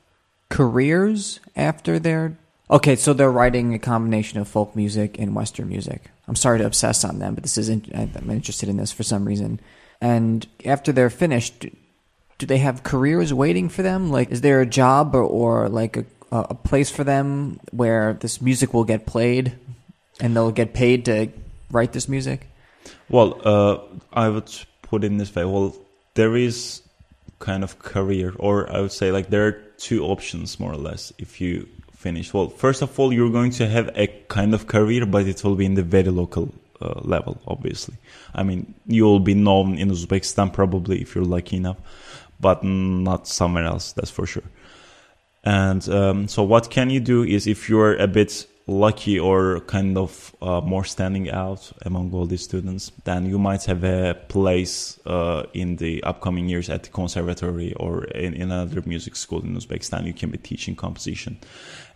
careers 0.50 1.39
after 1.56 2.00
their? 2.00 2.38
Okay, 2.72 2.96
so 2.96 3.13
they're 3.13 3.32
writing 3.32 3.74
a 3.74 3.80
combination 3.80 4.39
of 4.39 4.48
folk 4.48 4.76
music 4.76 5.18
and 5.20 5.36
Western 5.36 5.70
music. 5.70 6.04
I'm 6.28 6.36
sorry 6.36 6.60
to 6.60 6.65
obsess 6.65 7.04
on 7.04 7.18
them, 7.18 7.34
but 7.34 7.44
this 7.44 7.58
is 7.58 7.68
in, 7.68 7.84
I'm 7.94 8.30
interested 8.30 8.70
in 8.70 8.78
this 8.78 8.92
for 8.92 9.02
some 9.02 9.26
reason. 9.26 9.60
And 10.00 10.48
after 10.63 10.92
they're 10.92 11.10
finished, 11.10 11.65
do 12.38 12.46
they 12.46 12.60
have 12.60 12.84
careers 12.84 13.34
waiting 13.34 13.70
for 13.70 13.82
them? 13.82 14.12
Like, 14.12 14.30
is 14.32 14.42
there 14.42 14.62
a 14.62 14.68
job 14.68 15.15
or, 15.15 15.24
or 15.24 15.68
like 15.68 15.98
a, 15.98 16.06
a 16.32 16.54
place 16.54 16.92
for 16.92 17.04
them 17.04 17.60
where 17.72 18.13
this 18.13 18.42
music 18.42 18.74
will 18.74 18.84
get 18.84 19.08
played 19.08 19.56
and 20.20 20.36
they'll 20.36 20.52
get 20.52 20.74
paid 20.74 21.06
to 21.06 21.30
write 21.72 21.94
this 21.94 22.08
music? 22.08 22.48
Well, 23.10 23.41
uh, 23.43 23.80
I 24.13 24.30
would 24.30 24.52
put 24.84 25.04
in 25.04 25.17
this 25.17 25.34
way. 25.36 25.45
Well, 25.45 25.76
there 26.13 26.36
is 26.36 26.82
kind 27.39 27.63
of 27.63 27.80
career, 27.80 28.34
or 28.38 28.72
I 28.72 28.82
would 28.82 28.91
say 28.91 29.12
like 29.12 29.30
there 29.30 29.48
are 29.48 29.52
two 29.78 30.04
options 30.04 30.60
more 30.60 30.72
or 30.72 30.78
less. 30.78 31.13
If 31.17 31.41
you 31.41 31.67
finish, 31.93 32.34
well, 32.34 32.50
first 32.50 32.82
of 32.82 33.00
all, 33.00 33.12
you're 33.12 33.32
going 33.32 33.52
to 33.52 33.67
have 33.67 33.89
a 33.95 34.08
kind 34.28 34.54
of 34.54 34.67
career, 34.67 35.06
but 35.06 35.28
it 35.28 35.43
will 35.43 35.56
be 35.56 35.65
in 35.65 35.74
the 35.74 35.84
very 35.84 36.12
local 36.12 36.54
uh, 36.82 37.02
level, 37.02 37.41
obviously. 37.48 37.95
I 38.34 38.43
mean, 38.43 38.74
you 38.86 39.06
will 39.06 39.19
be 39.19 39.34
known 39.34 39.78
in 39.78 39.89
Uzbekistan 39.89 40.54
probably 40.54 41.02
if 41.02 41.15
you're 41.15 41.26
lucky 41.26 41.58
enough, 41.58 41.78
but 42.39 42.63
not 42.63 43.28
somewhere 43.28 43.65
else. 43.65 43.93
That's 43.93 44.12
for 44.12 44.26
sure. 44.26 44.43
And 45.43 45.88
um, 45.89 46.28
so, 46.28 46.43
what 46.43 46.69
can 46.69 46.89
you 46.89 47.00
do 47.00 47.24
is 47.24 47.48
if 47.48 47.69
you're 47.69 47.95
a 47.95 48.08
bit 48.08 48.45
lucky 48.69 49.19
or 49.19 49.62
kind 49.62 49.97
of 49.97 50.36
uh, 50.41 50.62
more 50.62 50.84
standing 50.84 51.29
out 51.29 51.71
among 51.82 52.13
all 52.13 52.25
these 52.25 52.43
students, 52.43 52.91
then 53.03 53.25
you 53.25 53.39
might 53.39 53.65
have 53.65 53.84
a 53.84 54.13
place 54.27 54.99
uh, 55.05 55.43
in 55.53 55.77
the 55.77 56.03
upcoming 56.03 56.47
years 56.47 56.69
at 56.69 56.84
the 56.84 56.89
conservatory 56.89 57.73
or 57.73 58.03
in, 58.05 58.34
in 58.34 58.51
another 58.51 58.82
music 58.86 59.15
school 59.15 59.41
in 59.41 59.55
Uzbekistan. 59.55 60.05
You 60.05 60.13
can 60.13 60.29
be 60.29 60.38
teaching 60.38 60.75
composition. 60.75 61.39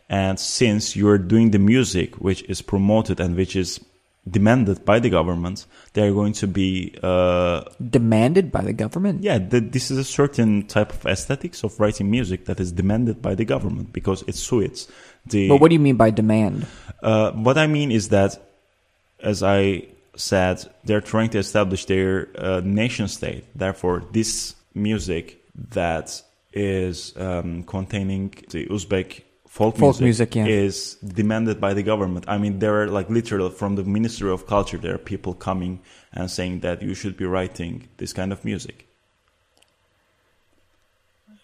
And 0.09 0.39
since 0.39 0.95
you're 0.95 1.17
doing 1.17 1.51
the 1.51 1.59
music 1.59 2.15
which 2.15 2.43
is 2.43 2.61
promoted 2.61 3.19
and 3.19 3.35
which 3.35 3.55
is 3.55 3.79
demanded 4.29 4.85
by 4.85 4.99
the 4.99 5.09
government, 5.09 5.65
they're 5.93 6.13
going 6.13 6.33
to 6.33 6.47
be 6.47 6.97
uh, 7.03 7.63
demanded 7.89 8.51
by 8.51 8.61
the 8.61 8.73
government. 8.73 9.21
Yeah, 9.21 9.37
the, 9.37 9.59
this 9.59 9.91
is 9.91 9.97
a 9.97 10.03
certain 10.03 10.65
type 10.67 10.93
of 10.93 11.05
aesthetics 11.05 11.63
of 11.63 11.77
writing 11.79 12.09
music 12.09 12.45
that 12.45 12.59
is 12.59 12.71
demanded 12.71 13.21
by 13.21 13.35
the 13.35 13.45
government 13.45 13.91
because 13.91 14.23
it 14.27 14.35
suits 14.35 14.87
the. 15.25 15.49
But 15.49 15.61
what 15.61 15.69
do 15.69 15.75
you 15.75 15.79
mean 15.79 15.95
by 15.95 16.09
demand? 16.09 16.65
Uh, 17.01 17.31
what 17.31 17.57
I 17.57 17.67
mean 17.67 17.91
is 17.91 18.09
that, 18.09 18.41
as 19.19 19.43
I 19.43 19.87
said, 20.15 20.63
they're 20.83 21.01
trying 21.01 21.29
to 21.31 21.39
establish 21.39 21.85
their 21.85 22.29
uh, 22.37 22.61
nation 22.63 23.07
state. 23.07 23.45
Therefore, 23.55 24.03
this 24.11 24.55
music 24.73 25.43
that 25.71 26.21
is 26.53 27.13
um, 27.17 27.63
containing 27.63 28.29
the 28.49 28.67
Uzbek 28.67 29.23
folk, 29.47 29.77
Folk 29.77 29.99
music, 29.99 30.03
music, 30.03 30.35
yeah. 30.35 30.45
is 30.45 30.95
demanded 30.95 31.59
by 31.59 31.73
the 31.73 31.83
government. 31.83 32.25
I 32.27 32.37
mean, 32.37 32.59
there 32.59 32.81
are 32.81 32.87
like 32.87 33.09
literal 33.09 33.49
from 33.49 33.75
the 33.75 33.83
Ministry 33.83 34.31
of 34.31 34.47
Culture, 34.47 34.77
there 34.77 34.95
are 34.95 34.99
people 34.99 35.33
coming 35.33 35.79
and 36.11 36.29
saying 36.29 36.61
that 36.61 36.81
you 36.81 36.93
should 36.93 37.17
be 37.17 37.25
writing 37.25 37.87
this 37.97 38.13
kind 38.13 38.31
of 38.31 38.43
music. 38.45 38.82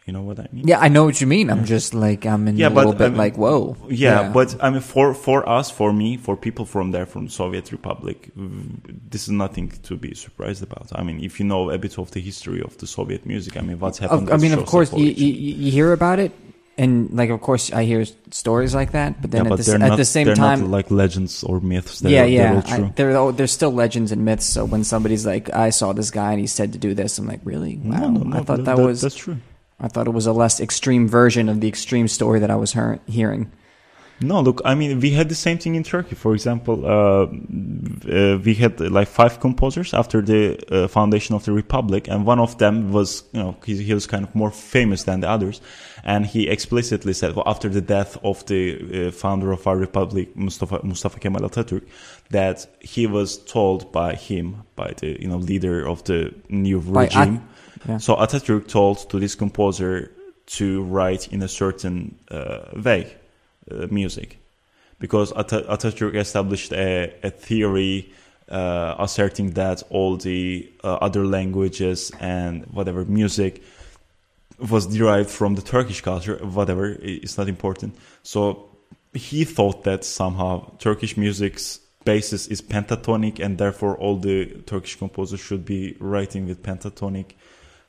You 0.09 0.13
know 0.13 0.23
what 0.23 0.39
I 0.39 0.47
mean? 0.51 0.67
Yeah, 0.67 0.79
I 0.79 0.87
know 0.87 1.05
what 1.05 1.21
you 1.21 1.27
mean. 1.27 1.51
I'm 1.51 1.65
just 1.65 1.93
like 1.93 2.25
I'm 2.25 2.47
in 2.47 2.57
Yeah, 2.57 2.65
a 2.65 2.69
but, 2.71 2.77
little 2.77 2.93
bit 2.93 3.05
I 3.05 3.09
mean, 3.09 3.17
like 3.25 3.35
whoa. 3.37 3.77
Yeah, 4.05 4.31
but 4.33 4.49
I 4.59 4.71
mean, 4.71 4.81
for 4.81 5.13
for 5.13 5.47
us, 5.47 5.69
for 5.69 5.93
me, 5.93 6.17
for 6.17 6.35
people 6.35 6.65
from 6.65 6.89
there, 6.89 7.05
from 7.05 7.29
Soviet 7.29 7.71
Republic, 7.71 8.31
this 8.35 9.23
is 9.27 9.33
nothing 9.45 9.67
to 9.87 9.93
be 10.05 10.15
surprised 10.15 10.63
about. 10.63 10.87
I 10.99 11.03
mean, 11.03 11.23
if 11.23 11.39
you 11.39 11.45
know 11.45 11.69
a 11.69 11.77
bit 11.77 11.99
of 11.99 12.09
the 12.09 12.21
history 12.21 12.59
of 12.59 12.75
the 12.79 12.87
Soviet 12.87 13.23
music, 13.27 13.55
I 13.55 13.61
mean, 13.61 13.77
what's 13.77 13.99
happened? 13.99 14.29
Of, 14.29 14.33
I 14.33 14.37
mean, 14.37 14.53
of 14.53 14.65
course, 14.65 14.91
you, 14.93 15.09
you 15.23 15.31
you 15.65 15.69
hear 15.77 15.93
about 15.93 16.17
it, 16.17 16.31
and 16.79 17.11
like 17.11 17.29
of 17.29 17.39
course 17.41 17.71
I 17.71 17.83
hear 17.83 18.03
stories 18.31 18.73
like 18.73 18.91
that. 18.93 19.21
But 19.21 19.29
then 19.29 19.45
yeah, 19.45 19.51
at, 19.51 19.57
but 19.57 19.65
the, 19.65 19.73
at 19.73 19.79
not, 19.93 19.97
the 19.97 20.05
same 20.05 20.25
they're 20.25 20.35
time, 20.35 20.71
like 20.71 20.89
legends 20.89 21.43
or 21.43 21.59
myths. 21.59 21.99
They're, 21.99 22.11
yeah, 22.11 22.21
they're 22.21 22.29
yeah, 22.31 22.55
all 22.55 22.61
true. 22.63 22.85
I, 22.85 22.93
there 22.95 23.15
oh, 23.15 23.31
there's 23.31 23.51
still 23.51 23.73
legends 23.83 24.11
and 24.11 24.25
myths. 24.25 24.47
So 24.47 24.65
when 24.65 24.83
somebody's 24.83 25.25
like, 25.25 25.53
I 25.53 25.69
saw 25.69 25.93
this 25.93 26.09
guy 26.09 26.31
and 26.31 26.41
he 26.41 26.47
said 26.47 26.73
to 26.73 26.79
do 26.79 26.95
this, 26.95 27.19
I'm 27.19 27.27
like, 27.27 27.41
really? 27.43 27.77
Wow. 27.77 27.99
no, 27.99 28.09
no, 28.09 28.21
no, 28.23 28.37
I 28.37 28.41
thought 28.41 28.65
that, 28.65 28.77
that- 28.77 28.81
was 28.81 29.01
that's 29.01 29.13
true. 29.13 29.37
I 29.79 29.87
thought 29.87 30.07
it 30.07 30.13
was 30.13 30.27
a 30.27 30.33
less 30.33 30.59
extreme 30.59 31.07
version 31.07 31.49
of 31.49 31.61
the 31.61 31.67
extreme 31.67 32.07
story 32.07 32.39
that 32.39 32.51
I 32.51 32.55
was 32.55 32.73
hear- 32.73 32.99
hearing. 33.07 33.51
No, 34.21 34.41
look, 34.41 34.61
I 34.65 34.75
mean, 34.75 34.99
we 34.99 35.11
had 35.11 35.29
the 35.29 35.35
same 35.35 35.59
thing 35.59 35.75
in 35.75 35.83
Turkey. 35.83 36.15
For 36.15 36.33
example, 36.33 36.85
uh, 36.85 37.23
uh, 38.11 38.37
we 38.43 38.53
had 38.53 38.79
like 38.81 39.07
five 39.07 39.39
composers 39.39 39.93
after 39.93 40.21
the 40.21 40.59
uh, 40.69 40.87
foundation 40.89 41.35
of 41.35 41.45
the 41.45 41.53
republic, 41.53 42.09
and 42.09 42.25
one 42.25 42.39
of 42.39 42.57
them 42.57 42.91
was, 42.91 43.23
you 43.31 43.39
know, 43.39 43.55
he, 43.65 43.81
he 43.81 43.93
was 43.93 44.07
kind 44.07 44.25
of 44.25 44.35
more 44.35 44.51
famous 44.51 45.03
than 45.03 45.21
the 45.21 45.29
others, 45.29 45.61
and 46.03 46.25
he 46.25 46.49
explicitly 46.49 47.13
said, 47.13 47.33
well, 47.33 47.47
after 47.47 47.69
the 47.69 47.79
death 47.79 48.17
of 48.21 48.45
the 48.47 49.07
uh, 49.07 49.11
founder 49.11 49.53
of 49.53 49.65
our 49.65 49.77
republic, 49.77 50.35
Mustafa 50.35 50.81
Mustafa 50.83 51.17
Kemal 51.17 51.49
Atatürk, 51.49 51.87
that 52.29 52.67
he 52.81 53.07
was 53.07 53.37
told 53.45 53.89
by 53.93 54.15
him, 54.15 54.63
by 54.75 54.93
the 54.97 55.17
you 55.21 55.29
know 55.29 55.37
leader 55.37 55.87
of 55.87 56.03
the 56.03 56.33
new 56.49 56.81
By 56.81 57.03
regime. 57.03 57.47
Yeah. 57.87 57.97
So 57.97 58.15
Atatürk 58.15 58.67
told 58.67 59.09
to 59.09 59.19
this 59.19 59.35
composer 59.35 60.11
to 60.47 60.83
write 60.83 61.31
in 61.31 61.41
a 61.41 61.47
certain 61.47 62.17
uh, 62.29 62.71
way 62.75 63.15
uh, 63.71 63.87
music 63.89 64.37
because 64.99 65.31
Ata- 65.33 65.65
Atatürk 65.69 66.15
established 66.15 66.73
a, 66.73 67.13
a 67.23 67.29
theory 67.29 68.11
uh, 68.49 68.95
asserting 68.99 69.51
that 69.51 69.83
all 69.89 70.17
the 70.17 70.69
uh, 70.83 70.95
other 70.95 71.25
languages 71.25 72.11
and 72.19 72.65
whatever 72.67 73.05
music 73.05 73.63
was 74.69 74.87
derived 74.87 75.29
from 75.29 75.55
the 75.55 75.61
Turkish 75.61 76.01
culture, 76.01 76.35
whatever, 76.37 76.97
it's 77.01 77.37
not 77.37 77.47
important. 77.47 77.95
So 78.23 78.69
he 79.13 79.45
thought 79.45 79.83
that 79.85 80.03
somehow 80.03 80.71
Turkish 80.79 81.15
music's 81.15 81.79
basis 82.05 82.47
is 82.47 82.61
pentatonic 82.61 83.39
and 83.39 83.57
therefore 83.57 83.97
all 83.97 84.17
the 84.17 84.45
Turkish 84.65 84.95
composers 84.97 85.39
should 85.39 85.65
be 85.65 85.95
writing 85.99 86.47
with 86.47 86.63
pentatonic 86.63 87.33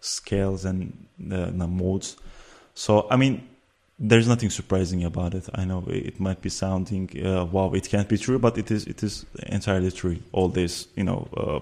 scales 0.01 0.65
and 0.65 1.07
uh, 1.33 1.51
no, 1.53 1.67
modes. 1.67 2.17
So, 2.75 3.07
I 3.11 3.17
mean, 3.17 3.47
there's 3.99 4.27
nothing 4.27 4.51
surprising 4.51 5.05
about 5.05 5.35
it. 5.35 5.49
I 5.55 5.65
know 5.65 5.85
it 5.87 6.19
might 6.19 6.41
be 6.41 6.49
sounding 6.49 7.11
uh, 7.25 7.45
wow, 7.45 7.73
it 7.75 7.89
can't 7.89 8.09
be 8.09 8.17
true, 8.17 8.39
but 8.39 8.57
it 8.57 8.71
is. 8.71 8.87
It 8.87 9.03
is 9.03 9.27
entirely 9.47 9.91
true. 9.91 10.17
All 10.33 10.49
these, 10.49 10.89
you 10.97 11.05
know, 11.05 11.29
uh, 11.37 11.61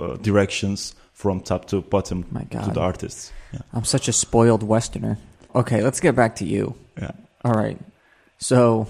uh, 0.00 0.16
directions 0.16 0.94
from 1.12 1.40
top 1.40 1.66
to 1.66 1.80
bottom 1.82 2.24
My 2.32 2.42
to 2.44 2.70
the 2.70 2.80
artists. 2.80 3.32
Yeah, 3.52 3.60
I'm 3.72 3.84
such 3.84 4.08
a 4.08 4.12
spoiled 4.12 4.62
Westerner. 4.62 5.18
Okay, 5.54 5.82
let's 5.82 6.00
get 6.00 6.16
back 6.16 6.36
to 6.36 6.44
you. 6.44 6.74
yeah, 6.98 7.12
All 7.44 7.52
right. 7.52 7.78
So, 8.38 8.88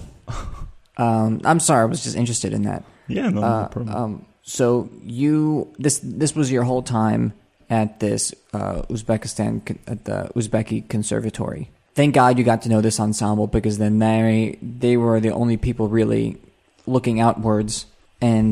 um, 0.97 1.41
I'm 1.45 1.59
sorry. 1.59 1.81
I 1.83 1.85
was 1.85 2.03
just 2.03 2.15
interested 2.15 2.53
in 2.53 2.63
that. 2.63 2.83
yeah. 3.07 3.29
No, 3.29 3.41
no 3.41 3.47
Uh, 3.47 3.67
problem. 3.67 3.95
um, 3.95 4.25
so 4.41 4.89
you 5.03 5.67
this 5.77 5.99
this 6.03 6.35
was 6.35 6.51
your 6.51 6.63
whole 6.63 6.81
time 6.81 7.33
at 7.73 7.99
this 7.99 8.33
uh, 8.53 8.83
Uzbekistan 8.93 9.51
at 9.87 10.05
the 10.05 10.29
Uzbeki 10.35 10.87
Conservatory. 10.87 11.69
Thank 11.95 12.13
God 12.15 12.37
you 12.37 12.43
got 12.43 12.61
to 12.63 12.69
know 12.69 12.81
this 12.81 12.99
ensemble 12.99 13.47
because 13.47 13.77
then 13.83 13.99
they 13.99 14.57
they 14.61 14.95
were 15.03 15.19
the 15.19 15.33
only 15.41 15.57
people 15.57 15.87
really 15.89 16.37
looking 16.85 17.19
outwards 17.19 17.85
and 18.21 18.51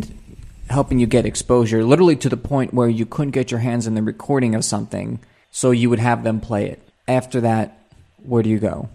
helping 0.69 0.99
you 0.99 1.07
get 1.07 1.25
exposure, 1.25 1.83
literally 1.83 2.15
to 2.15 2.29
the 2.29 2.37
point 2.53 2.73
where 2.73 2.89
you 2.89 3.05
couldn't 3.05 3.31
get 3.39 3.51
your 3.51 3.59
hands 3.59 3.87
on 3.87 3.93
the 3.95 4.01
recording 4.13 4.55
of 4.55 4.63
something, 4.63 5.19
so 5.51 5.71
you 5.71 5.89
would 5.91 5.99
have 5.99 6.23
them 6.23 6.39
play 6.39 6.63
it. 6.73 6.79
After 7.07 7.41
that, 7.41 7.65
where 8.29 8.43
do 8.43 8.49
you 8.49 8.59
go? 8.59 8.89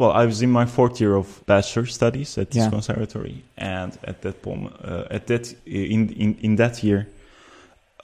Well, 0.00 0.12
I 0.12 0.24
was 0.26 0.40
in 0.42 0.50
my 0.50 0.66
fourth 0.66 1.00
year 1.00 1.14
of 1.16 1.26
bachelor 1.46 1.86
studies 1.86 2.38
at 2.38 2.50
this 2.50 2.64
Yeah. 2.64 2.70
conservatory, 2.70 3.36
and 3.56 3.90
at 4.10 4.16
that 4.22 4.36
moment, 4.46 4.74
uh, 4.90 5.16
at 5.16 5.26
that 5.26 5.44
in 5.66 6.00
in 6.24 6.30
in 6.46 6.56
that 6.56 6.74
year, 6.86 7.00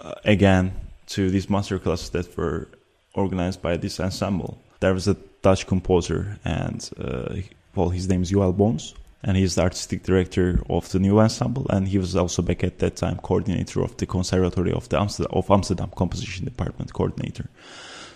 uh, 0.01 0.15
again 0.35 0.73
to 1.12 1.31
these 1.31 1.51
master 1.51 1.79
classes 1.79 2.11
that 2.11 2.37
were 2.37 2.68
organized 3.14 3.61
by 3.61 3.77
this 3.77 4.01
ensemble, 4.01 4.59
there 4.81 4.94
was 4.94 5.07
a 5.09 5.16
Dutch 5.42 5.66
composer, 5.66 6.38
and 6.44 6.88
uh, 6.98 7.37
well, 7.75 7.90
his 7.90 8.09
name 8.09 8.22
is 8.22 8.31
Joel 8.31 8.53
Bons, 8.53 8.94
and 9.22 9.37
he's 9.37 9.55
the 9.55 9.62
artistic 9.62 10.03
director 10.03 10.62
of 10.68 10.90
the 10.90 10.98
new 10.98 11.18
ensemble, 11.20 11.66
and 11.68 11.88
he 11.88 11.98
was 11.98 12.16
also 12.16 12.42
back 12.42 12.64
at 12.64 12.79
that 12.79 12.96
time 12.96 13.18
coordinator 13.18 13.83
of 13.83 13.96
the 13.96 14.07
Conservatory 14.07 14.72
of 14.72 14.88
the 14.88 14.98
Amsterdam, 14.98 15.33
of 15.33 15.51
Amsterdam 15.51 15.90
Composition 15.94 16.44
Department 16.44 16.92
coordinator. 16.92 17.48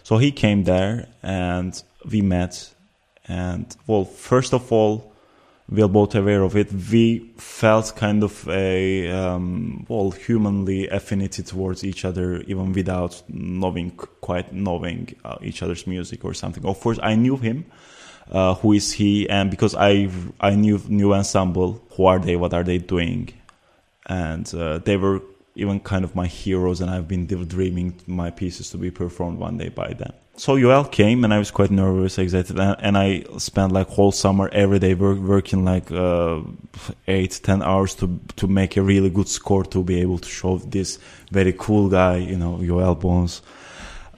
So 0.03 0.19
he 0.19 0.33
came 0.33 0.65
there, 0.65 1.09
and 1.23 1.83
we 2.11 2.23
met, 2.23 2.73
and 3.29 3.67
well, 3.87 4.05
first 4.05 4.55
of 4.55 4.73
all, 4.73 5.13
we 5.69 5.83
are 5.83 5.89
both 5.89 6.15
aware 6.15 6.43
of 6.43 6.57
it. 6.57 6.73
We 6.73 7.33
felt 7.37 7.95
kind 7.97 8.23
of 8.23 8.49
a 8.49 9.11
um, 9.11 9.85
well 9.89 10.13
humanly 10.13 10.89
affinity 10.89 11.43
towards 11.43 11.83
each 11.83 12.05
other, 12.05 12.41
even 12.43 12.73
without 12.73 13.21
knowing 13.29 13.91
quite 14.21 14.53
knowing 14.53 15.15
uh, 15.25 15.39
each 15.43 15.63
other's 15.63 15.87
music 15.87 16.25
or 16.25 16.35
something. 16.35 16.65
Of 16.65 16.81
course, 16.81 17.01
I 17.03 17.17
knew 17.17 17.37
him. 17.37 17.67
Uh, 18.31 18.55
who 18.55 18.73
is 18.73 18.93
he? 18.93 19.29
And 19.29 19.51
because 19.51 19.75
I 19.75 20.09
I 20.41 20.55
knew 20.55 20.81
new 20.89 21.13
ensemble, 21.13 21.83
who 21.91 22.07
are 22.07 22.21
they? 22.21 22.37
What 22.37 22.55
are 22.55 22.65
they 22.65 22.79
doing? 22.79 23.33
And 24.07 24.53
uh, 24.55 24.79
they 24.79 24.97
were 24.97 25.21
even 25.57 25.81
kind 25.81 26.05
of 26.05 26.15
my 26.15 26.27
heroes, 26.27 26.81
and 26.81 26.91
I've 26.91 27.09
been 27.09 27.27
dreaming 27.27 27.99
my 28.07 28.31
pieces 28.31 28.71
to 28.71 28.79
be 28.79 28.91
performed 28.91 29.39
one 29.39 29.59
day 29.59 29.71
by 29.71 29.95
them 29.95 30.13
so 30.37 30.59
Joel 30.59 30.85
came 30.85 31.25
and 31.25 31.33
I 31.33 31.39
was 31.39 31.51
quite 31.51 31.71
nervous, 31.71 32.19
excited, 32.19 32.59
and, 32.59 32.97
I 32.97 33.25
spent 33.39 33.73
like 33.73 33.89
whole 33.89 34.13
summer 34.13 34.49
every 34.53 34.79
day 34.79 34.95
work, 34.95 35.19
working 35.19 35.65
like 35.65 35.91
uh, 35.91 36.41
eight, 37.09 37.41
ten 37.43 37.63
hours 37.63 37.95
to 37.97 38.21
to 38.37 38.47
make 38.47 38.77
a 38.77 38.83
really 38.83 39.11
good 39.11 39.29
score 39.29 39.65
to 39.65 39.83
be 39.83 40.01
able 40.01 40.19
to 40.19 40.29
show 40.29 40.59
this 40.59 40.99
very 41.31 41.53
cool 41.53 41.89
guy, 41.89 42.17
you 42.17 42.37
know, 42.37 42.61
Joel 42.63 42.95
Bons. 42.95 43.43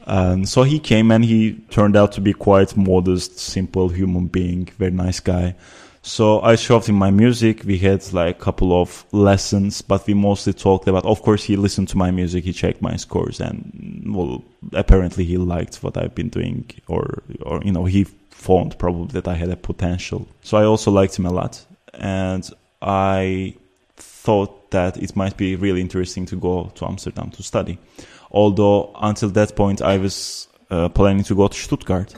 And 0.07 0.49
so 0.49 0.63
he 0.63 0.79
came 0.79 1.11
and 1.11 1.25
he 1.25 1.55
turned 1.71 1.95
out 1.95 2.13
to 2.13 2.21
be 2.21 2.33
quite 2.33 2.77
modest, 2.77 3.39
simple 3.39 3.89
human 3.91 4.27
being, 4.27 4.67
very 4.79 4.91
nice 4.91 5.21
guy. 5.21 5.55
So 6.03 6.41
I 6.41 6.57
showed 6.57 6.87
him 6.87 6.95
my 6.95 7.11
music. 7.11 7.63
We 7.65 7.79
had 7.79 8.13
like 8.13 8.37
a 8.37 8.39
couple 8.39 8.81
of 8.81 9.05
lessons, 9.13 9.83
but 9.83 10.07
we 10.07 10.15
mostly 10.15 10.53
talked 10.53 10.89
about. 10.89 11.05
Of 11.05 11.23
course, 11.23 11.45
he 11.45 11.57
listened 11.57 11.89
to 11.89 11.99
my 11.99 12.11
music, 12.11 12.45
he 12.45 12.53
checked 12.53 12.81
my 12.81 12.97
scores, 12.97 13.41
and 13.41 14.05
well, 14.09 14.45
apparently 14.73 15.25
he 15.25 15.37
liked 15.37 15.83
what 15.83 15.97
I've 15.97 16.15
been 16.15 16.29
doing, 16.29 16.71
or 16.87 17.23
or 17.43 17.61
you 17.65 17.73
know 17.73 17.85
he 17.85 18.05
found 18.31 18.79
probably 18.79 19.13
that 19.21 19.29
I 19.29 19.35
had 19.35 19.51
a 19.51 19.57
potential. 19.57 20.29
So 20.43 20.57
I 20.57 20.65
also 20.65 20.91
liked 20.91 21.19
him 21.19 21.27
a 21.27 21.33
lot, 21.33 21.65
and 21.95 22.49
I 22.81 23.55
thought 23.97 24.71
that 24.71 24.97
it 24.97 25.17
might 25.17 25.37
be 25.37 25.57
really 25.57 25.81
interesting 25.81 26.27
to 26.27 26.37
go 26.37 26.71
to 26.75 26.87
Amsterdam 26.87 27.31
to 27.33 27.43
study. 27.43 27.79
Although 28.31 28.93
until 29.01 29.31
that 29.31 29.57
point 29.57 29.83
I 29.83 29.99
was 29.99 30.49
uh, 30.71 30.89
planning 30.91 31.25
to 31.25 31.35
go 31.35 31.49
to 31.49 31.59
Stuttgart 31.59 32.15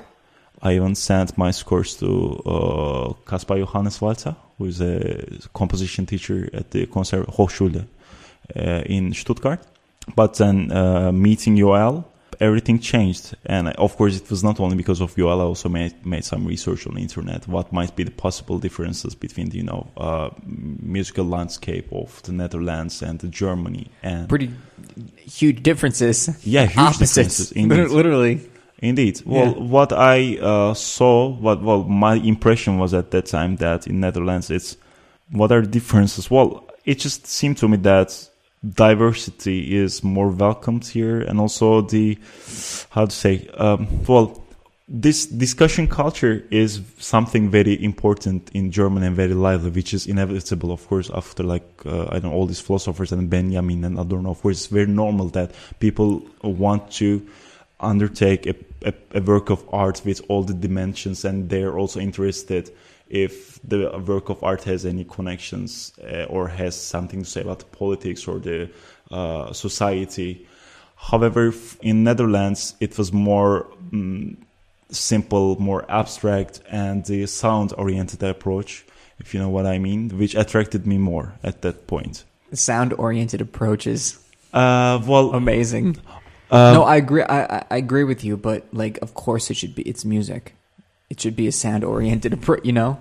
I 0.62 0.75
even 0.75 0.94
sent 0.94 1.38
my 1.38 1.51
scores 1.53 1.96
to 1.96 2.42
uh, 2.44 3.12
Caspar 3.27 3.59
Johannes 3.59 4.01
Walter, 4.01 4.37
who 4.59 4.66
is 4.66 4.81
a 4.81 5.25
composition 5.55 6.07
teacher 6.07 6.51
at 6.53 6.70
the 6.70 6.87
Konserv 6.87 7.27
Hochschule 7.35 7.87
uh, 8.57 8.61
in 8.87 9.14
Stuttgart. 9.14 9.61
But 10.14 10.35
then 10.35 10.70
uh, 10.73 11.12
meeting 11.12 11.57
Joel, 11.57 12.05
everything 12.40 12.79
changed. 12.79 13.35
And 13.46 13.68
of 13.68 13.96
course, 13.96 14.16
it 14.16 14.29
was 14.29 14.42
not 14.44 14.61
only 14.61 14.77
because 14.77 15.01
of 15.01 15.16
Joel. 15.16 15.40
I 15.40 15.44
also 15.44 15.68
made, 15.70 16.05
made 16.05 16.25
some 16.25 16.46
research 16.46 16.87
on 16.87 16.94
the 16.94 17.01
internet. 17.01 17.49
What 17.49 17.73
might 17.73 17.96
be 17.96 18.03
the 18.05 18.11
possible 18.11 18.59
differences 18.59 19.14
between 19.14 19.49
the, 19.51 19.59
you 19.59 19.64
know, 19.64 19.87
uh, 19.96 20.31
musical 20.44 21.25
landscape 21.25 21.90
of 21.92 22.23
the 22.25 22.33
Netherlands 22.33 23.03
and 23.03 23.18
the 23.18 23.29
Germany 23.29 23.90
and 24.03 24.29
pretty 24.29 24.51
huge 25.16 25.62
differences. 25.62 26.29
Yeah, 26.44 26.66
huge 26.66 26.79
Opposites. 26.79 27.14
differences. 27.14 27.53
Indeed. 27.53 27.88
Literally. 27.90 28.51
Indeed. 28.81 29.23
Well, 29.27 29.53
yeah. 29.53 29.59
what 29.59 29.93
I 29.93 30.38
uh, 30.38 30.75
saw, 30.75 31.29
what 31.29 31.62
well, 31.62 31.85
my 31.85 32.14
impression 32.14 32.79
was 32.79 32.95
at 32.95 33.11
that 33.11 33.27
time 33.27 33.57
that 33.57 33.87
in 33.87 34.01
Netherlands, 34.01 34.51
it's 34.51 34.77
what 35.31 35.53
are 35.53 35.61
the 35.61 35.69
differences? 35.69 36.31
Well, 36.31 36.66
it 36.85 36.99
just 36.99 37.27
seemed 37.27 37.59
to 37.59 37.69
me 37.69 37.77
that 37.79 38.29
diversity 38.75 39.77
is 39.77 40.03
more 40.03 40.29
welcomed 40.29 40.87
here, 40.87 41.21
and 41.21 41.38
also 41.38 41.83
the 41.83 42.19
how 42.90 43.05
to 43.05 43.12
say, 43.12 43.49
um, 43.59 43.87
well, 44.07 44.43
this 44.88 45.27
discussion 45.27 45.87
culture 45.87 46.43
is 46.51 46.81
something 46.99 47.49
very 47.51 47.83
important 47.85 48.51
in 48.55 48.73
German 48.73 49.03
and 49.03 49.14
very 49.14 49.35
lively, 49.35 49.71
which 49.71 49.95
is 49.95 50.07
inevitable, 50.07 50.73
of 50.73 50.87
course, 50.88 51.11
after 51.14 51.45
like, 51.45 51.69
uh, 51.87 52.07
I 52.07 52.19
don't 52.19 52.25
know, 52.25 52.33
all 52.33 52.47
these 52.47 52.61
philosophers 52.61 53.12
and 53.12 53.31
Benjamin 53.31 53.85
and 53.85 53.99
Adorno. 53.99 54.31
Of 54.31 54.43
course, 54.43 54.57
it's 54.57 54.66
very 54.66 54.88
normal 54.88 55.29
that 55.29 55.53
people 55.79 56.27
want 56.43 56.90
to 56.93 57.25
undertake 57.81 58.47
a 58.47 58.55
a, 58.85 58.95
a, 59.14 59.21
work 59.21 59.51
of 59.51 59.64
art 59.73 60.03
with 60.05 60.23
all 60.29 60.43
the 60.43 60.55
dimensions 60.55 61.25
and 61.25 61.51
they're 61.51 61.79
also 61.79 62.01
interested 62.01 62.71
if 63.09 63.61
the 63.62 64.03
work 64.07 64.29
of 64.29 64.43
art 64.43 64.64
has 64.64 64.87
any 64.87 65.05
connections 65.05 65.93
uh, 66.05 66.25
or 66.25 66.49
has 66.49 66.81
something 66.81 67.23
to 67.25 67.29
say 67.29 67.40
about 67.43 67.71
politics 67.73 68.27
or 68.29 68.38
the 68.38 68.71
uh, 69.11 69.53
society. 69.53 70.47
However, 70.97 71.53
in 71.83 72.05
Netherlands, 72.05 72.75
it 72.79 72.97
was 72.97 73.12
more 73.12 73.66
um, 73.93 74.37
simple, 74.90 75.61
more 75.61 75.90
abstract, 75.90 76.61
and 76.71 77.05
the 77.05 77.27
sound-oriented 77.27 78.23
approach, 78.23 78.85
if 79.19 79.35
you 79.35 79.40
know 79.40 79.49
what 79.49 79.66
I 79.66 79.79
mean, 79.79 80.11
which 80.16 80.37
attracted 80.37 80.87
me 80.87 80.97
more 80.97 81.35
at 81.43 81.62
that 81.62 81.88
point. 81.88 82.25
Sound-oriented 82.53 83.40
approaches. 83.40 84.21
Uh, 84.53 85.03
well, 85.05 85.33
amazing. 85.35 85.97
Um, 86.51 86.75
no, 86.75 86.83
I 86.83 86.97
agree. 86.97 87.23
I, 87.23 87.65
I 87.71 87.77
agree 87.77 88.05
with 88.05 88.25
you, 88.25 88.37
but 88.37 88.67
like, 88.73 88.99
of 89.03 89.15
course, 89.15 89.51
it 89.51 89.55
should 89.55 89.75
be. 89.75 89.83
It's 89.83 90.05
music. 90.05 90.55
It 91.09 91.21
should 91.21 91.37
be 91.37 91.47
a 91.47 91.53
sound 91.53 91.85
oriented 91.85 92.33
approach. 92.39 92.65
You 92.65 92.73
know. 92.73 93.01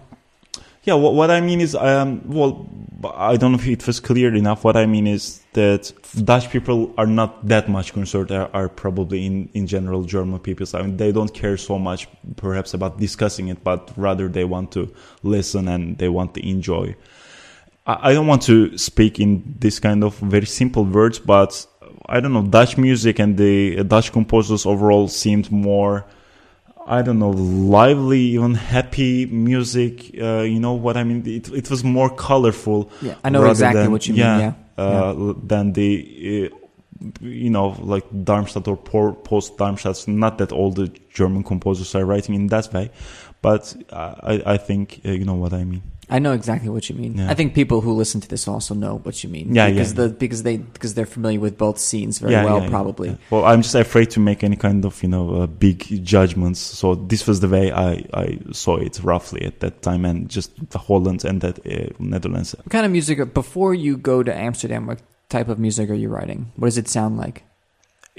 Yeah. 0.83 0.93
What, 0.93 1.13
what 1.13 1.31
I 1.31 1.41
mean 1.41 1.61
is, 1.61 1.75
um, 1.75 2.21
well, 2.25 2.69
I 3.03 3.37
don't 3.37 3.51
know 3.51 3.57
if 3.57 3.67
it 3.67 3.85
was 3.85 3.99
clear 3.99 4.33
enough. 4.33 4.63
What 4.63 4.77
I 4.77 4.85
mean 4.85 5.07
is 5.07 5.41
that 5.53 5.91
Dutch 6.23 6.49
people 6.51 6.93
are 6.97 7.07
not 7.07 7.47
that 7.47 7.69
much 7.69 7.93
concerned. 7.93 8.31
Are, 8.31 8.49
are 8.53 8.69
probably 8.69 9.25
in 9.25 9.49
in 9.53 9.67
general 9.67 10.03
German 10.03 10.39
people. 10.39 10.67
I 10.73 10.81
mean, 10.83 10.97
they 10.97 11.11
don't 11.11 11.33
care 11.33 11.57
so 11.57 11.79
much, 11.79 12.07
perhaps, 12.35 12.73
about 12.73 12.99
discussing 12.99 13.47
it, 13.47 13.63
but 13.63 13.91
rather 13.97 14.27
they 14.27 14.45
want 14.45 14.71
to 14.73 14.93
listen 15.23 15.67
and 15.67 15.97
they 15.97 16.09
want 16.09 16.35
to 16.35 16.47
enjoy. 16.47 16.95
I, 17.87 18.11
I 18.11 18.13
don't 18.13 18.27
want 18.27 18.43
to 18.43 18.77
speak 18.77 19.19
in 19.19 19.55
this 19.59 19.79
kind 19.79 20.03
of 20.03 20.15
very 20.19 20.45
simple 20.45 20.85
words, 20.85 21.17
but 21.17 21.65
I 22.09 22.19
don't 22.19 22.33
know, 22.33 22.41
Dutch 22.41 22.77
music 22.77 23.19
and 23.19 23.37
the 23.37 23.83
Dutch 23.83 24.11
composers 24.11 24.65
overall 24.65 25.07
seemed 25.07 25.51
more, 25.51 26.05
I 26.87 27.01
don't 27.03 27.19
know, 27.19 27.29
lively, 27.29 28.19
even 28.19 28.55
happy 28.55 29.27
music. 29.27 30.11
Uh, 30.19 30.41
you 30.41 30.59
know 30.59 30.73
what 30.73 30.97
I 30.97 31.03
mean? 31.03 31.25
It, 31.25 31.49
it 31.49 31.69
was 31.69 31.83
more 31.83 32.09
colorful. 32.09 32.91
Yeah, 33.01 33.15
I 33.23 33.29
know 33.29 33.45
exactly 33.49 33.83
than, 33.83 33.91
what 33.91 34.07
you 34.07 34.15
yeah, 34.15 34.37
mean. 34.37 34.55
Yeah, 34.77 34.83
uh, 34.83 35.15
yeah. 35.17 35.33
than 35.43 35.73
the. 35.73 36.51
Uh, 36.51 36.55
you 37.21 37.49
know, 37.49 37.77
like 37.79 38.03
Darmstadt 38.25 38.67
or 38.67 38.75
post 38.75 39.57
Darmstadt. 39.57 40.05
Not 40.07 40.37
that 40.39 40.51
all 40.51 40.71
the 40.71 40.91
German 41.13 41.43
composers 41.43 41.95
are 41.95 42.05
writing 42.05 42.35
in 42.35 42.47
that 42.47 42.73
way, 42.73 42.91
but 43.41 43.73
I, 43.91 44.41
I 44.45 44.57
think 44.57 44.99
uh, 45.05 45.11
you 45.11 45.23
know 45.23 45.35
what 45.35 45.53
I 45.53 45.63
mean. 45.63 45.83
I 46.09 46.19
know 46.19 46.33
exactly 46.33 46.69
what 46.69 46.89
you 46.89 46.95
mean. 46.95 47.17
Yeah. 47.17 47.29
I 47.29 47.35
think 47.35 47.53
people 47.53 47.81
who 47.81 47.93
listen 47.93 48.19
to 48.21 48.27
this 48.27 48.47
also 48.47 48.73
know 48.73 48.97
what 48.97 49.23
you 49.23 49.29
mean. 49.29 49.53
Yeah, 49.53 49.69
because 49.69 49.93
yeah. 49.93 50.07
the 50.07 50.09
because 50.09 50.43
they 50.43 50.57
because 50.57 50.93
they're 50.95 51.05
familiar 51.05 51.39
with 51.39 51.57
both 51.57 51.77
scenes 51.77 52.19
very 52.19 52.33
yeah, 52.33 52.45
well, 52.45 52.67
probably. 52.69 53.17
Well, 53.29 53.45
I'm 53.45 53.61
just 53.61 53.75
afraid 53.75 54.09
to 54.11 54.19
make 54.19 54.43
any 54.43 54.55
kind 54.55 54.85
of 54.85 55.01
you 55.03 55.09
know 55.09 55.41
uh, 55.41 55.47
big 55.47 56.03
judgments. 56.03 56.59
So 56.59 56.95
this 56.95 57.27
was 57.27 57.41
the 57.41 57.47
way 57.47 57.71
I 57.71 58.05
I 58.13 58.39
saw 58.51 58.77
it 58.77 58.99
roughly 59.03 59.45
at 59.45 59.59
that 59.59 59.81
time, 59.81 60.05
and 60.05 60.29
just 60.29 60.51
the 60.71 60.79
Holland 60.79 61.25
and 61.25 61.41
that 61.41 61.59
uh, 61.65 61.93
Netherlands. 61.99 62.55
What 62.57 62.69
kind 62.69 62.85
of 62.85 62.91
music 62.91 63.33
before 63.33 63.73
you 63.73 63.97
go 63.97 64.23
to 64.23 64.33
Amsterdam? 64.35 64.87
What 64.87 65.01
type 65.29 65.47
of 65.47 65.59
music 65.59 65.89
are 65.89 65.93
you 65.93 66.09
writing? 66.09 66.51
What 66.55 66.67
does 66.67 66.77
it 66.77 66.87
sound 66.87 67.17
like? 67.17 67.43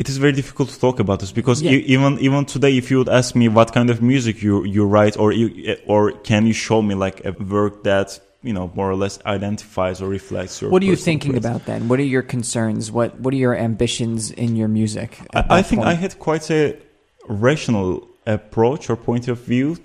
It 0.00 0.08
is 0.08 0.16
very 0.16 0.32
difficult 0.32 0.70
to 0.70 0.80
talk 0.80 0.98
about 0.98 1.20
this 1.20 1.30
because 1.30 1.60
yeah. 1.60 1.72
even 1.72 2.18
even 2.20 2.46
today, 2.46 2.74
if 2.78 2.90
you 2.90 2.96
would 2.98 3.10
ask 3.10 3.36
me 3.36 3.48
what 3.48 3.74
kind 3.74 3.90
of 3.90 4.00
music 4.00 4.42
you 4.42 4.64
you 4.64 4.86
write, 4.86 5.18
or 5.18 5.30
you, 5.30 5.76
or 5.86 6.12
can 6.12 6.46
you 6.46 6.54
show 6.54 6.80
me 6.80 6.94
like 6.94 7.22
a 7.26 7.32
work 7.32 7.84
that 7.84 8.18
you 8.42 8.54
know 8.54 8.72
more 8.74 8.90
or 8.90 8.96
less 8.96 9.18
identifies 9.26 10.00
or 10.00 10.08
reflects 10.08 10.62
your. 10.62 10.70
What 10.70 10.82
are 10.82 10.86
you 10.86 10.96
thinking 10.96 11.36
about 11.36 11.66
then? 11.66 11.88
What 11.88 11.98
are 12.00 12.10
your 12.16 12.22
concerns? 12.22 12.90
What 12.90 13.20
what 13.20 13.34
are 13.34 13.42
your 13.46 13.54
ambitions 13.54 14.30
in 14.30 14.56
your 14.56 14.68
music? 14.68 15.20
I, 15.34 15.58
I 15.58 15.62
think 15.62 15.82
point? 15.82 15.90
I 15.90 15.94
had 16.04 16.18
quite 16.18 16.50
a 16.50 16.78
rational 17.28 18.08
approach 18.26 18.88
or 18.88 18.96
point 18.96 19.28
of 19.28 19.38
view 19.40 19.76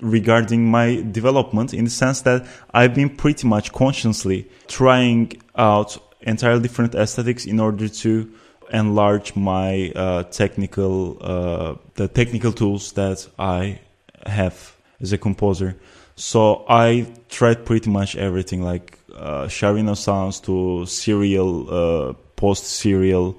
regarding 0.00 0.70
my 0.70 1.02
development 1.10 1.74
in 1.74 1.82
the 1.82 1.94
sense 2.04 2.22
that 2.22 2.46
I've 2.72 2.94
been 2.94 3.10
pretty 3.10 3.48
much 3.48 3.72
consciously 3.72 4.48
trying 4.68 5.42
out 5.56 5.98
entirely 6.20 6.62
different 6.62 6.94
aesthetics 6.94 7.44
in 7.44 7.58
order 7.58 7.88
to 7.88 8.32
enlarge 8.72 9.36
my 9.36 9.92
uh, 9.94 10.22
technical 10.24 11.18
uh, 11.20 11.74
the 11.94 12.08
technical 12.08 12.52
tools 12.52 12.92
that 12.92 13.28
I 13.38 13.80
have 14.26 14.76
as 15.00 15.12
a 15.12 15.18
composer. 15.18 15.76
So 16.16 16.64
I 16.68 17.06
tried 17.28 17.64
pretty 17.64 17.90
much 17.90 18.16
everything, 18.16 18.62
like 18.62 18.98
uh, 19.14 19.44
Sciarrino 19.46 19.96
sounds 19.96 20.40
to 20.40 20.86
serial, 20.86 21.68
uh, 21.70 22.12
post 22.36 22.64
serial 22.64 23.36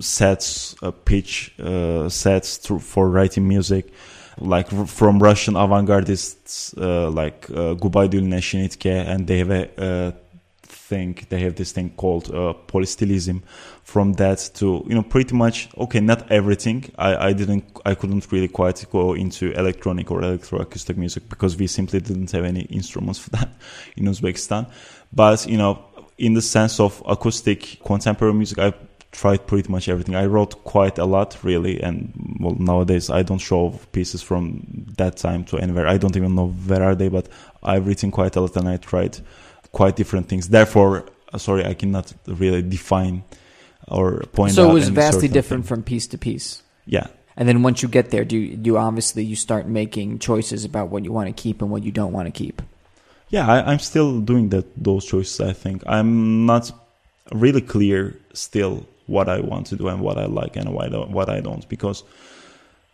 sets, 0.00 0.76
uh, 0.82 0.90
pitch 0.90 1.58
uh, 1.58 2.08
sets 2.08 2.58
to, 2.58 2.78
for 2.78 3.08
writing 3.08 3.46
music. 3.48 3.92
like 4.38 4.68
from 4.86 5.22
Russian 5.22 5.56
avant-gardists 5.56 6.74
like 6.76 7.48
uh, 7.50 7.74
Gubaidulina 7.74 8.38
Schnittke, 8.38 8.90
and 8.90 9.26
they 9.26 9.38
have 9.38 9.50
a 9.50 10.14
thing. 10.66 11.18
They 11.28 11.40
have 11.40 11.56
this 11.56 11.72
thing 11.72 11.90
called 11.90 12.30
uh, 12.30 12.54
polystylism. 12.66 13.42
From 13.82 14.14
that 14.14 14.38
to 14.54 14.84
you 14.88 14.94
know 14.94 15.02
pretty 15.02 15.34
much 15.34 15.68
okay, 15.76 16.00
not 16.00 16.30
everything. 16.30 16.90
I, 16.98 17.28
I 17.28 17.32
didn't 17.32 17.64
I 17.84 17.94
couldn't 17.94 18.30
really 18.32 18.48
quite 18.48 18.84
go 18.90 19.14
into 19.14 19.52
electronic 19.52 20.10
or 20.10 20.20
electroacoustic 20.20 20.96
music 20.96 21.28
because 21.28 21.56
we 21.56 21.66
simply 21.66 22.00
didn't 22.00 22.30
have 22.32 22.44
any 22.44 22.62
instruments 22.62 23.18
for 23.18 23.30
that 23.36 23.50
in 23.96 24.04
Uzbekistan. 24.04 24.70
But 25.12 25.46
you 25.46 25.58
know, 25.58 25.84
in 26.18 26.34
the 26.34 26.42
sense 26.42 26.80
of 26.80 27.02
acoustic 27.06 27.78
contemporary 27.84 28.34
music, 28.34 28.58
I 28.58 28.72
tried 29.14 29.46
pretty 29.46 29.70
much 29.70 29.88
everything. 29.88 30.14
I 30.14 30.26
wrote 30.26 30.64
quite 30.64 30.98
a 30.98 31.04
lot, 31.04 31.38
really, 31.42 31.80
and 31.80 32.12
well, 32.40 32.56
nowadays 32.58 33.10
I 33.10 33.22
don't 33.22 33.38
show 33.38 33.78
pieces 33.92 34.22
from 34.22 34.86
that 34.96 35.16
time 35.16 35.44
to 35.44 35.58
anywhere. 35.58 35.86
I 35.86 35.96
don't 35.96 36.16
even 36.16 36.34
know 36.34 36.48
where 36.48 36.82
are 36.82 36.94
they, 36.94 37.08
but 37.08 37.28
I've 37.62 37.86
written 37.86 38.10
quite 38.10 38.36
a 38.36 38.40
lot, 38.40 38.56
and 38.56 38.68
I 38.68 38.76
tried 38.76 39.18
quite 39.74 39.96
different 39.96 40.28
things. 40.30 40.48
Therefore, 40.48 41.04
uh, 41.32 41.38
sorry, 41.38 41.66
I 41.66 41.74
cannot 41.74 42.14
really 42.26 42.62
define 42.62 43.24
or 43.88 44.20
point. 44.32 44.52
So 44.54 44.64
out 44.64 44.70
it 44.70 44.74
was 44.74 44.88
vastly 44.88 45.28
different 45.28 45.64
thing. 45.64 45.76
from 45.76 45.82
piece 45.82 46.06
to 46.08 46.18
piece. 46.18 46.62
Yeah, 46.86 47.08
And 47.36 47.48
then 47.48 47.62
once 47.62 47.82
you 47.82 47.88
get 47.88 48.10
there, 48.10 48.24
do 48.24 48.36
you, 48.36 48.56
do 48.56 48.70
you 48.70 48.78
obviously 48.78 49.24
you 49.24 49.36
start 49.36 49.66
making 49.66 50.18
choices 50.20 50.64
about 50.64 50.88
what 50.88 51.04
you 51.04 51.12
want 51.12 51.34
to 51.34 51.42
keep 51.42 51.60
and 51.62 51.70
what 51.70 51.82
you 51.82 51.92
don't 51.92 52.12
want 52.12 52.26
to 52.26 52.32
keep. 52.32 52.62
yeah. 53.28 53.46
I, 53.46 53.70
I'm 53.70 53.80
still 53.80 54.20
doing 54.20 54.50
that. 54.50 54.66
Those 54.82 55.04
choices. 55.04 55.40
I 55.40 55.52
think 55.52 55.82
I'm 55.86 56.46
not 56.46 56.70
really 57.32 57.60
clear 57.60 58.18
still 58.32 58.86
what 59.06 59.28
I 59.28 59.40
want 59.40 59.66
to 59.68 59.76
do 59.76 59.88
and 59.88 60.00
what 60.00 60.16
I 60.18 60.26
like 60.26 60.56
and 60.56 60.72
why 60.72 60.88
don't, 60.88 61.10
what 61.10 61.28
I 61.28 61.40
don't 61.40 61.68
because 61.68 62.04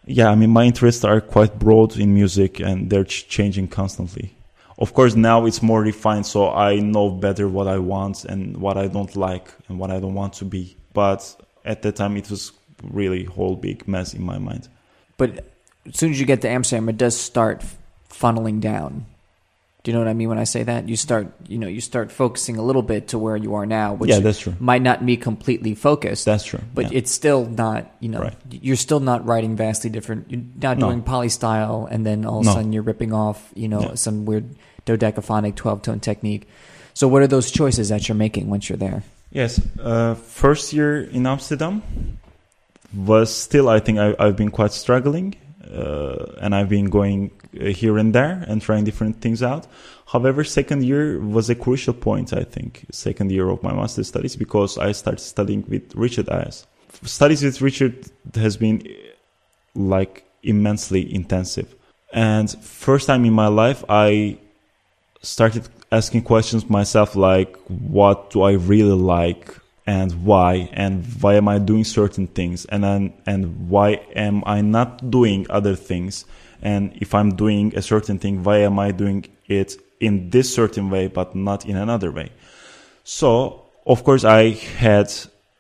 yeah, 0.07 0.29
I 0.29 0.35
mean 0.35 0.51
my 0.51 0.65
interests 0.65 1.05
are 1.05 1.21
quite 1.21 1.59
broad 1.59 1.97
in 1.97 2.15
music 2.15 2.61
and 2.61 2.91
they're 2.91 3.05
changing 3.05 3.69
constantly. 3.69 4.33
Of 4.81 4.95
course, 4.95 5.15
now 5.15 5.45
it's 5.45 5.63
more 5.63 5.83
refined, 5.83 6.25
so 6.27 6.51
I 6.51 6.77
know 6.77 7.11
better 7.11 7.47
what 7.49 7.69
I 7.69 7.79
want 7.79 8.25
and 8.25 8.57
what 8.57 8.79
I 8.79 8.87
don't 8.89 9.15
like 9.15 9.53
and 9.69 9.79
what 9.79 9.91
I 9.91 10.01
don't 10.01 10.15
want 10.15 10.33
to 10.35 10.45
be. 10.47 10.77
But 10.95 11.37
at 11.67 11.83
that 11.83 11.97
time, 11.97 12.17
it 12.17 12.31
was 12.31 12.53
really 12.83 13.25
whole 13.25 13.57
big 13.57 13.87
mess 13.87 14.15
in 14.15 14.23
my 14.23 14.39
mind. 14.39 14.69
But 15.19 15.45
as 15.87 15.97
soon 15.99 16.13
as 16.13 16.19
you 16.21 16.25
get 16.25 16.41
to 16.43 16.49
Amsterdam, 16.49 16.89
it 16.89 16.97
does 16.97 17.15
start 17.19 17.63
funneling 18.09 18.61
down. 18.61 19.05
Do 19.83 19.91
you 19.91 19.95
know 19.95 20.01
what 20.05 20.09
I 20.11 20.15
mean 20.15 20.29
when 20.29 20.39
I 20.39 20.45
say 20.45 20.63
that? 20.63 20.89
You 20.91 20.97
start, 20.97 21.29
you 21.49 21.57
know, 21.59 21.67
you 21.67 21.81
start 21.81 22.13
focusing 22.13 22.57
a 22.59 22.63
little 22.63 22.83
bit 22.83 23.09
to 23.09 23.19
where 23.19 23.35
you 23.37 23.55
are 23.55 23.65
now, 23.65 23.95
which 23.95 24.11
yeah, 24.11 24.21
that's 24.21 24.39
true. 24.39 24.55
might 24.61 24.83
not 24.83 25.05
be 25.07 25.17
completely 25.17 25.75
focused. 25.75 26.27
That's 26.27 26.45
true. 26.45 26.61
but 26.75 26.93
yeah. 26.93 26.99
it's 26.99 27.11
still 27.11 27.47
not 27.47 27.91
you 28.01 28.11
know 28.11 28.21
Right. 28.21 28.37
you're 28.51 28.77
still 28.77 29.01
not 29.01 29.25
writing 29.27 29.57
vastly 29.57 29.89
different 29.89 30.31
you're 30.31 30.43
not 30.61 30.77
No. 30.77 30.89
doing 30.89 31.03
polystyle 31.03 31.89
and 31.91 32.05
then 32.05 32.27
all 32.27 32.41
of 32.41 32.47
a 32.47 32.49
No. 32.49 32.55
sudden 32.57 32.73
you're 32.75 32.83
ripping 32.83 33.15
off 33.15 33.53
you 33.55 33.69
know 33.69 33.81
Yeah. 33.81 33.95
some 33.95 34.27
weird 34.27 34.55
dodecaphonic 34.97 35.55
12 35.55 35.83
tone 35.83 36.01
technique 36.01 36.49
so 36.95 37.07
what 37.09 37.23
are 37.23 37.27
those 37.27 37.51
choices 37.51 37.89
that 37.89 38.09
you're 38.09 38.17
making 38.17 38.49
once 38.51 38.69
you're 38.69 38.79
there 38.79 39.03
Yes, 39.33 39.61
uh, 39.81 40.15
first 40.15 40.73
year 40.73 41.03
in 41.03 41.25
Amsterdam 41.25 41.83
was 42.93 43.33
still, 43.33 43.69
I 43.69 43.79
think, 43.79 43.99
I, 43.99 44.15
I've 44.19 44.37
been 44.37 44.51
quite 44.51 44.73
struggling, 44.73 45.37
uh, 45.73 46.33
and 46.41 46.53
I've 46.53 46.69
been 46.69 46.87
going 46.87 47.31
uh, 47.61 47.67
here 47.67 47.97
and 47.97 48.13
there 48.13 48.45
and 48.49 48.61
trying 48.61 48.83
different 48.83 49.21
things 49.21 49.41
out. 49.41 49.69
However, 50.07 50.43
second 50.43 50.83
year 50.83 51.21
was 51.21 51.49
a 51.49 51.55
crucial 51.55 51.95
point, 51.95 52.33
I 52.33 52.43
think, 52.43 52.87
second 52.91 53.31
year 53.31 53.49
of 53.49 53.63
my 53.63 53.73
master's 53.73 54.09
studies 54.09 54.35
because 54.35 54.77
I 54.79 54.91
started 54.91 55.21
studying 55.21 55.65
with 55.69 55.95
Richard 55.95 56.29
Ayres. 56.29 56.67
Studies 57.05 57.45
with 57.45 57.61
Richard 57.61 58.07
has 58.35 58.57
been 58.57 58.83
like 59.77 60.25
immensely 60.43 61.15
intensive. 61.15 61.73
And 62.13 62.51
first 62.51 63.07
time 63.07 63.25
in 63.25 63.33
my 63.33 63.47
life, 63.47 63.85
I 63.89 64.39
started 65.23 65.69
asking 65.93 66.23
questions 66.23 66.69
myself 66.71 67.17
like 67.17 67.57
what 67.69 68.31
do 68.31 68.43
i 68.43 68.53
really 68.53 68.97
like 68.97 69.57
and 69.87 70.25
why 70.25 70.69
and 70.73 71.05
why 71.21 71.35
am 71.35 71.49
i 71.49 71.59
doing 71.59 71.85
certain 71.85 72.27
things 72.29 72.65
and 72.67 72.85
then 72.85 73.13
and 73.27 73.69
why 73.69 73.93
am 74.15 74.43
i 74.47 74.61
not 74.61 75.11
doing 75.11 75.47
other 75.51 75.75
things 75.75 76.25
and 76.63 76.93
if 77.01 77.15
i'm 77.15 77.35
doing 77.35 77.75
a 77.77 77.83
certain 77.83 78.19
thing 78.19 78.43
why 78.43 78.59
am 78.59 78.79
i 78.79 78.91
doing 78.91 79.25
it 79.49 79.77
in 80.01 80.31
this 80.31 80.53
certain 80.53 80.91
way 80.91 81.07
but 81.07 81.37
not 81.37 81.67
in 81.67 81.77
another 81.77 82.11
way? 82.11 82.33
So 83.05 83.67
of 83.87 84.03
course 84.03 84.25
i 84.25 84.51
had 84.51 85.13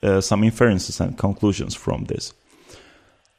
uh, 0.02 0.20
some 0.20 0.42
inferences 0.42 0.98
and 1.00 1.16
conclusions 1.16 1.74
from 1.74 2.04
this. 2.04 2.32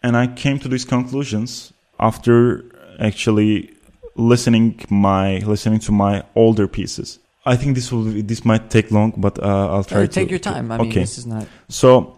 And 0.03 0.15
i 0.15 0.27
came 0.27 0.59
to 0.59 0.67
these 0.67 0.85
conclusions 0.85 1.73
after 1.99 2.63
actually 2.99 3.73
listening 4.21 4.79
my 4.89 5.37
listening 5.39 5.79
to 5.79 5.91
my 5.91 6.23
older 6.35 6.67
pieces. 6.67 7.19
I 7.45 7.55
think 7.55 7.75
this 7.75 7.91
will 7.91 8.03
be, 8.05 8.21
this 8.21 8.45
might 8.45 8.69
take 8.69 8.91
long, 8.91 9.13
but 9.17 9.39
uh, 9.41 9.73
I'll 9.73 9.83
try 9.83 9.99
Uh, 9.99 10.01
to 10.01 10.07
take 10.07 10.29
your 10.29 10.39
time 10.39 10.71
i 10.71 10.77
mean 10.77 10.89
okay. 10.89 10.99
this 11.01 11.17
is 11.17 11.25
not 11.25 11.47
So 11.69 12.15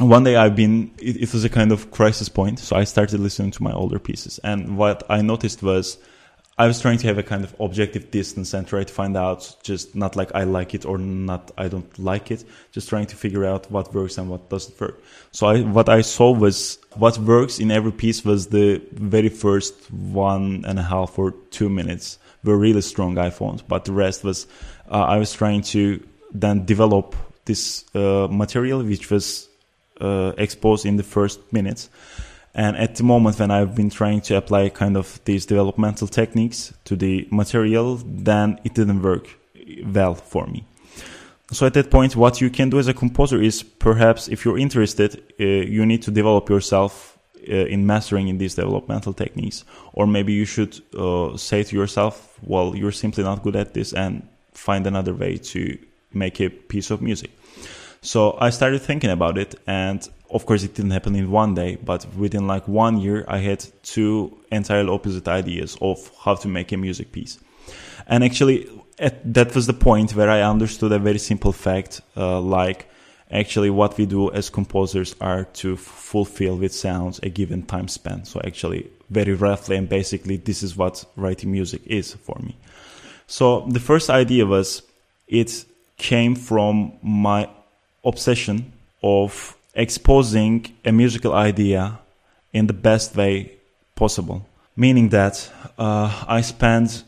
one 0.00 0.24
day 0.24 0.34
I've 0.36 0.56
been 0.56 0.90
it, 0.98 1.16
it 1.24 1.32
was 1.32 1.44
a 1.44 1.48
kind 1.48 1.70
of 1.72 1.90
crisis 1.90 2.28
point, 2.28 2.58
so 2.58 2.76
I 2.76 2.84
started 2.84 3.20
listening 3.20 3.52
to 3.52 3.62
my 3.62 3.72
older 3.72 3.98
pieces, 3.98 4.40
and 4.42 4.76
what 4.76 5.04
I 5.08 5.22
noticed 5.22 5.62
was 5.62 5.98
I 6.58 6.66
was 6.66 6.78
trying 6.78 6.98
to 6.98 7.06
have 7.06 7.16
a 7.16 7.22
kind 7.22 7.42
of 7.44 7.54
objective 7.58 8.10
distance 8.10 8.52
and 8.52 8.66
try 8.66 8.84
to 8.84 8.92
find 8.92 9.16
out 9.16 9.56
just 9.62 9.94
not 9.94 10.14
like 10.16 10.30
I 10.34 10.44
like 10.44 10.74
it 10.74 10.84
or 10.84 10.98
not 10.98 11.52
I 11.56 11.68
don't 11.68 11.98
like 11.98 12.30
it, 12.30 12.44
just 12.72 12.88
trying 12.88 13.06
to 13.06 13.16
figure 13.16 13.46
out 13.46 13.70
what 13.70 13.94
works 13.94 14.18
and 14.18 14.28
what 14.28 14.50
doesn't 14.50 14.78
work. 14.78 15.00
So 15.32 15.46
I, 15.46 15.62
what 15.62 15.88
I 15.88 16.02
saw 16.02 16.32
was 16.32 16.78
what 16.96 17.18
works 17.18 17.58
in 17.58 17.70
every 17.70 17.92
piece 17.92 18.24
was 18.24 18.48
the 18.48 18.82
very 18.92 19.28
first 19.28 19.74
one 19.92 20.64
and 20.66 20.78
a 20.78 20.82
half 20.82 21.18
or 21.18 21.32
two 21.50 21.68
minutes 21.68 22.18
were 22.42 22.56
really 22.56 22.80
strong 22.80 23.14
iPhones, 23.16 23.62
but 23.66 23.84
the 23.84 23.92
rest 23.92 24.24
was 24.24 24.46
uh, 24.90 25.02
I 25.02 25.18
was 25.18 25.32
trying 25.32 25.62
to 25.62 26.02
then 26.32 26.64
develop 26.64 27.14
this 27.44 27.84
uh, 27.94 28.28
material 28.30 28.82
which 28.82 29.10
was 29.10 29.48
uh, 30.00 30.32
exposed 30.38 30.86
in 30.86 30.96
the 30.96 31.02
first 31.02 31.40
minutes. 31.52 31.90
And 32.54 32.76
at 32.76 32.96
the 32.96 33.04
moment 33.04 33.38
when 33.38 33.50
I've 33.50 33.76
been 33.76 33.90
trying 33.90 34.22
to 34.22 34.36
apply 34.36 34.70
kind 34.70 34.96
of 34.96 35.20
these 35.24 35.46
developmental 35.46 36.08
techniques 36.08 36.74
to 36.86 36.96
the 36.96 37.28
material, 37.30 38.00
then 38.04 38.58
it 38.64 38.74
didn't 38.74 39.02
work 39.02 39.28
well 39.84 40.14
for 40.14 40.46
me. 40.46 40.64
So 41.52 41.66
at 41.66 41.74
that 41.74 41.90
point, 41.90 42.14
what 42.14 42.40
you 42.40 42.48
can 42.48 42.70
do 42.70 42.78
as 42.78 42.86
a 42.86 42.94
composer 42.94 43.42
is 43.42 43.62
perhaps 43.62 44.28
if 44.28 44.44
you're 44.44 44.58
interested, 44.58 45.22
uh, 45.40 45.44
you 45.44 45.84
need 45.84 46.02
to 46.02 46.10
develop 46.10 46.48
yourself 46.48 47.18
uh, 47.48 47.52
in 47.52 47.86
mastering 47.86 48.28
in 48.28 48.38
these 48.38 48.54
developmental 48.54 49.12
techniques. 49.12 49.64
Or 49.92 50.06
maybe 50.06 50.32
you 50.32 50.44
should 50.44 50.80
uh, 50.96 51.36
say 51.36 51.64
to 51.64 51.76
yourself, 51.76 52.38
well, 52.42 52.76
you're 52.76 52.92
simply 52.92 53.24
not 53.24 53.42
good 53.42 53.56
at 53.56 53.74
this 53.74 53.92
and 53.92 54.28
find 54.52 54.86
another 54.86 55.14
way 55.14 55.38
to 55.38 55.78
make 56.12 56.40
a 56.40 56.50
piece 56.50 56.90
of 56.90 57.02
music. 57.02 57.30
So 58.02 58.36
I 58.40 58.50
started 58.50 58.80
thinking 58.80 59.10
about 59.10 59.36
it, 59.36 59.54
and 59.66 60.08
of 60.30 60.46
course, 60.46 60.62
it 60.62 60.74
didn't 60.74 60.92
happen 60.92 61.14
in 61.16 61.30
one 61.30 61.54
day, 61.54 61.76
but 61.76 62.06
within 62.14 62.46
like 62.46 62.66
one 62.66 62.98
year, 62.98 63.24
I 63.28 63.38
had 63.38 63.64
two 63.82 64.38
entirely 64.50 64.88
opposite 64.88 65.28
ideas 65.28 65.76
of 65.80 66.10
how 66.24 66.34
to 66.36 66.48
make 66.48 66.72
a 66.72 66.76
music 66.76 67.12
piece. 67.12 67.38
And 68.06 68.24
actually, 68.24 68.68
at, 69.00 69.34
that 69.34 69.54
was 69.54 69.66
the 69.66 69.72
point 69.72 70.14
where 70.14 70.30
I 70.30 70.42
understood 70.42 70.92
a 70.92 70.98
very 70.98 71.18
simple 71.18 71.52
fact, 71.52 72.02
uh, 72.16 72.40
like 72.40 72.86
actually 73.30 73.70
what 73.70 73.96
we 73.96 74.06
do 74.06 74.30
as 74.32 74.50
composers 74.50 75.16
are 75.20 75.44
to 75.44 75.76
fulfill 75.76 76.56
with 76.56 76.74
sounds 76.74 77.18
a 77.22 77.28
given 77.28 77.62
time 77.62 77.88
span. 77.88 78.24
So 78.24 78.40
actually, 78.44 78.90
very 79.08 79.34
roughly 79.34 79.76
and 79.76 79.88
basically, 79.88 80.36
this 80.36 80.62
is 80.62 80.76
what 80.76 81.04
writing 81.16 81.50
music 81.50 81.82
is 81.86 82.14
for 82.14 82.38
me. 82.40 82.56
So 83.26 83.66
the 83.68 83.80
first 83.80 84.10
idea 84.10 84.46
was 84.46 84.82
it 85.26 85.64
came 85.96 86.34
from 86.34 86.92
my 87.02 87.48
obsession 88.04 88.72
of 89.02 89.56
exposing 89.74 90.66
a 90.84 90.92
musical 90.92 91.32
idea 91.32 91.98
in 92.52 92.66
the 92.66 92.72
best 92.72 93.16
way 93.16 93.52
possible. 93.94 94.46
Meaning 94.76 95.10
that 95.10 95.50
uh, 95.78 96.24
I 96.26 96.40
spend 96.40 97.04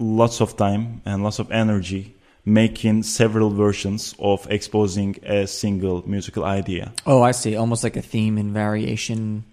lots 0.00 0.40
of 0.40 0.56
time 0.56 1.00
and 1.04 1.22
lots 1.22 1.38
of 1.38 1.50
energy 1.52 2.16
making 2.44 3.02
several 3.02 3.50
versions 3.50 4.14
of 4.18 4.46
exposing 4.50 5.14
a 5.24 5.46
single 5.46 6.02
musical 6.08 6.44
idea. 6.44 6.92
oh 7.06 7.22
i 7.22 7.32
see 7.32 7.54
almost 7.54 7.84
like 7.84 7.96
a 7.96 8.02
theme 8.02 8.38
and 8.38 8.52
variation 8.52 9.44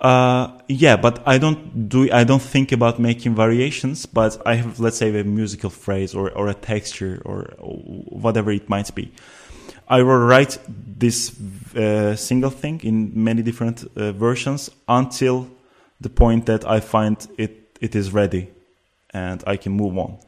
Uh, 0.00 0.48
yeah, 0.66 0.96
but 0.96 1.20
I 1.26 1.36
don't 1.38 1.88
do. 1.88 2.08
I 2.10 2.24
don't 2.24 2.40
think 2.42 2.72
about 2.72 2.98
making 2.98 3.34
variations. 3.36 4.06
But 4.06 4.40
I 4.46 4.54
have, 4.56 4.80
let's 4.80 4.96
say, 4.96 5.08
a 5.20 5.24
musical 5.24 5.68
phrase 5.70 6.14
or 6.14 6.30
or 6.32 6.48
a 6.48 6.54
texture 6.54 7.20
or 7.24 7.52
whatever 8.22 8.50
it 8.50 8.66
might 8.68 8.94
be. 8.94 9.12
I 9.88 10.02
will 10.02 10.26
write 10.26 10.58
this 10.98 11.32
uh, 11.76 12.16
single 12.16 12.50
thing 12.50 12.80
in 12.82 13.12
many 13.12 13.42
different 13.42 13.84
uh, 13.84 14.12
versions 14.12 14.70
until 14.86 15.46
the 16.00 16.08
point 16.08 16.46
that 16.46 16.64
I 16.64 16.80
find 16.80 17.16
it 17.36 17.52
it 17.80 17.94
is 17.94 18.10
ready, 18.12 18.48
and 19.12 19.42
I 19.46 19.56
can 19.56 19.72
move 19.72 19.96
on. 19.98 20.18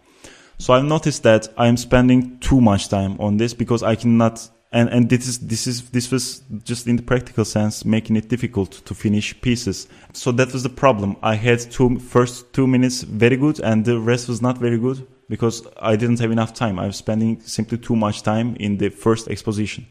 So 0.59 0.75
I've 0.75 0.85
noticed 0.85 1.25
that 1.25 1.49
I'm 1.57 1.77
spending 1.77 2.39
too 2.39 2.61
much 2.61 2.89
time 2.89 3.21
on 3.21 3.37
this 3.37 3.55
because 3.55 3.83
I 3.83 3.97
cannot 3.97 4.49
and 4.73 4.89
and 4.89 5.11
this 5.11 5.29
is 5.29 5.39
this 5.41 5.67
is 5.67 5.91
this 5.91 6.11
was 6.11 6.43
just 6.65 6.87
in 6.87 6.97
the 6.97 7.03
practical 7.03 7.45
sense 7.45 7.85
making 7.85 8.17
it 8.17 8.29
difficult 8.29 8.71
to 8.87 8.95
finish 8.95 9.39
pieces. 9.41 9.87
So 10.13 10.33
that 10.33 10.53
was 10.53 10.63
the 10.63 10.71
problem. 10.71 11.17
I 11.23 11.35
had 11.35 11.61
two 11.61 11.99
first 11.99 12.53
two 12.53 12.67
minutes 12.67 13.03
very 13.03 13.37
good 13.37 13.61
and 13.61 13.85
the 13.85 13.99
rest 13.99 14.29
was 14.29 14.41
not 14.41 14.59
very 14.59 14.79
good 14.79 15.07
because 15.29 15.67
i 15.81 15.97
didn't 15.97 16.21
have 16.21 16.31
enough 16.31 16.53
time. 16.55 16.79
I 16.79 16.87
was 16.87 16.97
spending 16.97 17.41
simply 17.41 17.79
too 17.79 17.97
much 17.97 18.23
time 18.23 18.57
in 18.57 18.79
the 18.79 18.89
first 18.89 19.29
exposition. 19.29 19.87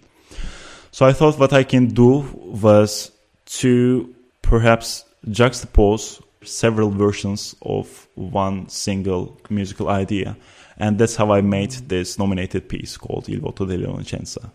So 0.91 1.05
i 1.05 1.13
thought 1.13 1.37
what 1.37 1.53
i 1.53 1.63
can 1.63 1.87
do 1.87 2.25
was 2.33 3.11
to 3.59 4.15
perhaps 4.41 5.05
juxtapose 5.27 6.21
several 6.43 6.89
versions 6.89 7.55
of 7.61 8.07
one 8.15 8.67
single 8.67 9.39
musical 9.49 9.89
idea. 9.89 10.35
And 10.77 10.97
that's 10.97 11.15
how 11.15 11.31
i 11.31 11.41
made 11.41 11.71
this 11.87 12.17
nominated 12.17 12.67
piece 12.67 12.97
called 12.97 13.29
il 13.29 13.39
voto 13.39 13.65
dell'innocenza 13.65 14.51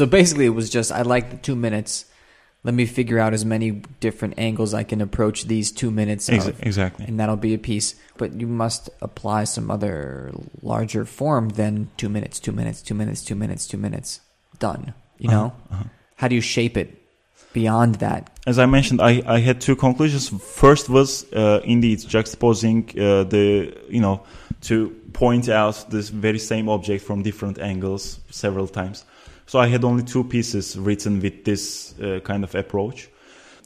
So 0.00 0.06
basically, 0.06 0.46
it 0.46 0.54
was 0.54 0.70
just 0.70 0.90
I 0.90 1.02
like 1.02 1.28
the 1.28 1.36
two 1.36 1.54
minutes. 1.54 2.06
Let 2.64 2.72
me 2.72 2.86
figure 2.86 3.18
out 3.18 3.34
as 3.34 3.44
many 3.44 3.82
different 4.00 4.38
angles 4.38 4.72
I 4.72 4.82
can 4.82 5.02
approach 5.02 5.44
these 5.44 5.70
two 5.70 5.90
minutes 5.90 6.30
of, 6.30 6.58
exactly. 6.62 7.04
and 7.04 7.20
that'll 7.20 7.36
be 7.36 7.52
a 7.52 7.58
piece. 7.58 7.96
But 8.16 8.32
you 8.32 8.46
must 8.46 8.88
apply 9.02 9.44
some 9.44 9.70
other 9.70 10.32
larger 10.62 11.04
form 11.04 11.50
than 11.50 11.90
two 11.98 12.08
minutes, 12.08 12.40
two 12.40 12.50
minutes, 12.50 12.80
two 12.80 12.94
minutes, 12.94 13.22
two 13.22 13.34
minutes, 13.34 13.66
two 13.66 13.76
minutes. 13.76 14.20
Done. 14.58 14.94
You 15.18 15.28
know? 15.28 15.52
Uh-huh. 15.70 15.84
How 16.16 16.28
do 16.28 16.34
you 16.34 16.40
shape 16.40 16.78
it 16.78 16.96
beyond 17.52 17.96
that? 17.96 18.30
As 18.46 18.58
I 18.58 18.64
mentioned, 18.64 19.02
I, 19.02 19.22
I 19.26 19.40
had 19.40 19.60
two 19.60 19.76
conclusions. 19.76 20.30
First 20.30 20.88
was 20.88 21.30
uh, 21.34 21.60
indeed 21.62 21.98
juxtaposing 21.98 22.98
uh, 22.98 23.24
the 23.24 23.76
you 23.90 24.00
know 24.00 24.22
to 24.62 24.96
point 25.12 25.50
out 25.50 25.90
this 25.90 26.08
very 26.08 26.38
same 26.38 26.70
object 26.70 27.04
from 27.04 27.22
different 27.22 27.58
angles 27.58 28.18
several 28.30 28.66
times. 28.66 29.04
So 29.50 29.58
I 29.58 29.66
had 29.66 29.82
only 29.82 30.04
two 30.04 30.22
pieces 30.22 30.78
written 30.78 31.20
with 31.20 31.44
this 31.44 31.98
uh, 31.98 32.20
kind 32.22 32.44
of 32.44 32.54
approach. 32.54 33.08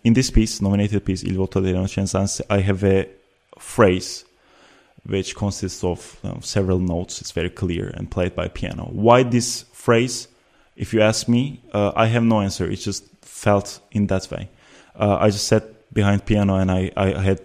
In 0.03 0.14
this 0.14 0.30
piece, 0.30 0.62
nominated 0.62 1.05
piece, 1.05 1.22
Il 1.24 1.37
voto 1.37 1.61
delle 1.61 1.74
innocenza, 1.74 2.43
I 2.49 2.61
have 2.61 2.82
a 2.85 3.07
phrase 3.59 4.24
which 5.07 5.37
consists 5.37 5.85
of 5.85 6.18
you 6.22 6.30
know, 6.30 6.39
several 6.41 6.78
notes. 6.78 7.20
It's 7.20 7.32
very 7.32 7.51
clear 7.51 7.89
and 7.89 8.11
played 8.11 8.35
by 8.35 8.49
piano. 8.49 8.89
Why 8.93 9.24
this 9.24 9.66
phrase? 9.74 10.28
If 10.74 10.95
you 10.95 11.03
ask 11.03 11.28
me, 11.28 11.61
uh, 11.74 11.93
I 11.95 12.07
have 12.07 12.22
no 12.22 12.41
answer. 12.41 12.64
It 12.64 12.76
just 12.76 13.05
felt 13.20 13.78
in 13.93 14.07
that 14.07 14.26
way. 14.30 14.49
Uh, 14.99 15.18
I 15.20 15.28
just 15.28 15.47
sat 15.47 15.93
behind 15.93 16.24
piano 16.24 16.55
and 16.55 16.70
I, 16.70 16.93
I 16.97 17.20
had 17.20 17.43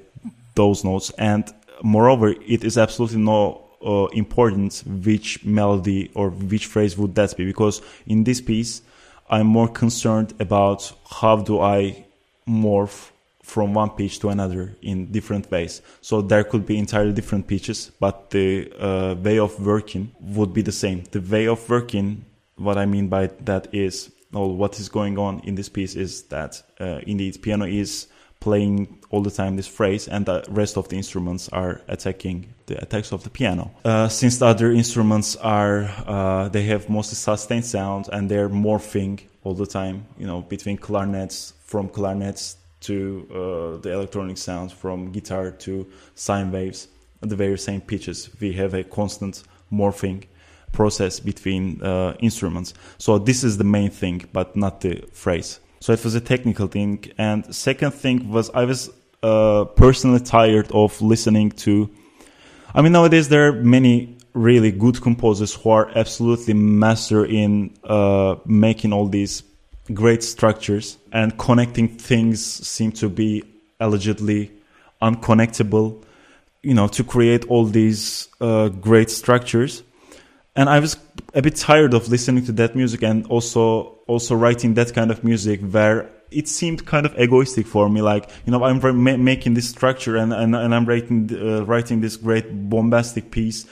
those 0.55 0.85
notes. 0.85 1.11
And 1.17 1.43
moreover, 1.83 2.29
it 2.29 2.63
is 2.63 2.77
absolutely 2.77 3.19
no 3.19 3.68
uh, 3.85 4.05
important 4.07 4.83
which 4.85 5.43
melody 5.45 6.11
or 6.13 6.29
which 6.29 6.65
phrase 6.65 6.97
would 6.97 7.15
that 7.15 7.35
be? 7.37 7.45
Because 7.45 7.81
in 8.05 8.23
this 8.23 8.41
piece 8.41 8.81
i'm 9.29 9.47
more 9.47 9.67
concerned 9.67 10.33
about 10.39 10.91
how 11.19 11.37
do 11.37 11.59
i 11.61 12.05
morph 12.47 13.11
from 13.43 13.73
one 13.73 13.89
pitch 13.89 14.19
to 14.19 14.29
another 14.29 14.75
in 14.83 15.11
different 15.11 15.49
ways. 15.49 15.81
So 16.01 16.21
there 16.21 16.43
could 16.43 16.67
be 16.67 16.77
entirely 16.77 17.13
different 17.13 17.47
pitches 17.47 17.91
but 17.99 18.29
the 18.29 18.71
uh, 18.79 19.15
way 19.15 19.39
of 19.39 19.59
working 19.65 20.11
would 20.19 20.53
be 20.53 20.61
the 20.61 20.71
same. 20.71 21.03
The 21.11 21.21
way 21.21 21.47
of 21.47 21.67
working 21.69 22.25
what 22.55 22.77
i 22.77 22.85
mean 22.85 23.07
by 23.07 23.27
that 23.41 23.73
is 23.73 24.11
well, 24.31 24.53
what 24.53 24.79
is 24.79 24.89
going 24.89 25.17
on 25.17 25.39
in 25.39 25.55
this 25.55 25.69
piece 25.69 25.95
is 25.95 26.23
that 26.23 26.61
uh, 26.79 26.99
indeed 27.07 27.41
piano 27.41 27.65
is 27.65 28.07
playing 28.39 28.99
all 29.09 29.21
the 29.21 29.31
time 29.31 29.55
this 29.55 29.67
phrase 29.67 30.07
and 30.07 30.25
the 30.25 30.43
rest 30.49 30.77
of 30.77 30.87
the 30.89 30.95
instruments 30.95 31.49
are 31.49 31.81
attacking 31.87 32.53
the 32.67 32.81
attacks 32.81 33.11
of 33.11 33.23
the 33.23 33.29
piano. 33.29 33.71
Uh, 33.83 34.07
since 34.07 34.37
the 34.37 34.45
other 34.45 34.71
instruments 34.71 35.35
are 35.37 35.91
uh, 36.07 36.47
they 36.49 36.63
have 36.63 36.89
mostly 36.89 37.15
sustained 37.15 37.65
sound 37.65 38.07
and 38.11 38.29
they're 38.29 38.49
morphing 38.49 39.19
all 39.43 39.53
the 39.53 39.65
time 39.65 40.05
you 40.17 40.27
know 40.27 40.41
between 40.41 40.77
clarinets 40.77 41.53
from 41.65 41.89
clarinets 41.89 42.57
to 42.79 43.27
uh, 43.31 43.81
the 43.81 43.91
electronic 43.91 44.37
sounds 44.37 44.71
from 44.71 45.11
guitar 45.11 45.51
to 45.51 45.85
sine 46.15 46.51
waves 46.51 46.87
the 47.21 47.35
very 47.35 47.57
same 47.57 47.81
pitches. 47.81 48.29
We 48.39 48.53
have 48.53 48.73
a 48.73 48.83
constant 48.83 49.43
morphing 49.71 50.25
process 50.71 51.19
between 51.19 51.81
uh, 51.81 52.15
instruments. 52.19 52.73
So 52.97 53.17
this 53.17 53.43
is 53.43 53.57
the 53.57 53.63
main 53.63 53.89
thing 53.89 54.25
but 54.31 54.55
not 54.55 54.81
the 54.81 55.03
phrase 55.11 55.59
so 55.79 55.93
it 55.93 56.03
was 56.03 56.15
a 56.15 56.21
technical 56.21 56.67
thing. 56.67 57.05
And 57.17 57.53
second 57.53 57.91
thing 57.91 58.29
was 58.29 58.49
I 58.51 58.65
was 58.65 58.89
uh, 59.23 59.65
personally 59.65 60.19
tired 60.19 60.71
of 60.71 61.01
listening 61.01 61.51
to. 61.51 61.89
I 62.73 62.81
mean, 62.81 62.91
nowadays 62.91 63.29
there 63.29 63.47
are 63.47 63.53
many 63.53 64.17
really 64.33 64.71
good 64.71 65.01
composers 65.01 65.53
who 65.55 65.71
are 65.71 65.91
absolutely 65.95 66.53
master 66.53 67.25
in 67.25 67.75
uh, 67.83 68.35
making 68.45 68.93
all 68.93 69.07
these 69.07 69.43
great 69.93 70.23
structures 70.23 70.97
and 71.11 71.37
connecting 71.37 71.87
things 71.87 72.45
seem 72.45 72.91
to 72.91 73.09
be 73.09 73.43
allegedly 73.79 74.51
unconnectable. 75.01 76.03
You 76.61 76.73
know, 76.73 76.89
to 76.89 77.05
create 77.05 77.45
all 77.45 77.63
these 77.65 78.27
uh, 78.41 78.67
great 78.67 79.09
structures. 79.09 79.81
And 80.55 80.69
I 80.69 80.79
was 80.79 80.97
a 81.33 81.41
bit 81.41 81.55
tired 81.55 81.93
of 81.93 82.09
listening 82.09 82.45
to 82.45 82.51
that 82.53 82.75
music 82.75 83.03
and 83.03 83.25
also 83.27 83.99
also 84.07 84.35
writing 84.35 84.73
that 84.73 84.93
kind 84.93 85.11
of 85.11 85.23
music 85.23 85.61
where 85.61 86.09
it 86.31 86.47
seemed 86.47 86.85
kind 86.85 87.05
of 87.05 87.17
egoistic 87.19 87.65
for 87.67 87.89
me. 87.89 88.01
Like 88.01 88.29
you 88.45 88.51
know 88.51 88.63
i'm 88.63 88.79
ma- 89.03 89.17
making 89.17 89.53
this 89.53 89.69
structure 89.69 90.15
and 90.15 90.33
and, 90.33 90.55
and 90.55 90.73
i'm 90.75 90.85
writing 90.85 91.29
uh, 91.33 91.63
writing 91.65 92.01
this 92.01 92.15
great 92.15 92.69
bombastic 92.69 93.31
piece 93.31 93.65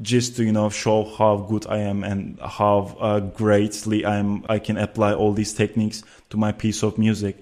just 0.00 0.36
to 0.36 0.44
you 0.44 0.52
know 0.52 0.70
show 0.70 1.04
how 1.04 1.36
good 1.36 1.66
i 1.66 1.78
am 1.78 2.02
and 2.02 2.38
how 2.40 2.96
uh, 2.98 3.20
greatly 3.20 4.06
i'm 4.06 4.44
i 4.48 4.58
can 4.58 4.78
apply 4.78 5.12
all 5.12 5.32
these 5.32 5.52
techniques 5.52 6.02
to 6.30 6.36
my 6.36 6.50
piece 6.50 6.82
of 6.82 6.96
music 6.96 7.36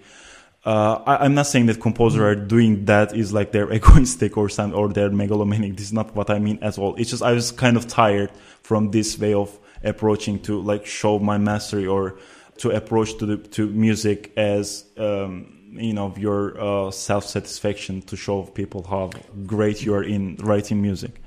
uh, 0.64 1.02
I, 1.06 1.24
am 1.24 1.34
not 1.34 1.46
saying 1.46 1.66
that 1.66 1.80
composers 1.80 2.20
are 2.20 2.34
doing 2.34 2.84
that 2.84 3.16
is 3.16 3.32
like 3.32 3.52
they're 3.52 3.72
egoistic 3.78 4.36
or 4.36 4.48
some 4.48 4.74
or 4.74 4.88
they're 4.88 5.10
megalomaniac. 5.10 5.76
This 5.76 5.86
is 5.86 5.92
not 5.92 6.14
what 6.14 6.28
I 6.28 6.38
mean 6.38 6.58
at 6.60 6.78
all. 6.78 6.94
It's 6.96 7.10
just 7.10 7.22
I 7.22 7.32
was 7.32 7.50
kind 7.50 7.76
of 7.76 7.88
tired 7.88 8.30
from 8.62 8.90
this 8.90 9.18
way 9.18 9.32
of 9.32 9.58
approaching 9.82 10.38
to 10.40 10.60
like 10.60 10.84
show 10.84 11.18
my 11.18 11.38
mastery 11.38 11.86
or 11.86 12.18
to 12.58 12.70
approach 12.70 13.16
to 13.18 13.26
the 13.26 13.36
to 13.38 13.68
music 13.68 14.32
as 14.36 14.84
um, 14.98 15.56
you 15.72 15.94
know 15.94 16.14
your 16.18 16.60
uh, 16.60 16.90
self 16.90 17.24
satisfaction 17.24 18.02
to 18.02 18.16
show 18.16 18.42
people 18.42 18.82
how 18.82 19.10
great 19.46 19.82
you 19.82 19.94
are 19.94 20.04
in 20.04 20.36
writing 20.40 20.82
music. 20.82 21.22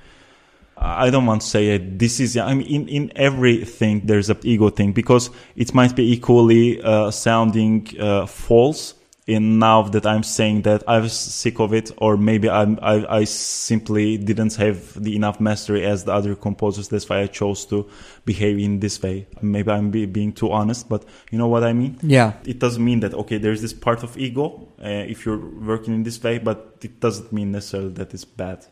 I 0.78 1.10
don't 1.10 1.26
want 1.26 1.42
to 1.42 1.48
say 1.48 1.70
it. 1.70 2.00
This 2.00 2.20
is, 2.20 2.36
I 2.36 2.54
mean, 2.56 2.68
in, 2.68 2.88
in 2.90 3.12
everything 3.16 4.02
there's 4.06 4.30
a 4.30 4.38
ego 4.44 4.70
thing 4.70 4.92
because 4.92 5.30
it 5.56 5.74
might 5.74 5.96
be 5.96 6.12
equally 6.12 6.82
uh, 6.82 7.12
sounding 7.12 7.88
uh, 8.00 8.26
false 8.26 8.96
in 9.26 9.58
now 9.58 9.84
that 9.84 10.06
I'm 10.06 10.24
saying 10.24 10.64
that 10.64 10.84
I 10.88 11.00
was 11.00 11.14
sick 11.14 11.60
of 11.60 11.74
it, 11.74 11.92
or 11.98 12.18
maybe 12.18 12.50
I'm, 12.50 12.78
I, 12.82 13.06
I 13.20 13.24
simply 13.24 14.18
didn't 14.18 14.56
have 14.56 15.02
the 15.02 15.16
enough 15.16 15.40
mastery 15.40 15.86
as 15.86 16.04
the 16.04 16.12
other 16.12 16.36
composers. 16.36 16.90
That's 16.90 17.08
why 17.08 17.22
I 17.22 17.28
chose 17.28 17.66
to 17.68 17.90
behave 18.26 18.60
in 18.60 18.80
this 18.80 19.02
way. 19.02 19.28
Maybe 19.42 19.72
I'm 19.72 19.92
be, 19.92 20.06
being 20.06 20.34
too 20.34 20.52
honest, 20.52 20.90
but 20.90 21.06
you 21.32 21.38
know 21.38 21.48
what 21.48 21.64
I 21.64 21.72
mean? 21.72 22.00
Yeah. 22.02 22.34
It 22.46 22.60
doesn't 22.60 22.84
mean 22.84 23.00
that, 23.00 23.14
okay, 23.14 23.38
there's 23.38 23.62
this 23.62 23.74
part 23.74 24.04
of 24.04 24.18
ego 24.18 24.68
uh, 24.84 24.88
if 24.88 25.26
you're 25.26 25.38
working 25.38 25.94
in 25.94 26.04
this 26.04 26.22
way, 26.22 26.38
but 26.40 26.78
it 26.82 27.00
doesn't 27.00 27.32
mean 27.32 27.54
necessarily 27.54 27.92
that 27.94 28.14
it's 28.14 28.26
bad. 28.26 28.66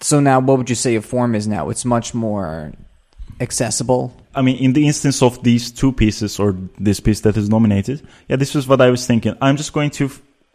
So 0.00 0.20
now, 0.20 0.38
what 0.38 0.58
would 0.58 0.70
you 0.70 0.76
say 0.76 0.92
your 0.92 1.02
form 1.02 1.34
is 1.34 1.48
now? 1.48 1.70
It's 1.70 1.84
much 1.84 2.14
more 2.14 2.72
accessible. 3.40 4.14
I 4.34 4.42
mean, 4.42 4.56
in 4.58 4.72
the 4.72 4.86
instance 4.86 5.22
of 5.22 5.42
these 5.42 5.70
two 5.70 5.92
pieces 5.92 6.38
or 6.38 6.56
this 6.78 7.00
piece 7.00 7.20
that 7.20 7.36
is 7.36 7.48
nominated, 7.48 8.06
yeah, 8.28 8.36
this 8.36 8.54
was 8.54 8.66
what 8.68 8.80
I 8.80 8.90
was 8.90 9.06
thinking. 9.06 9.36
I'm 9.40 9.56
just 9.56 9.72
going 9.72 9.90
to, 9.90 10.10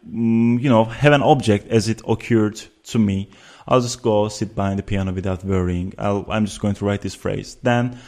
mm, 0.08 0.60
you 0.60 0.68
know, 0.68 0.84
have 0.84 1.12
an 1.12 1.22
object 1.22 1.68
as 1.68 1.88
it 1.88 2.02
occurred 2.06 2.60
to 2.84 2.98
me. 2.98 3.30
I'll 3.66 3.80
just 3.80 4.02
go 4.02 4.28
sit 4.28 4.54
behind 4.54 4.78
the 4.78 4.82
piano 4.82 5.12
without 5.12 5.44
worrying. 5.44 5.94
I'll, 5.98 6.26
I'm 6.28 6.46
just 6.46 6.60
going 6.60 6.74
to 6.74 6.84
write 6.84 7.00
this 7.00 7.14
phrase. 7.14 7.56
Then, 7.62 7.98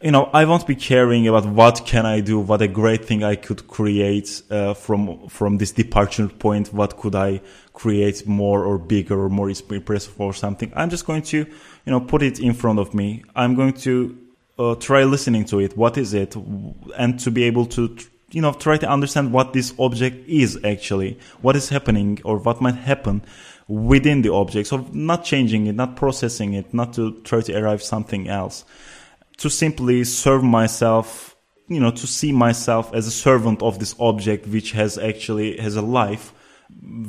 you 0.00 0.12
know, 0.12 0.30
I 0.32 0.44
won't 0.44 0.66
be 0.66 0.76
caring 0.76 1.26
about 1.26 1.44
what 1.44 1.84
can 1.84 2.06
I 2.06 2.20
do, 2.20 2.38
what 2.38 2.62
a 2.62 2.68
great 2.68 3.04
thing 3.04 3.24
I 3.24 3.34
could 3.34 3.66
create 3.66 4.42
uh, 4.50 4.74
from 4.74 5.28
from 5.28 5.58
this 5.58 5.72
departure 5.72 6.28
point. 6.28 6.72
What 6.72 6.96
could 6.96 7.14
I 7.14 7.40
create 7.72 8.26
more 8.26 8.64
or 8.64 8.78
bigger 8.78 9.20
or 9.20 9.28
more 9.28 9.50
impressive 9.50 10.20
or 10.20 10.32
something? 10.32 10.72
I'm 10.76 10.88
just 10.88 11.04
going 11.04 11.22
to, 11.22 11.46
you 11.88 11.92
know, 11.92 12.00
put 12.00 12.22
it 12.22 12.38
in 12.38 12.52
front 12.52 12.78
of 12.78 12.92
me. 12.92 13.24
I'm 13.34 13.54
going 13.54 13.72
to 13.88 14.14
uh, 14.58 14.74
try 14.74 15.04
listening 15.04 15.46
to 15.46 15.58
it. 15.58 15.74
What 15.74 15.96
is 15.96 16.12
it? 16.12 16.36
And 16.98 17.18
to 17.20 17.30
be 17.30 17.44
able 17.44 17.64
to, 17.64 17.96
you 18.30 18.42
know, 18.42 18.52
try 18.52 18.76
to 18.76 18.86
understand 18.86 19.32
what 19.32 19.54
this 19.54 19.72
object 19.78 20.28
is 20.28 20.62
actually, 20.64 21.18
what 21.40 21.56
is 21.56 21.70
happening 21.70 22.20
or 22.26 22.36
what 22.36 22.60
might 22.60 22.74
happen 22.74 23.22
within 23.68 24.20
the 24.20 24.30
object. 24.34 24.68
So 24.68 24.86
not 24.92 25.24
changing 25.24 25.66
it, 25.66 25.76
not 25.76 25.96
processing 25.96 26.52
it, 26.52 26.74
not 26.74 26.92
to 26.92 27.22
try 27.22 27.40
to 27.40 27.58
arrive 27.58 27.82
something 27.82 28.28
else. 28.28 28.66
To 29.38 29.48
simply 29.48 30.04
serve 30.04 30.44
myself, 30.44 31.36
you 31.68 31.80
know, 31.80 31.92
to 31.92 32.06
see 32.06 32.32
myself 32.32 32.92
as 32.92 33.06
a 33.06 33.10
servant 33.10 33.62
of 33.62 33.78
this 33.78 33.94
object, 33.98 34.46
which 34.46 34.72
has 34.72 34.98
actually 34.98 35.56
has 35.56 35.76
a 35.76 35.80
life 35.82 36.34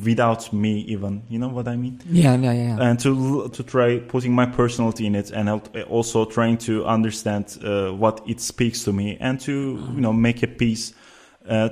without 0.04 0.52
me 0.52 0.80
even 0.82 1.22
you 1.30 1.38
know 1.38 1.48
what 1.48 1.68
i 1.68 1.76
mean 1.76 2.00
Yeah, 2.10 2.36
yeah, 2.36 2.54
yeah. 2.54 2.78
and 2.90 3.00
to 3.02 3.50
to 3.50 3.64
try 3.64 4.00
putting 4.00 4.34
my 4.34 4.46
personality 4.46 5.06
in 5.06 5.16
it 5.16 5.32
and 5.32 5.50
also 5.90 6.26
trying 6.26 6.58
to 6.60 6.86
understand 6.86 7.58
uh, 7.64 7.92
what 7.92 8.22
it 8.28 8.42
speaks 8.42 8.84
to 8.86 8.94
me 8.94 9.18
and 9.20 9.40
to 9.42 9.52
you 9.96 10.02
know 10.02 10.14
make 10.14 10.42
a 10.44 10.48
piece 10.48 10.94
uh, 11.48 11.70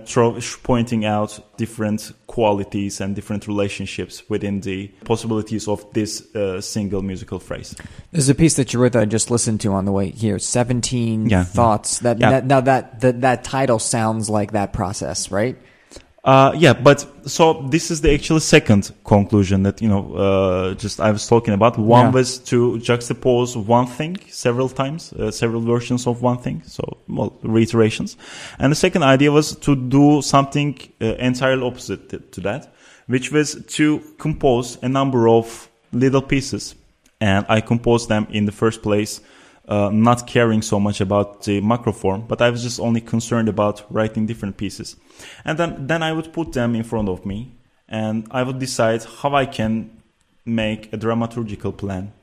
pointing 0.63 1.05
out 1.05 1.39
different 1.57 2.11
qualities 2.25 2.99
and 3.01 3.15
different 3.15 3.47
relationships 3.47 4.23
within 4.29 4.61
the 4.61 4.87
possibilities 5.05 5.67
of 5.67 5.85
this 5.93 6.23
uh, 6.35 6.59
single 6.61 7.03
musical 7.03 7.37
phrase. 7.37 7.75
There's 8.11 8.29
a 8.29 8.33
piece 8.33 8.55
that 8.55 8.73
you 8.73 8.79
wrote 8.79 8.93
that 8.93 9.03
I 9.03 9.05
just 9.05 9.29
listened 9.29 9.61
to 9.61 9.73
on 9.73 9.85
the 9.85 9.91
way 9.91 10.09
here. 10.09 10.39
Seventeen 10.39 11.29
Yeah, 11.29 11.39
yeah. 11.39 11.43
thoughts. 11.43 11.99
That, 11.99 12.17
Yeah. 12.17 12.29
that 12.31 12.45
now 12.45 12.61
that, 12.61 13.01
that 13.01 13.21
that 13.21 13.43
title 13.43 13.77
sounds 13.77 14.29
like 14.29 14.53
that 14.53 14.73
process, 14.73 15.29
right? 15.31 15.57
Uh, 16.27 16.51
yeah, 16.57 16.73
but 16.73 17.07
so 17.25 17.65
this 17.69 17.89
is 17.89 18.01
the 18.01 18.13
actual 18.13 18.41
second 18.41 18.91
conclusion 19.05 19.63
that 19.63 19.81
you 19.81 19.87
know, 19.87 20.13
uh, 20.13 20.73
just 20.73 20.99
I 20.99 21.09
was 21.11 21.25
talking 21.25 21.53
about. 21.53 21.77
One 21.79 22.07
Yeah. 22.07 22.11
was 22.11 22.37
to 22.51 22.77
juxtapose 22.79 23.55
one 23.55 23.87
thing 23.87 24.17
several 24.29 24.67
times, 24.67 25.13
uh, 25.13 25.31
several 25.31 25.61
versions 25.61 26.05
of 26.05 26.21
one 26.21 26.37
thing, 26.39 26.63
so 26.65 26.83
well, 27.07 27.31
reiterations. 27.43 28.17
And 28.59 28.71
the 28.73 28.75
second 28.75 29.03
idea 29.03 29.31
was 29.31 29.55
to 29.55 29.73
do 29.73 30.21
something 30.21 30.77
uh, 31.01 31.05
entirely 31.29 31.63
opposite 31.65 32.09
to, 32.09 32.17
to 32.19 32.41
that, 32.41 32.73
which 33.07 33.31
was 33.31 33.63
to 33.77 34.01
compose 34.17 34.77
a 34.81 34.89
number 34.89 35.29
of 35.29 35.69
little 35.93 36.21
pieces, 36.21 36.75
and 37.21 37.45
I 37.47 37.61
composed 37.61 38.09
them 38.09 38.27
in 38.31 38.45
the 38.45 38.51
first 38.51 38.81
place 38.81 39.21
uh, 39.67 39.89
not 39.91 40.27
caring 40.27 40.61
so 40.61 40.79
much 40.79 41.01
about 41.01 41.43
the 41.43 41.61
macro 41.61 41.91
form, 41.91 42.25
but 42.27 42.41
I 42.41 42.49
was 42.49 42.63
just 42.63 42.79
only 42.79 43.01
concerned 43.01 43.49
about 43.49 43.85
writing 43.91 44.25
different 44.25 44.57
pieces. 44.57 44.95
And 45.43 45.57
then, 45.57 45.87
then 45.87 46.03
I 46.03 46.13
would 46.13 46.31
put 46.31 46.53
them 46.53 46.75
in 46.75 46.83
front 46.83 47.09
of 47.09 47.25
me 47.25 47.57
and 47.87 48.27
I 48.31 48.43
would 48.43 48.59
decide 48.59 49.03
how 49.03 49.35
I 49.35 49.45
can 49.45 50.01
make 50.45 50.91
a 50.93 50.97
dramaturgical 50.97 51.75
plan. 51.75 52.13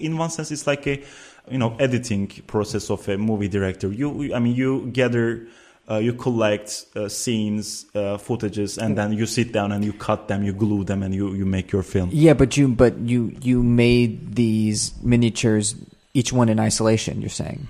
In 0.00 0.16
one 0.18 0.30
sense 0.30 0.50
it's 0.50 0.66
like 0.66 0.86
a 0.86 1.02
you 1.50 1.58
know 1.58 1.76
editing 1.78 2.26
process 2.46 2.90
of 2.90 3.08
a 3.08 3.16
movie 3.16 3.48
director 3.48 3.88
you 3.92 4.34
i 4.34 4.38
mean 4.38 4.54
you 4.54 4.86
gather 4.92 5.46
uh, 5.90 5.96
you 5.96 6.12
collect 6.12 6.84
uh, 6.96 7.08
scenes 7.08 7.86
uh, 7.94 8.18
footages 8.18 8.76
and 8.76 8.98
then 8.98 9.10
you 9.12 9.24
sit 9.24 9.52
down 9.52 9.72
and 9.72 9.82
you 9.84 9.92
cut 9.94 10.28
them 10.28 10.42
you 10.44 10.52
glue 10.52 10.84
them 10.84 11.02
and 11.02 11.14
you, 11.14 11.32
you 11.34 11.46
make 11.46 11.72
your 11.72 11.82
film 11.82 12.10
Yeah, 12.12 12.34
but 12.34 12.56
you 12.58 12.68
but 12.68 12.98
you 12.98 13.34
you 13.40 13.62
made 13.62 14.34
these 14.34 14.92
miniatures 15.02 15.74
each 16.12 16.30
one 16.32 16.48
in 16.50 16.60
isolation. 16.60 17.20
You're 17.22 17.30
saying. 17.30 17.66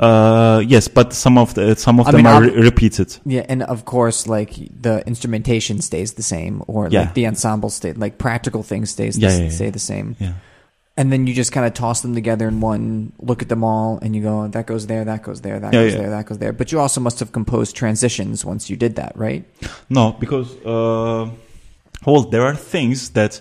uh, 0.00 0.62
yes 0.66 0.88
but 0.88 1.12
some 1.12 1.36
of 1.38 1.52
the 1.54 1.74
some 1.76 2.00
of 2.00 2.06
I 2.08 2.12
them 2.12 2.22
mean, 2.22 2.26
are 2.26 2.42
re- 2.42 2.56
repeated 2.70 3.18
Yeah, 3.26 3.44
and 3.48 3.62
of 3.62 3.84
course, 3.84 4.26
like 4.26 4.52
the 4.80 5.06
instrumentation 5.06 5.80
stays 5.82 6.14
the 6.14 6.22
same, 6.22 6.62
or 6.66 6.88
Yeah. 6.88 7.00
like 7.02 7.14
the 7.14 7.26
ensemble 7.26 7.70
stay, 7.70 7.92
like 7.92 8.16
practical 8.18 8.62
things 8.62 8.90
stays 8.90 9.18
Yeah, 9.18 9.28
the, 9.36 9.42
yeah, 9.44 9.50
stay 9.50 9.70
the 9.70 9.78
same. 9.78 10.16
yeah 10.18 10.32
And 10.96 11.10
then 11.10 11.26
you 11.26 11.32
just 11.32 11.52
kind 11.52 11.66
of 11.66 11.72
toss 11.72 12.02
them 12.02 12.14
together 12.14 12.48
in 12.48 12.60
one, 12.60 13.12
look 13.18 13.40
at 13.40 13.48
them 13.48 13.64
all, 13.64 13.98
and 14.02 14.14
you 14.14 14.22
go, 14.22 14.46
that 14.48 14.66
goes 14.66 14.86
there, 14.88 15.04
that 15.06 15.22
goes 15.22 15.40
there, 15.40 15.58
that 15.58 15.72
Yeah, 15.72 15.82
goes 15.84 15.92
yeah. 15.94 15.98
there, 16.00 16.10
that 16.10 16.26
goes 16.26 16.38
there. 16.38 16.52
But 16.52 16.70
you 16.70 16.80
also 16.80 17.00
must 17.00 17.18
have 17.20 17.32
composed 17.32 17.74
transitions 17.74 18.44
once 18.44 18.68
you 18.68 18.76
did 18.76 18.96
that, 18.96 19.16
right? 19.16 19.42
No, 19.88 20.12
because 20.12 20.54
uh, 20.66 21.30
well, 22.04 22.22
there 22.22 22.42
are 22.42 22.54
things 22.54 23.10
that 23.10 23.40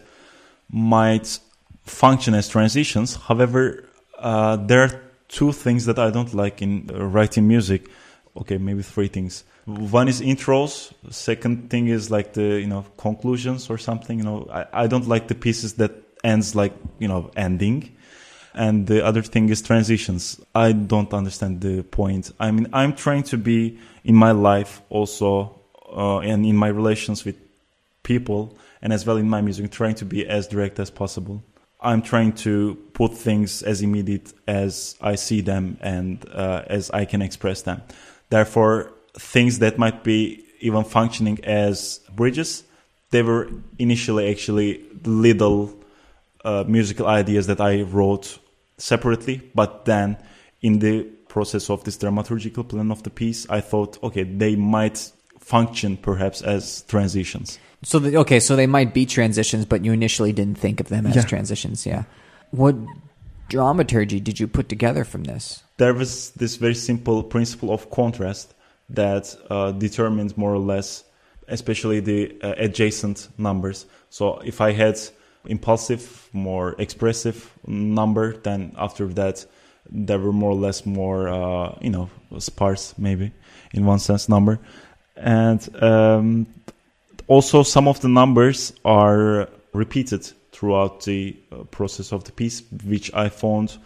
might 0.71 1.39
function 1.83 2.33
as 2.33 2.47
transitions. 2.47 3.15
However, 3.15 3.83
uh, 4.17 4.55
there 4.55 4.81
are 4.83 5.01
two 5.27 5.51
things 5.51 5.85
that 5.85 5.99
I 5.99 6.09
don't 6.09 6.33
like 6.33 6.61
in 6.61 6.89
uh, 6.93 7.03
writing 7.05 7.47
music. 7.47 7.89
Okay, 8.37 8.57
maybe 8.57 8.81
three 8.81 9.09
things. 9.09 9.43
One 9.65 10.07
is 10.07 10.21
intros. 10.21 10.93
Second 11.09 11.69
thing 11.69 11.87
is 11.87 12.09
like 12.09 12.33
the 12.33 12.61
you 12.61 12.67
know 12.67 12.85
conclusions 12.97 13.69
or 13.69 13.77
something. 13.77 14.17
You 14.19 14.23
know, 14.23 14.47
I, 14.51 14.83
I 14.83 14.87
don't 14.87 15.07
like 15.07 15.27
the 15.27 15.35
pieces 15.35 15.73
that 15.73 15.91
ends 16.23 16.55
like 16.55 16.73
you 16.99 17.07
know 17.07 17.31
ending. 17.35 17.95
And 18.53 18.85
the 18.85 19.05
other 19.05 19.21
thing 19.21 19.47
is 19.49 19.61
transitions. 19.61 20.41
I 20.53 20.73
don't 20.73 21.13
understand 21.13 21.61
the 21.61 21.83
point. 21.83 22.31
I 22.37 22.51
mean, 22.51 22.67
I'm 22.73 22.93
trying 22.93 23.23
to 23.23 23.37
be 23.37 23.79
in 24.03 24.15
my 24.15 24.31
life 24.31 24.81
also, 24.89 25.61
uh, 25.95 26.19
and 26.19 26.45
in 26.45 26.57
my 26.57 26.67
relations 26.67 27.23
with 27.23 27.37
people, 28.03 28.57
and 28.81 28.91
as 28.91 29.05
well 29.05 29.15
in 29.15 29.29
my 29.29 29.41
music, 29.41 29.71
trying 29.71 29.95
to 29.95 30.05
be 30.05 30.27
as 30.27 30.47
direct 30.47 30.79
as 30.79 30.89
possible. 30.89 31.41
I'm 31.79 32.01
trying 32.01 32.33
to 32.33 32.75
put 32.93 33.13
things 33.13 33.63
as 33.63 33.81
immediate 33.81 34.33
as 34.47 34.95
I 35.01 35.15
see 35.15 35.41
them 35.41 35.77
and 35.81 36.23
uh, 36.29 36.63
as 36.67 36.91
I 36.91 37.05
can 37.05 37.21
express 37.21 37.63
them. 37.63 37.81
Therefore, 38.29 38.93
things 39.17 39.59
that 39.59 39.77
might 39.77 40.03
be 40.03 40.45
even 40.59 40.83
functioning 40.83 41.39
as 41.43 41.99
bridges, 42.15 42.63
they 43.09 43.23
were 43.23 43.49
initially 43.79 44.29
actually 44.29 44.85
little 45.03 45.73
uh, 46.43 46.63
musical 46.67 47.07
ideas 47.07 47.47
that 47.47 47.61
I 47.61 47.81
wrote 47.83 48.39
separately, 48.77 49.51
but 49.53 49.85
then 49.85 50.17
in 50.61 50.79
the 50.79 51.03
process 51.27 51.69
of 51.69 51.83
this 51.83 51.97
dramaturgical 51.97 52.67
plan 52.67 52.91
of 52.91 53.03
the 53.03 53.09
piece, 53.09 53.49
I 53.49 53.61
thought, 53.61 54.01
okay, 54.03 54.23
they 54.23 54.55
might 54.55 55.11
function 55.39 55.97
perhaps 55.97 56.41
as 56.41 56.83
transitions. 56.83 57.59
So 57.83 57.99
the, 57.99 58.17
okay, 58.17 58.39
so 58.39 58.55
they 58.55 58.67
might 58.67 58.93
be 58.93 59.05
transitions, 59.05 59.65
but 59.65 59.83
you 59.83 59.91
initially 59.91 60.33
didn't 60.33 60.57
think 60.59 60.79
of 60.79 60.89
them 60.89 61.05
as 61.07 61.15
Yeah. 61.15 61.23
transitions. 61.23 61.85
Yeah. 61.85 62.03
What 62.51 62.75
dramaturgy 63.49 64.19
did 64.19 64.39
you 64.39 64.47
put 64.47 64.69
together 64.69 65.03
from 65.03 65.23
this? 65.23 65.63
There 65.77 65.93
was 65.93 66.31
this 66.31 66.57
very 66.57 66.75
simple 66.75 67.23
principle 67.23 67.73
of 67.73 67.89
contrast 67.89 68.53
that 68.89 69.35
uh, 69.49 69.71
determined 69.71 70.37
more 70.37 70.53
or 70.53 70.59
less, 70.59 71.03
especially 71.47 72.01
the 72.01 72.37
uh, 72.41 72.53
adjacent 72.57 73.29
numbers. 73.37 73.85
So 74.09 74.39
if 74.45 74.61
I 74.61 74.73
had 74.73 74.99
impulsive, 75.45 76.29
more 76.33 76.75
expressive 76.77 77.51
number, 77.67 78.37
then 78.37 78.73
after 78.77 79.07
that, 79.07 79.45
there 79.89 80.19
were 80.19 80.33
more 80.33 80.51
or 80.51 80.55
less 80.55 80.85
more, 80.85 81.27
uh, 81.27 81.77
you 81.81 81.89
know, 81.89 82.09
sparse 82.39 82.93
maybe 82.97 83.31
in 83.73 83.85
one 83.85 83.99
sense 83.99 84.29
number. 84.29 84.59
And 85.15 85.83
um, 85.83 86.47
also 87.27 87.63
some 87.63 87.87
of 87.87 87.99
the 88.01 88.07
numbers 88.07 88.73
are 88.85 89.49
repeated 89.73 90.29
throughout 90.51 91.03
the 91.03 91.37
uh, 91.51 91.63
process 91.65 92.11
of 92.11 92.23
the 92.23 92.31
piece, 92.31 92.63
which 92.85 93.13
I 93.13 93.29
found 93.29 93.77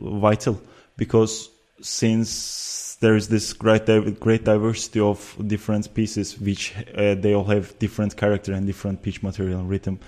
vital 0.00 0.60
because 0.96 1.50
since 1.80 2.87
there 3.00 3.14
is 3.14 3.28
this 3.28 3.52
great 3.52 3.86
great 4.18 4.44
diversity 4.44 5.00
of 5.00 5.36
different 5.46 5.92
pieces, 5.94 6.38
which 6.40 6.74
uh, 6.96 7.14
they 7.14 7.34
all 7.34 7.44
have 7.44 7.78
different 7.78 8.16
character 8.16 8.52
and 8.52 8.66
different 8.66 9.02
pitch 9.02 9.22
material, 9.22 9.62
rhythm, 9.64 10.00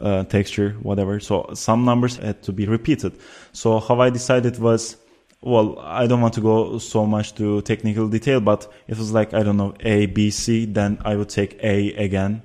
uh, 0.00 0.24
texture, 0.24 0.70
whatever. 0.82 1.20
So 1.20 1.50
some 1.54 1.84
numbers 1.84 2.16
had 2.16 2.42
to 2.44 2.52
be 2.52 2.66
repeated. 2.66 3.12
So 3.52 3.78
how 3.78 4.00
I 4.00 4.10
decided 4.10 4.58
was 4.58 4.96
well, 5.42 5.78
I 5.80 6.06
don't 6.06 6.20
want 6.20 6.34
to 6.34 6.40
go 6.40 6.78
so 6.78 7.04
much 7.04 7.34
to 7.34 7.62
technical 7.62 8.08
detail, 8.08 8.40
but 8.40 8.72
it 8.86 8.96
was 8.96 9.12
like, 9.12 9.34
I 9.34 9.42
don't 9.42 9.56
know, 9.56 9.74
A, 9.80 10.06
B, 10.06 10.30
C, 10.30 10.66
then 10.66 10.98
I 11.04 11.16
would 11.16 11.30
take 11.30 11.58
A 11.64 11.92
again 11.94 12.42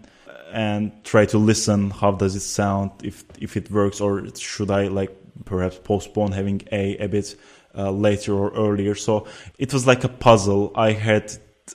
and 0.51 0.91
try 1.03 1.25
to 1.27 1.37
listen. 1.37 1.91
How 1.91 2.11
does 2.11 2.35
it 2.35 2.39
sound? 2.39 2.91
If, 3.03 3.23
if 3.39 3.55
it 3.55 3.69
works 3.69 4.01
or 4.01 4.27
should 4.35 4.71
I 4.71 4.87
like 4.87 5.15
perhaps 5.45 5.77
postpone 5.77 6.31
having 6.31 6.63
A 6.71 6.97
a 6.97 7.07
bit 7.07 7.35
uh, 7.77 7.91
later 7.91 8.33
or 8.33 8.51
earlier? 8.51 8.95
So 8.95 9.27
it 9.57 9.71
was 9.73 9.85
like 9.85 10.03
a 10.03 10.09
puzzle. 10.09 10.71
I 10.75 10.91
had, 10.93 11.31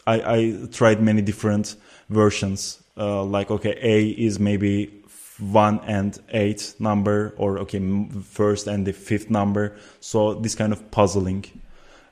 I, 0.07 0.15
I 0.37 0.67
tried 0.73 1.01
many 1.01 1.23
different 1.23 1.77
versions. 2.11 2.83
Uh, 2.97 3.23
like, 3.25 3.51
okay, 3.51 3.79
A 3.81 4.09
is 4.09 4.39
maybe 4.39 5.03
one 5.39 5.81
and 5.87 6.19
eight 6.31 6.75
number 6.79 7.35
or 7.37 7.59
okay 7.59 7.81
first 8.23 8.67
and 8.69 8.87
the 8.87 8.93
fifth 8.93 9.29
number 9.31 9.75
so 9.99 10.35
this 10.35 10.55
kind 10.55 10.73
of 10.73 10.91
puzzling 10.93 11.45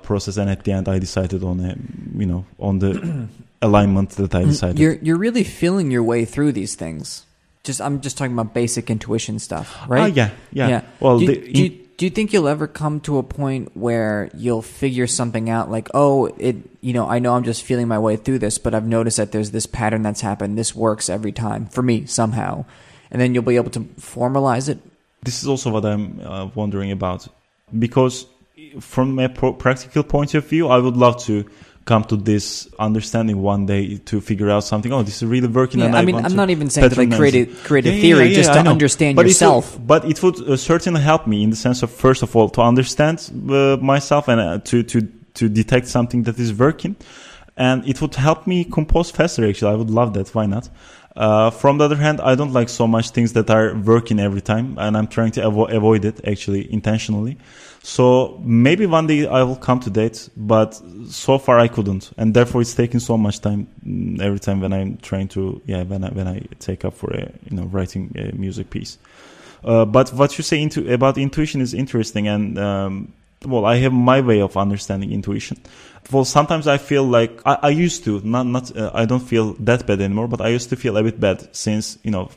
process 0.02 0.36
and 0.36 0.50
at 0.50 0.64
the 0.64 0.72
end 0.72 0.88
i 0.88 0.98
decided 0.98 1.44
on 1.44 1.60
a 1.60 1.76
you 2.18 2.26
know 2.26 2.44
on 2.58 2.78
the 2.80 3.28
alignment 3.62 4.10
that 4.10 4.34
i 4.34 4.42
decided 4.42 4.78
You're 4.80 4.94
you're 4.94 5.18
really 5.18 5.44
feeling 5.44 5.92
your 5.92 6.02
way 6.02 6.24
through 6.24 6.52
these 6.52 6.74
things. 6.74 7.24
Just 7.62 7.80
I'm 7.80 8.00
just 8.00 8.16
talking 8.16 8.32
about 8.32 8.54
basic 8.54 8.88
intuition 8.90 9.38
stuff, 9.38 9.76
right? 9.86 10.10
Ah, 10.10 10.14
yeah 10.16 10.30
yeah, 10.50 10.68
Yeah. 10.68 10.82
well 10.98 11.18
do, 11.20 11.26
the, 11.26 11.52
do, 11.52 11.62
you, 11.62 11.86
do 12.00 12.06
you 12.06 12.10
think 12.10 12.32
you'll 12.32 12.48
ever 12.48 12.66
come 12.66 12.98
to 13.00 13.18
a 13.18 13.22
point 13.22 13.76
where 13.76 14.30
you'll 14.34 14.62
figure 14.62 15.06
something 15.06 15.50
out 15.50 15.70
like, 15.70 15.90
oh, 15.92 16.34
it, 16.38 16.56
you 16.80 16.94
know, 16.94 17.06
I 17.06 17.18
know 17.18 17.34
I'm 17.34 17.44
just 17.44 17.62
feeling 17.62 17.88
my 17.88 17.98
way 17.98 18.16
through 18.16 18.38
this, 18.38 18.56
but 18.56 18.72
I've 18.72 18.86
noticed 18.86 19.18
that 19.18 19.32
there's 19.32 19.50
this 19.50 19.66
pattern 19.66 20.02
that's 20.02 20.22
happened. 20.22 20.56
This 20.56 20.74
works 20.74 21.10
every 21.10 21.30
time 21.30 21.66
for 21.66 21.82
me 21.82 22.06
somehow. 22.06 22.64
And 23.10 23.20
then 23.20 23.34
you'll 23.34 23.42
be 23.42 23.56
able 23.56 23.70
to 23.72 23.80
formalize 23.80 24.70
it. 24.70 24.78
this 25.24 25.42
is 25.42 25.48
also 25.48 25.68
what 25.70 25.84
i'm 25.84 26.18
uh, 26.20 26.46
wondering 26.54 26.90
about 26.90 27.28
because 27.78 28.24
from 28.80 29.18
a 29.18 29.28
pro- 29.28 29.52
practical 29.52 30.02
point 30.02 30.34
of 30.34 30.46
view, 30.46 30.68
I 30.68 30.78
would 30.78 30.96
love 30.96 31.22
to 31.24 31.44
come 31.90 32.04
to 32.04 32.16
this 32.16 32.46
understanding 32.78 33.36
one 33.42 33.62
day 33.66 33.84
to 34.10 34.20
figure 34.20 34.48
out 34.54 34.62
something. 34.70 34.92
Oh, 34.92 35.02
this 35.02 35.16
is 35.20 35.26
really 35.34 35.52
working. 35.60 35.80
Yeah, 35.80 35.86
and 35.86 35.96
I 35.96 36.02
I 36.02 36.04
mean, 36.08 36.18
I'm 36.26 36.36
not 36.42 36.50
even 36.54 36.70
saying 36.70 36.90
to 36.90 36.96
like 37.02 37.12
create 37.20 37.38
a, 37.42 37.46
create 37.68 37.86
a 37.86 37.92
yeah, 37.92 38.02
theory 38.04 38.26
yeah, 38.28 38.40
just 38.40 38.52
to 38.52 38.60
understand 38.76 39.16
but 39.16 39.26
yourself. 39.26 39.64
It 39.64 39.78
would, 39.78 39.86
but 39.92 40.00
it 40.12 40.18
would 40.22 40.38
uh, 40.40 40.56
certainly 40.56 41.02
help 41.10 41.22
me 41.32 41.38
in 41.46 41.50
the 41.54 41.60
sense 41.66 41.78
of 41.84 41.90
first 42.06 42.22
of 42.22 42.30
all 42.36 42.48
to 42.56 42.60
understand 42.72 43.16
uh, 43.50 43.76
myself 43.92 44.28
and 44.28 44.40
uh, 44.40 44.58
to 44.70 44.76
to 44.92 44.98
to 45.38 45.44
detect 45.60 45.86
something 45.96 46.20
that 46.26 46.38
is 46.38 46.50
working, 46.66 46.94
and 47.56 47.78
it 47.92 47.96
would 48.00 48.14
help 48.14 48.40
me 48.46 48.58
compose 48.78 49.08
faster. 49.18 49.40
Actually, 49.48 49.72
I 49.74 49.76
would 49.80 49.92
love 50.00 50.10
that. 50.16 50.26
Why 50.36 50.46
not? 50.46 50.64
Uh, 51.16 51.50
from 51.62 51.78
the 51.78 51.84
other 51.88 52.00
hand, 52.06 52.20
I 52.20 52.36
don't 52.38 52.52
like 52.52 52.68
so 52.68 52.86
much 52.86 53.10
things 53.10 53.32
that 53.32 53.50
are 53.50 53.74
working 53.92 54.20
every 54.20 54.44
time, 54.52 54.78
and 54.78 54.96
I'm 54.96 55.08
trying 55.16 55.32
to 55.32 55.40
avo- 55.48 55.70
avoid 55.80 56.04
it 56.04 56.16
actually 56.32 56.62
intentionally. 56.72 57.36
So 57.82 58.38
maybe 58.44 58.84
one 58.84 59.06
day 59.06 59.26
I 59.26 59.42
will 59.42 59.56
come 59.56 59.80
to 59.80 59.90
that, 59.90 60.28
but 60.36 60.80
so 61.08 61.38
far 61.38 61.58
I 61.58 61.68
couldn't, 61.68 62.10
and 62.18 62.34
therefore 62.34 62.60
it's 62.60 62.74
taking 62.74 63.00
so 63.00 63.16
much 63.16 63.40
time 63.40 63.68
mm, 63.84 64.20
every 64.20 64.38
time 64.38 64.60
when 64.60 64.72
I'm 64.72 64.98
trying 64.98 65.28
to 65.28 65.62
yeah 65.64 65.84
when 65.84 66.04
I 66.04 66.10
when 66.10 66.28
I 66.28 66.40
take 66.58 66.84
up 66.84 66.94
for 66.94 67.10
a 67.14 67.32
you 67.48 67.56
know 67.56 67.64
writing 67.64 68.12
a 68.16 68.36
music 68.36 68.68
piece. 68.68 68.98
Uh, 69.64 69.86
but 69.86 70.10
what 70.12 70.36
you 70.36 70.44
say 70.44 70.60
into 70.60 70.92
about 70.92 71.16
intuition 71.16 71.62
is 71.62 71.72
interesting, 71.72 72.28
and 72.28 72.58
um, 72.58 73.12
well, 73.46 73.64
I 73.64 73.76
have 73.76 73.94
my 73.94 74.20
way 74.20 74.42
of 74.42 74.56
understanding 74.58 75.10
intuition. 75.10 75.56
Well, 76.12 76.26
sometimes 76.26 76.66
I 76.66 76.76
feel 76.76 77.04
like 77.04 77.40
I, 77.46 77.58
I 77.62 77.68
used 77.70 78.04
to 78.04 78.20
not 78.20 78.46
not 78.46 78.76
uh, 78.76 78.90
I 78.92 79.06
don't 79.06 79.20
feel 79.20 79.54
that 79.54 79.86
bad 79.86 80.02
anymore, 80.02 80.28
but 80.28 80.42
I 80.42 80.48
used 80.48 80.68
to 80.70 80.76
feel 80.76 80.98
a 80.98 81.02
bit 81.02 81.18
bad 81.18 81.54
since 81.56 81.98
you 82.02 82.10
know 82.10 82.30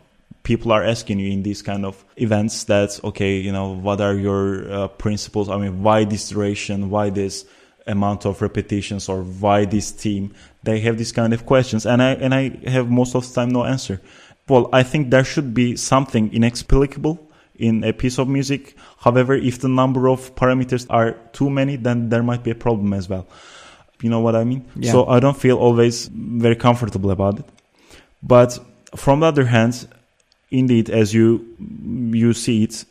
people 0.44 0.74
are 0.74 0.84
asking 0.84 1.20
you 1.20 1.32
in 1.32 1.42
these 1.42 1.62
kind 1.62 1.86
of 1.86 2.04
events 2.18 2.66
that 2.66 3.00
okay 3.04 3.38
you 3.38 3.52
know 3.52 3.70
what 3.70 4.02
are 4.02 4.14
your 4.14 4.72
uh, 4.72 4.88
principles? 4.90 5.50
I 5.50 5.58
mean 5.58 5.82
why 5.82 6.04
this 6.04 6.30
duration? 6.30 6.90
Why 6.90 7.10
this 7.10 7.46
amount 7.88 8.26
of 8.26 8.42
repetitions? 8.42 9.10
Or 9.10 9.24
why 9.24 9.66
this 9.66 9.92
team? 9.92 10.34
They 10.64 10.80
have 10.82 10.98
these 10.98 11.12
kind 11.12 11.34
of 11.34 11.46
questions. 11.46 11.86
And 11.86 12.02
i 12.02 12.12
and 12.14 12.34
i 12.36 12.52
have 12.68 12.90
most 12.90 13.16
of 13.16 13.28
the 13.28 13.34
time 13.34 13.50
no 13.50 13.64
answer. 13.64 14.02
Well 14.48 14.70
i 14.74 14.84
think 14.84 15.10
there 15.10 15.24
should 15.24 15.54
be 15.54 15.78
something 15.78 16.34
inexplicable 16.34 17.30
in 17.56 17.84
a 17.84 17.94
piece 17.94 18.18
of 18.20 18.28
music. 18.28 18.76
However 19.00 19.34
if 19.34 19.60
the 19.60 19.70
number 19.70 20.10
of 20.10 20.36
parameters 20.36 20.86
are 20.90 21.14
too 21.32 21.50
many 21.50 21.78
then 21.78 22.10
there 22.10 22.24
might 22.24 22.44
be 22.44 22.52
a 22.52 22.56
problem 22.56 22.94
as 22.94 23.08
well. 23.08 23.26
You 24.02 24.10
know 24.10 24.20
what 24.20 24.36
i 24.36 24.44
mean? 24.44 24.66
Yeah. 24.76 24.92
so 24.92 25.08
i 25.08 25.22
don't 25.22 25.38
feel 25.38 25.58
always 25.58 26.10
very 26.12 26.58
comfortable 26.58 27.12
about 27.12 27.40
it. 27.40 27.46
But 28.22 28.60
from 28.96 29.22
the 29.22 29.28
other 29.28 29.46
hand 29.46 29.88
indeed 30.54 30.90
as 30.90 31.14
you 31.14 31.28
you 32.14 32.32
see 32.32 32.64
it 32.64 32.86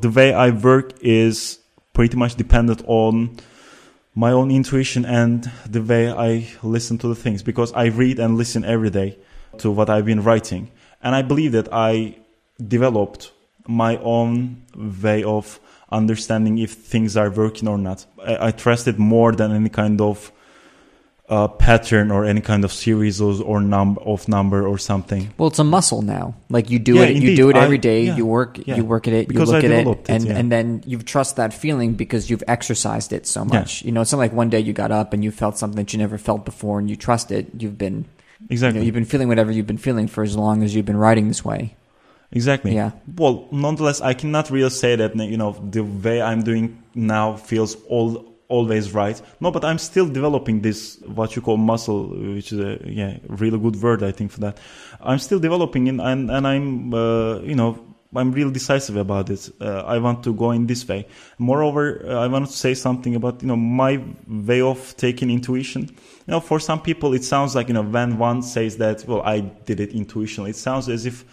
the 0.00 0.10
way 0.10 0.32
i 0.32 0.50
work 0.50 0.92
is 1.02 1.58
pretty 1.92 2.16
much 2.16 2.34
dependent 2.36 2.82
on 2.86 3.36
my 4.14 4.32
own 4.32 4.50
intuition 4.50 5.04
and 5.04 5.50
the 5.68 5.82
way 5.82 6.10
i 6.10 6.48
listen 6.62 6.96
to 6.96 7.06
the 7.06 7.14
things 7.14 7.42
because 7.42 7.72
i 7.74 7.84
read 7.86 8.18
and 8.18 8.36
listen 8.36 8.64
every 8.64 8.90
day 8.90 9.16
to 9.58 9.70
what 9.70 9.88
i've 9.88 10.06
been 10.06 10.22
writing. 10.22 10.70
And 11.02 11.14
i 11.14 11.22
believe 11.22 11.52
that 11.52 11.68
i 11.72 12.16
developed 12.66 13.30
my 13.66 13.96
own 13.98 14.62
way 15.02 15.22
of 15.22 15.60
understanding 15.90 16.58
if 16.58 16.72
things 16.72 17.16
are 17.16 17.30
working 17.30 17.68
or 17.68 17.78
not. 17.78 18.04
I, 18.22 18.48
I 18.48 18.50
trust 18.50 18.88
it 18.88 18.98
more 18.98 19.32
than 19.32 19.52
any 19.52 19.68
kind 19.68 20.00
of 20.00 20.32
uh, 21.28 21.48
pattern 21.48 22.10
or 22.10 22.26
any 22.26 22.42
kind 22.42 22.64
of 22.64 22.72
series 22.72 23.18
or, 23.18 23.42
or 23.42 23.60
number 23.60 23.98
of 24.02 24.28
number 24.28 24.66
or 24.66 24.76
something 24.76 25.32
Well, 25.38 25.48
it's 25.48 25.58
a 25.58 25.64
muscle 25.64 26.02
now. 26.02 26.34
Like 26.50 26.68
you 26.68 26.78
do 26.78 26.96
Yeah, 26.96 27.04
it, 27.04 27.16
you 27.22 27.34
do 27.34 27.48
it 27.48 27.56
I- 27.56 27.64
every 27.64 27.78
day. 27.78 28.04
yeah, 28.04 28.16
you 28.16 28.26
work, 28.26 28.58
yeah. 28.66 28.76
you 28.76 28.84
work 28.84 29.08
at 29.08 29.14
it. 29.14 29.28
Because 29.28 29.48
you 29.48 29.54
look 29.54 29.64
I 29.64 29.68
at 29.68 29.86
it, 29.86 30.10
and 30.10 30.28
and 30.28 30.52
then 30.52 30.82
you 30.86 30.98
trust 30.98 31.36
that 31.36 31.54
feeling 31.54 31.94
because 31.94 32.28
you've 32.28 32.44
exercised 32.46 33.12
it 33.14 33.26
so 33.26 33.42
much. 33.44 33.82
You 33.82 33.92
know, 33.92 34.02
it's 34.02 34.12
not 34.12 34.18
like 34.18 34.34
one 34.34 34.50
day 34.50 34.60
you 34.60 34.74
got 34.74 34.90
up 34.92 35.14
and 35.14 35.24
you 35.24 35.30
felt 35.30 35.56
something 35.56 35.76
that 35.82 35.92
you 35.94 35.98
never 35.98 36.18
felt 36.18 36.44
before, 36.44 36.78
and 36.78 36.90
you 36.90 36.96
trust 36.96 37.30
it. 37.32 37.46
You've 37.58 37.78
been, 37.78 38.04
you 38.40 38.46
exactly 38.50 38.80
know, 38.80 38.84
you've 38.84 38.94
been 38.94 39.06
feeling 39.06 39.28
whatever 39.28 39.50
you've 39.50 39.66
been 39.66 39.78
feeling 39.78 40.08
for 40.08 40.22
as 40.24 40.36
long 40.36 40.62
as 40.62 40.74
you've 40.74 40.84
been 40.86 40.98
writing 40.98 41.28
this 41.28 41.42
way. 41.42 41.74
Exactly. 42.32 42.74
Yeah. 42.74 42.90
Well, 43.16 43.48
nonetheless, 43.50 44.00
I 44.02 44.12
cannot 44.12 44.50
really 44.50 44.70
say 44.70 44.96
that 44.96 45.16
you 45.16 45.38
know 45.38 45.52
the 45.70 45.80
way 45.84 46.20
I'm 46.20 46.42
doing 46.42 46.82
now 46.94 47.36
feels 47.36 47.76
all 47.88 48.33
always 48.54 48.94
right. 48.94 49.20
No, 49.40 49.50
but 49.50 49.64
I'm 49.64 49.78
still 49.78 50.08
developing 50.08 50.62
this 50.62 50.98
what 51.18 51.34
you 51.34 51.42
call 51.42 51.56
muscle, 51.56 52.00
which 52.36 52.52
is 52.52 52.60
a 52.60 52.72
yeah 53.00 53.18
really 53.28 53.58
good 53.58 53.76
word 53.82 54.02
I 54.02 54.12
think 54.12 54.30
for 54.30 54.40
that. 54.40 54.58
I'm 55.00 55.18
still 55.18 55.40
developing 55.40 55.86
it, 55.88 55.96
and 56.00 56.30
and 56.30 56.46
I'm 56.46 56.94
uh, 56.94 57.40
you 57.40 57.56
know. 57.56 57.72
I'm 58.16 58.30
real 58.30 58.52
decisive 58.52 58.96
about 58.96 59.28
it. 59.28 59.50
Uh, 59.60 59.94
I 59.94 59.98
want 59.98 60.22
to 60.22 60.32
go 60.32 60.52
in 60.52 60.68
this 60.68 60.86
way. 60.86 61.08
Moreover, 61.36 61.84
uh, 62.06 62.24
I 62.24 62.28
want 62.28 62.46
to 62.46 62.52
say 62.52 62.74
something 62.74 63.16
about 63.16 63.42
you 63.42 63.48
know 63.48 63.56
my 63.56 63.92
way 64.48 64.60
of 64.60 64.94
taking 64.96 65.30
intuition. 65.30 65.82
You 66.26 66.30
know, 66.32 66.40
for 66.40 66.60
some 66.60 66.80
people, 66.80 67.12
it 67.12 67.24
sounds 67.24 67.56
like 67.56 67.66
you 67.66 67.74
know 67.74 67.82
when 67.82 68.18
one 68.18 68.42
says 68.42 68.76
that, 68.76 69.04
well, 69.08 69.22
I 69.22 69.40
did 69.40 69.80
it 69.80 69.90
intuitionally. 69.92 70.50
It 70.50 70.56
sounds 70.56 70.88
as 70.88 71.06
if 71.06 71.24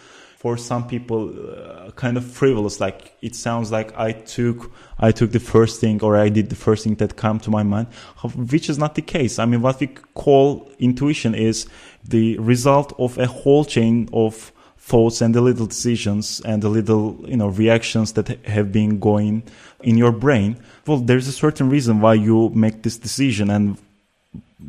for 0.42 0.58
some 0.58 0.88
people 0.88 1.20
uh, 1.30 1.92
kind 1.92 2.18
of 2.18 2.26
frivolous 2.26 2.80
like 2.80 3.16
it 3.22 3.36
sounds 3.36 3.72
like 3.72 3.90
i 4.08 4.12
took 4.12 4.72
i 4.98 5.12
took 5.12 5.32
the 5.32 5.40
first 5.40 5.80
thing 5.80 6.02
or 6.02 6.18
i 6.18 6.30
did 6.30 6.50
the 6.50 6.56
first 6.56 6.84
thing 6.84 6.96
that 6.96 7.16
come 7.16 7.40
to 7.40 7.52
my 7.52 7.62
mind 7.62 7.88
which 8.36 8.70
is 8.70 8.78
not 8.78 8.96
the 8.96 9.02
case. 9.02 9.40
I 9.40 9.46
mean 9.46 9.62
what 9.62 9.80
we 9.80 9.88
call 9.88 10.70
intuition 10.80 11.36
is 11.36 11.68
the 12.04 12.38
result 12.40 12.94
of 13.00 13.18
a 13.18 13.28
whole 13.28 13.66
chain 13.66 14.10
of 14.14 14.52
thoughts 14.78 15.22
and 15.22 15.36
the 15.36 15.42
little 15.42 15.68
decisions 15.68 16.42
and 16.42 16.62
the 16.62 16.70
little 16.70 17.24
you 17.28 17.38
know 17.38 17.48
reactions 17.48 18.14
that 18.14 18.28
have 18.46 18.72
been 18.72 19.00
going 19.00 19.44
in 19.82 19.98
your 19.98 20.12
brain. 20.12 20.58
Well 20.88 20.98
there's 20.98 21.28
a 21.28 21.32
certain 21.32 21.70
reason 21.70 22.02
why 22.02 22.16
you 22.16 22.50
make 22.50 22.84
this 22.84 22.98
decision 22.98 23.50
and 23.50 23.78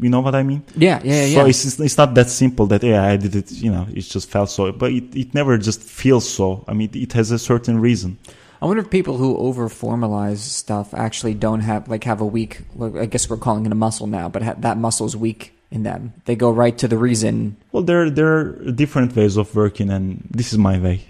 you 0.00 0.08
know 0.08 0.20
what 0.20 0.34
i 0.34 0.42
mean 0.42 0.62
Yeah, 0.76 1.00
yeah, 1.04 1.24
yeah. 1.26 1.34
so 1.42 1.46
it's 1.46 1.78
it's 1.80 1.98
not 1.98 2.14
that 2.14 2.30
simple 2.30 2.66
that 2.66 2.82
yeah 2.82 3.04
I 3.04 3.16
did 3.16 3.34
it 3.36 3.50
you 3.52 3.70
know 3.70 3.86
it 3.92 4.00
just 4.02 4.28
felt 4.30 4.50
so 4.50 4.72
but 4.72 4.90
it, 4.92 5.14
it 5.14 5.34
never 5.34 5.58
just 5.58 5.80
feels 5.82 6.28
so 6.28 6.64
I 6.66 6.72
mean 6.72 6.90
it 6.94 7.12
has 7.12 7.30
a 7.30 7.38
certain 7.38 7.78
reason 7.80 8.18
I 8.62 8.66
wonder 8.66 8.82
if 8.82 8.90
people 8.90 9.16
who 9.16 9.36
over 9.38 9.68
formalize 9.68 10.38
stuff 10.38 10.94
actually 10.94 11.34
don't 11.34 11.62
have 11.62 11.88
like 11.88 12.04
have 12.04 12.20
a 12.20 12.24
weak. 12.36 12.60
I 12.78 13.06
guess 13.06 13.28
we're 13.28 13.36
calling 13.36 13.66
it 13.66 13.72
a 13.72 13.74
muscle 13.74 14.06
now, 14.06 14.28
but 14.28 14.42
ha- 14.42 14.54
that 14.60 14.78
muscle's 14.78 15.16
weak 15.16 15.52
in 15.72 15.82
them. 15.82 16.12
They 16.26 16.36
go 16.36 16.52
right 16.52 16.78
to 16.78 16.86
the 16.86 16.96
reason. 16.96 17.56
well 17.72 17.82
there 17.82 18.08
there 18.08 18.30
are 18.38 18.70
different 18.70 19.16
ways 19.16 19.36
of 19.36 19.52
working 19.56 19.90
and 19.90 20.22
this 20.30 20.52
is 20.52 20.58
my 20.58 20.78
way 20.78 21.02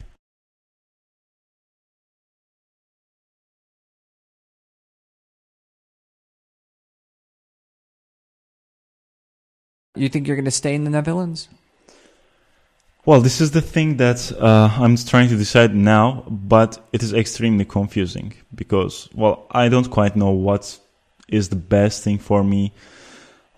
You 9.94 10.08
think 10.08 10.26
you're 10.26 10.36
going 10.36 10.46
to 10.46 10.50
stay 10.50 10.74
in 10.74 10.84
the 10.84 10.90
Netherlands? 10.90 11.48
well 13.04 13.20
this 13.20 13.40
is 13.40 13.50
the 13.50 13.60
thing 13.60 13.96
that 13.96 14.32
uh, 14.38 14.70
I'm 14.78 14.96
trying 14.96 15.28
to 15.28 15.36
decide 15.36 15.74
now 15.74 16.24
but 16.28 16.78
it 16.92 17.02
is 17.02 17.12
extremely 17.12 17.64
confusing 17.64 18.32
because 18.54 19.08
well 19.14 19.46
I 19.50 19.68
don't 19.68 19.90
quite 19.90 20.14
know 20.14 20.30
what 20.30 20.78
is 21.28 21.48
the 21.48 21.56
best 21.56 22.04
thing 22.04 22.18
for 22.18 22.44
me 22.44 22.72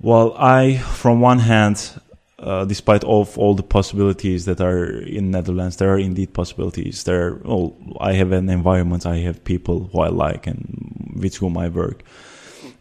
well 0.01 0.35
I 0.39 0.79
from 0.79 1.21
one 1.21 1.41
hand 1.41 2.01
uh, 2.39 2.65
despite 2.65 3.05
of 3.05 3.39
all 3.39 3.55
the 3.55 3.63
possibilities 3.63 4.45
that 4.45 4.61
are 4.61 5.01
in 5.01 5.31
Netherlands, 5.31 5.77
there 5.77 5.89
are 5.95 5.99
indeed 5.99 6.35
possibilities. 6.35 7.05
There, 7.05 7.27
are, 7.27 7.41
well, 7.43 7.77
I 8.01 8.13
have 8.13 8.33
an 8.33 8.51
environment, 8.51 9.07
I 9.07 9.19
have 9.19 9.43
people 9.45 9.89
who 9.91 10.01
I 10.01 10.09
like 10.09 10.47
and 10.47 11.15
with 11.17 11.37
whom 11.37 11.57
I 11.57 11.69
work. 11.69 12.03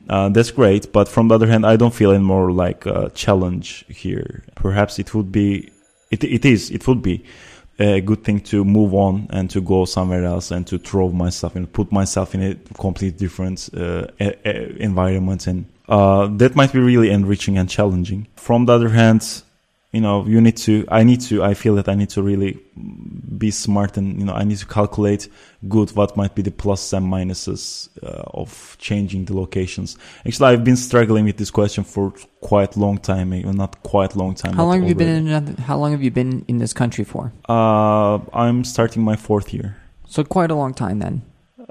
Uh, 0.09 0.29
that's 0.29 0.51
great, 0.51 0.91
but 0.91 1.07
from 1.07 1.29
the 1.29 1.35
other 1.35 1.47
hand, 1.47 1.65
I 1.65 1.75
don't 1.77 1.93
feel 1.93 2.11
any 2.11 2.23
more 2.23 2.51
like 2.51 2.85
a 2.85 3.09
challenge 3.15 3.85
here. 3.87 4.43
Perhaps 4.55 4.99
it 4.99 5.13
would 5.13 5.31
be, 5.31 5.71
it, 6.11 6.23
it 6.23 6.45
is, 6.45 6.71
it 6.71 6.87
would 6.87 7.01
be 7.01 7.23
a 7.79 8.01
good 8.01 8.23
thing 8.23 8.39
to 8.39 8.63
move 8.63 8.93
on 8.93 9.27
and 9.31 9.49
to 9.49 9.61
go 9.61 9.85
somewhere 9.85 10.25
else 10.25 10.51
and 10.51 10.67
to 10.67 10.77
throw 10.77 11.09
myself 11.09 11.55
and 11.55 11.71
put 11.71 11.91
myself 11.91 12.35
in 12.35 12.43
a 12.43 12.55
completely 12.75 13.17
different 13.17 13.69
uh, 13.75 14.07
environment 14.19 15.47
and 15.47 15.65
uh, 15.89 16.27
that 16.27 16.55
might 16.55 16.71
be 16.71 16.79
really 16.79 17.09
enriching 17.09 17.57
and 17.57 17.69
challenging. 17.69 18.27
From 18.35 18.65
the 18.65 18.73
other 18.73 18.89
hand, 18.89 19.43
you 19.93 20.01
know, 20.01 20.25
you 20.25 20.41
need 20.41 20.57
to, 20.57 20.85
I 20.89 21.03
need 21.03 21.21
to, 21.21 21.43
I 21.43 21.53
feel 21.53 21.75
that 21.75 21.87
I 21.87 21.93
need 21.95 22.09
to 22.09 22.21
really 22.23 22.59
be 23.37 23.51
smart 23.51 23.95
and, 23.97 24.19
you 24.19 24.25
know, 24.25 24.33
I 24.33 24.43
need 24.43 24.57
to 24.57 24.65
calculate 24.65 25.29
good 25.69 25.91
what 25.95 26.17
might 26.17 26.33
be 26.35 26.41
the 26.41 26.51
pluses 26.51 26.93
and 26.97 27.05
minuses 27.05 27.89
uh, 28.01 28.23
of 28.33 28.75
changing 28.79 29.25
the 29.25 29.35
locations. 29.35 29.95
Actually, 30.25 30.49
I've 30.53 30.63
been 30.63 30.77
struggling 30.77 31.25
with 31.25 31.37
this 31.37 31.51
question 31.51 31.83
for 31.83 32.11
quite 32.41 32.75
a 32.75 32.79
long 32.79 32.97
time, 32.97 33.31
eh, 33.33 33.43
not 33.51 33.81
quite 33.83 34.15
long 34.15 34.33
time. 34.33 34.53
How 34.55 34.65
long 34.65 34.79
have 34.79 34.89
you 34.89 34.95
been 34.95 35.09
in? 35.09 35.27
another- 35.27 35.61
How 35.61 35.77
long 35.77 35.91
have 35.91 36.01
you 36.01 36.11
been 36.11 36.43
in 36.47 36.57
this 36.57 36.73
country 36.73 37.03
for? 37.05 37.31
Uh, 37.47 38.17
I'm 38.33 38.63
starting 38.63 39.03
my 39.03 39.15
fourth 39.15 39.53
year. 39.53 39.77
So 40.07 40.23
quite 40.23 40.49
a 40.51 40.55
long 40.55 40.73
time 40.73 40.99
then. 40.99 41.21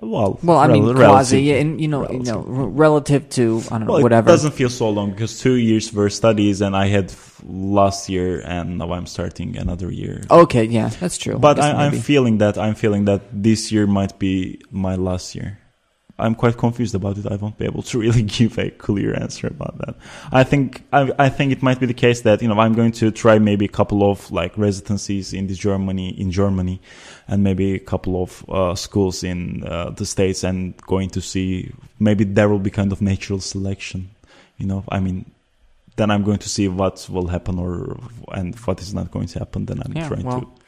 Well, 0.02 0.38
Well, 0.42 0.58
I 0.58 0.66
mean, 0.66 0.82
rel- 0.84 0.94
quasi, 0.94 1.36
relative- 1.36 1.42
yeah, 1.44 1.60
and 1.62 1.80
you 1.80 1.86
know, 1.86 2.02
you 2.10 2.18
know, 2.26 2.40
relative. 2.42 2.58
r- 2.58 2.68
relative 2.68 3.28
to 3.38 3.62
I 3.70 3.78
don't 3.78 3.86
know, 3.86 3.92
Well, 3.94 4.02
whatever. 4.02 4.28
it 4.28 4.32
doesn't 4.32 4.54
feel 4.54 4.68
so 4.68 4.90
long 4.90 5.12
because 5.12 5.38
two 5.38 5.54
years 5.54 5.92
were 5.94 6.10
studies, 6.10 6.60
and 6.60 6.74
I 6.76 6.86
had 6.88 7.10
f- 7.12 7.40
last 7.46 8.08
year, 8.08 8.42
and 8.44 8.78
now 8.78 8.92
I'm 8.92 9.06
starting 9.06 9.56
another 9.56 9.92
year. 9.92 10.22
Okay, 10.28 10.64
yeah, 10.64 10.88
that's 11.00 11.18
true. 11.18 11.38
but 11.38 11.60
I, 11.60 11.86
I'm 11.86 11.92
feeling 12.02 12.38
that 12.38 12.58
I'm 12.58 12.74
feeling 12.74 13.04
that 13.06 13.22
this 13.32 13.70
year 13.70 13.86
might 13.86 14.18
be 14.18 14.58
my 14.72 14.96
last 14.96 15.34
year. 15.36 15.58
I'm 16.22 16.34
quite 16.34 16.56
confused 16.56 16.94
about 16.94 17.18
it. 17.18 17.26
I 17.26 17.36
won't 17.36 17.58
be 17.58 17.64
able 17.64 17.82
to 17.82 17.98
really 18.04 18.22
give 18.22 18.58
a 18.58 18.70
clear 18.70 19.14
answer 19.14 19.46
about 19.48 19.78
that. 19.78 19.94
I 20.30 20.44
think 20.44 20.84
I, 20.92 21.10
I 21.18 21.28
think 21.28 21.52
it 21.52 21.62
might 21.62 21.80
be 21.80 21.86
the 21.86 21.94
case 21.94 22.22
that 22.22 22.40
you 22.42 22.48
know 22.48 22.58
I'm 22.58 22.74
going 22.74 22.92
to 22.92 23.10
try 23.10 23.38
maybe 23.38 23.64
a 23.64 23.74
couple 23.80 24.10
of 24.10 24.30
like 24.30 24.56
residencies 24.56 25.32
in 25.32 25.46
the 25.46 25.54
Germany 25.54 26.08
in 26.20 26.30
Germany, 26.30 26.80
and 27.28 27.42
maybe 27.42 27.74
a 27.74 27.78
couple 27.78 28.22
of 28.22 28.44
uh, 28.48 28.74
schools 28.74 29.22
in 29.24 29.64
uh, 29.64 29.90
the 29.90 30.06
states, 30.06 30.44
and 30.44 30.76
going 30.82 31.10
to 31.10 31.20
see 31.20 31.72
maybe 31.98 32.24
there 32.24 32.48
will 32.48 32.58
be 32.58 32.70
kind 32.70 32.92
of 32.92 33.02
natural 33.02 33.40
selection. 33.40 34.10
You 34.58 34.66
know, 34.66 34.84
I 34.88 35.00
mean, 35.00 35.30
then 35.96 36.10
I'm 36.10 36.22
going 36.22 36.38
to 36.38 36.48
see 36.48 36.68
what 36.68 37.06
will 37.10 37.28
happen 37.28 37.58
or 37.58 37.98
and 38.32 38.54
what 38.60 38.80
is 38.80 38.94
not 38.94 39.10
going 39.10 39.26
to 39.28 39.38
happen. 39.38 39.66
Then 39.66 39.82
I'm 39.84 39.92
Yeah, 39.92 40.08
trying 40.08 40.24
well, 40.24 40.40
to. 40.42 40.61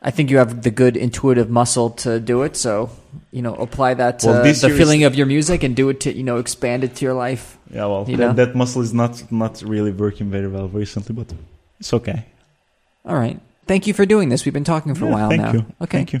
I 0.00 0.10
think 0.12 0.30
you 0.30 0.38
have 0.38 0.62
the 0.62 0.70
good 0.70 0.96
intuitive 0.96 1.50
muscle 1.50 1.90
to 2.04 2.20
do 2.20 2.42
it. 2.42 2.56
So, 2.56 2.90
you 3.32 3.42
know, 3.42 3.54
apply 3.56 3.94
that 3.94 4.20
to 4.20 4.26
Well, 4.28 4.42
the 4.42 4.52
year 4.52 4.70
is- 4.70 4.78
feeling 4.78 5.02
of 5.04 5.14
your 5.16 5.26
music 5.26 5.64
and 5.64 5.74
do 5.74 5.88
it 5.88 5.98
to, 6.00 6.14
you 6.16 6.22
know, 6.22 6.36
expand 6.38 6.84
it 6.84 6.94
to 6.96 7.04
your 7.04 7.14
life. 7.14 7.58
Yeah, 7.70 7.86
well, 7.86 8.04
that, 8.04 8.54
muscle 8.54 8.80
is 8.82 8.94
not 8.94 9.30
not 9.30 9.60
really 9.62 9.90
working 9.92 10.30
very 10.30 10.46
well 10.48 10.68
recently, 10.68 11.14
but 11.14 11.32
it's 11.80 11.92
okay. 11.92 12.24
All 13.04 13.16
right. 13.16 13.40
Thank 13.66 13.86
you 13.86 13.92
for 13.94 14.06
doing 14.06 14.28
this. 14.30 14.44
We've 14.44 14.54
been 14.54 14.64
talking 14.64 14.94
for 14.94 15.04
a 15.04 15.08
Yeah, 15.08 15.14
while 15.14 15.28
thank 15.28 15.42
now. 15.42 15.52
you. 15.52 15.64
Okay. 15.82 15.98
Thank 15.98 16.12
you. 16.12 16.20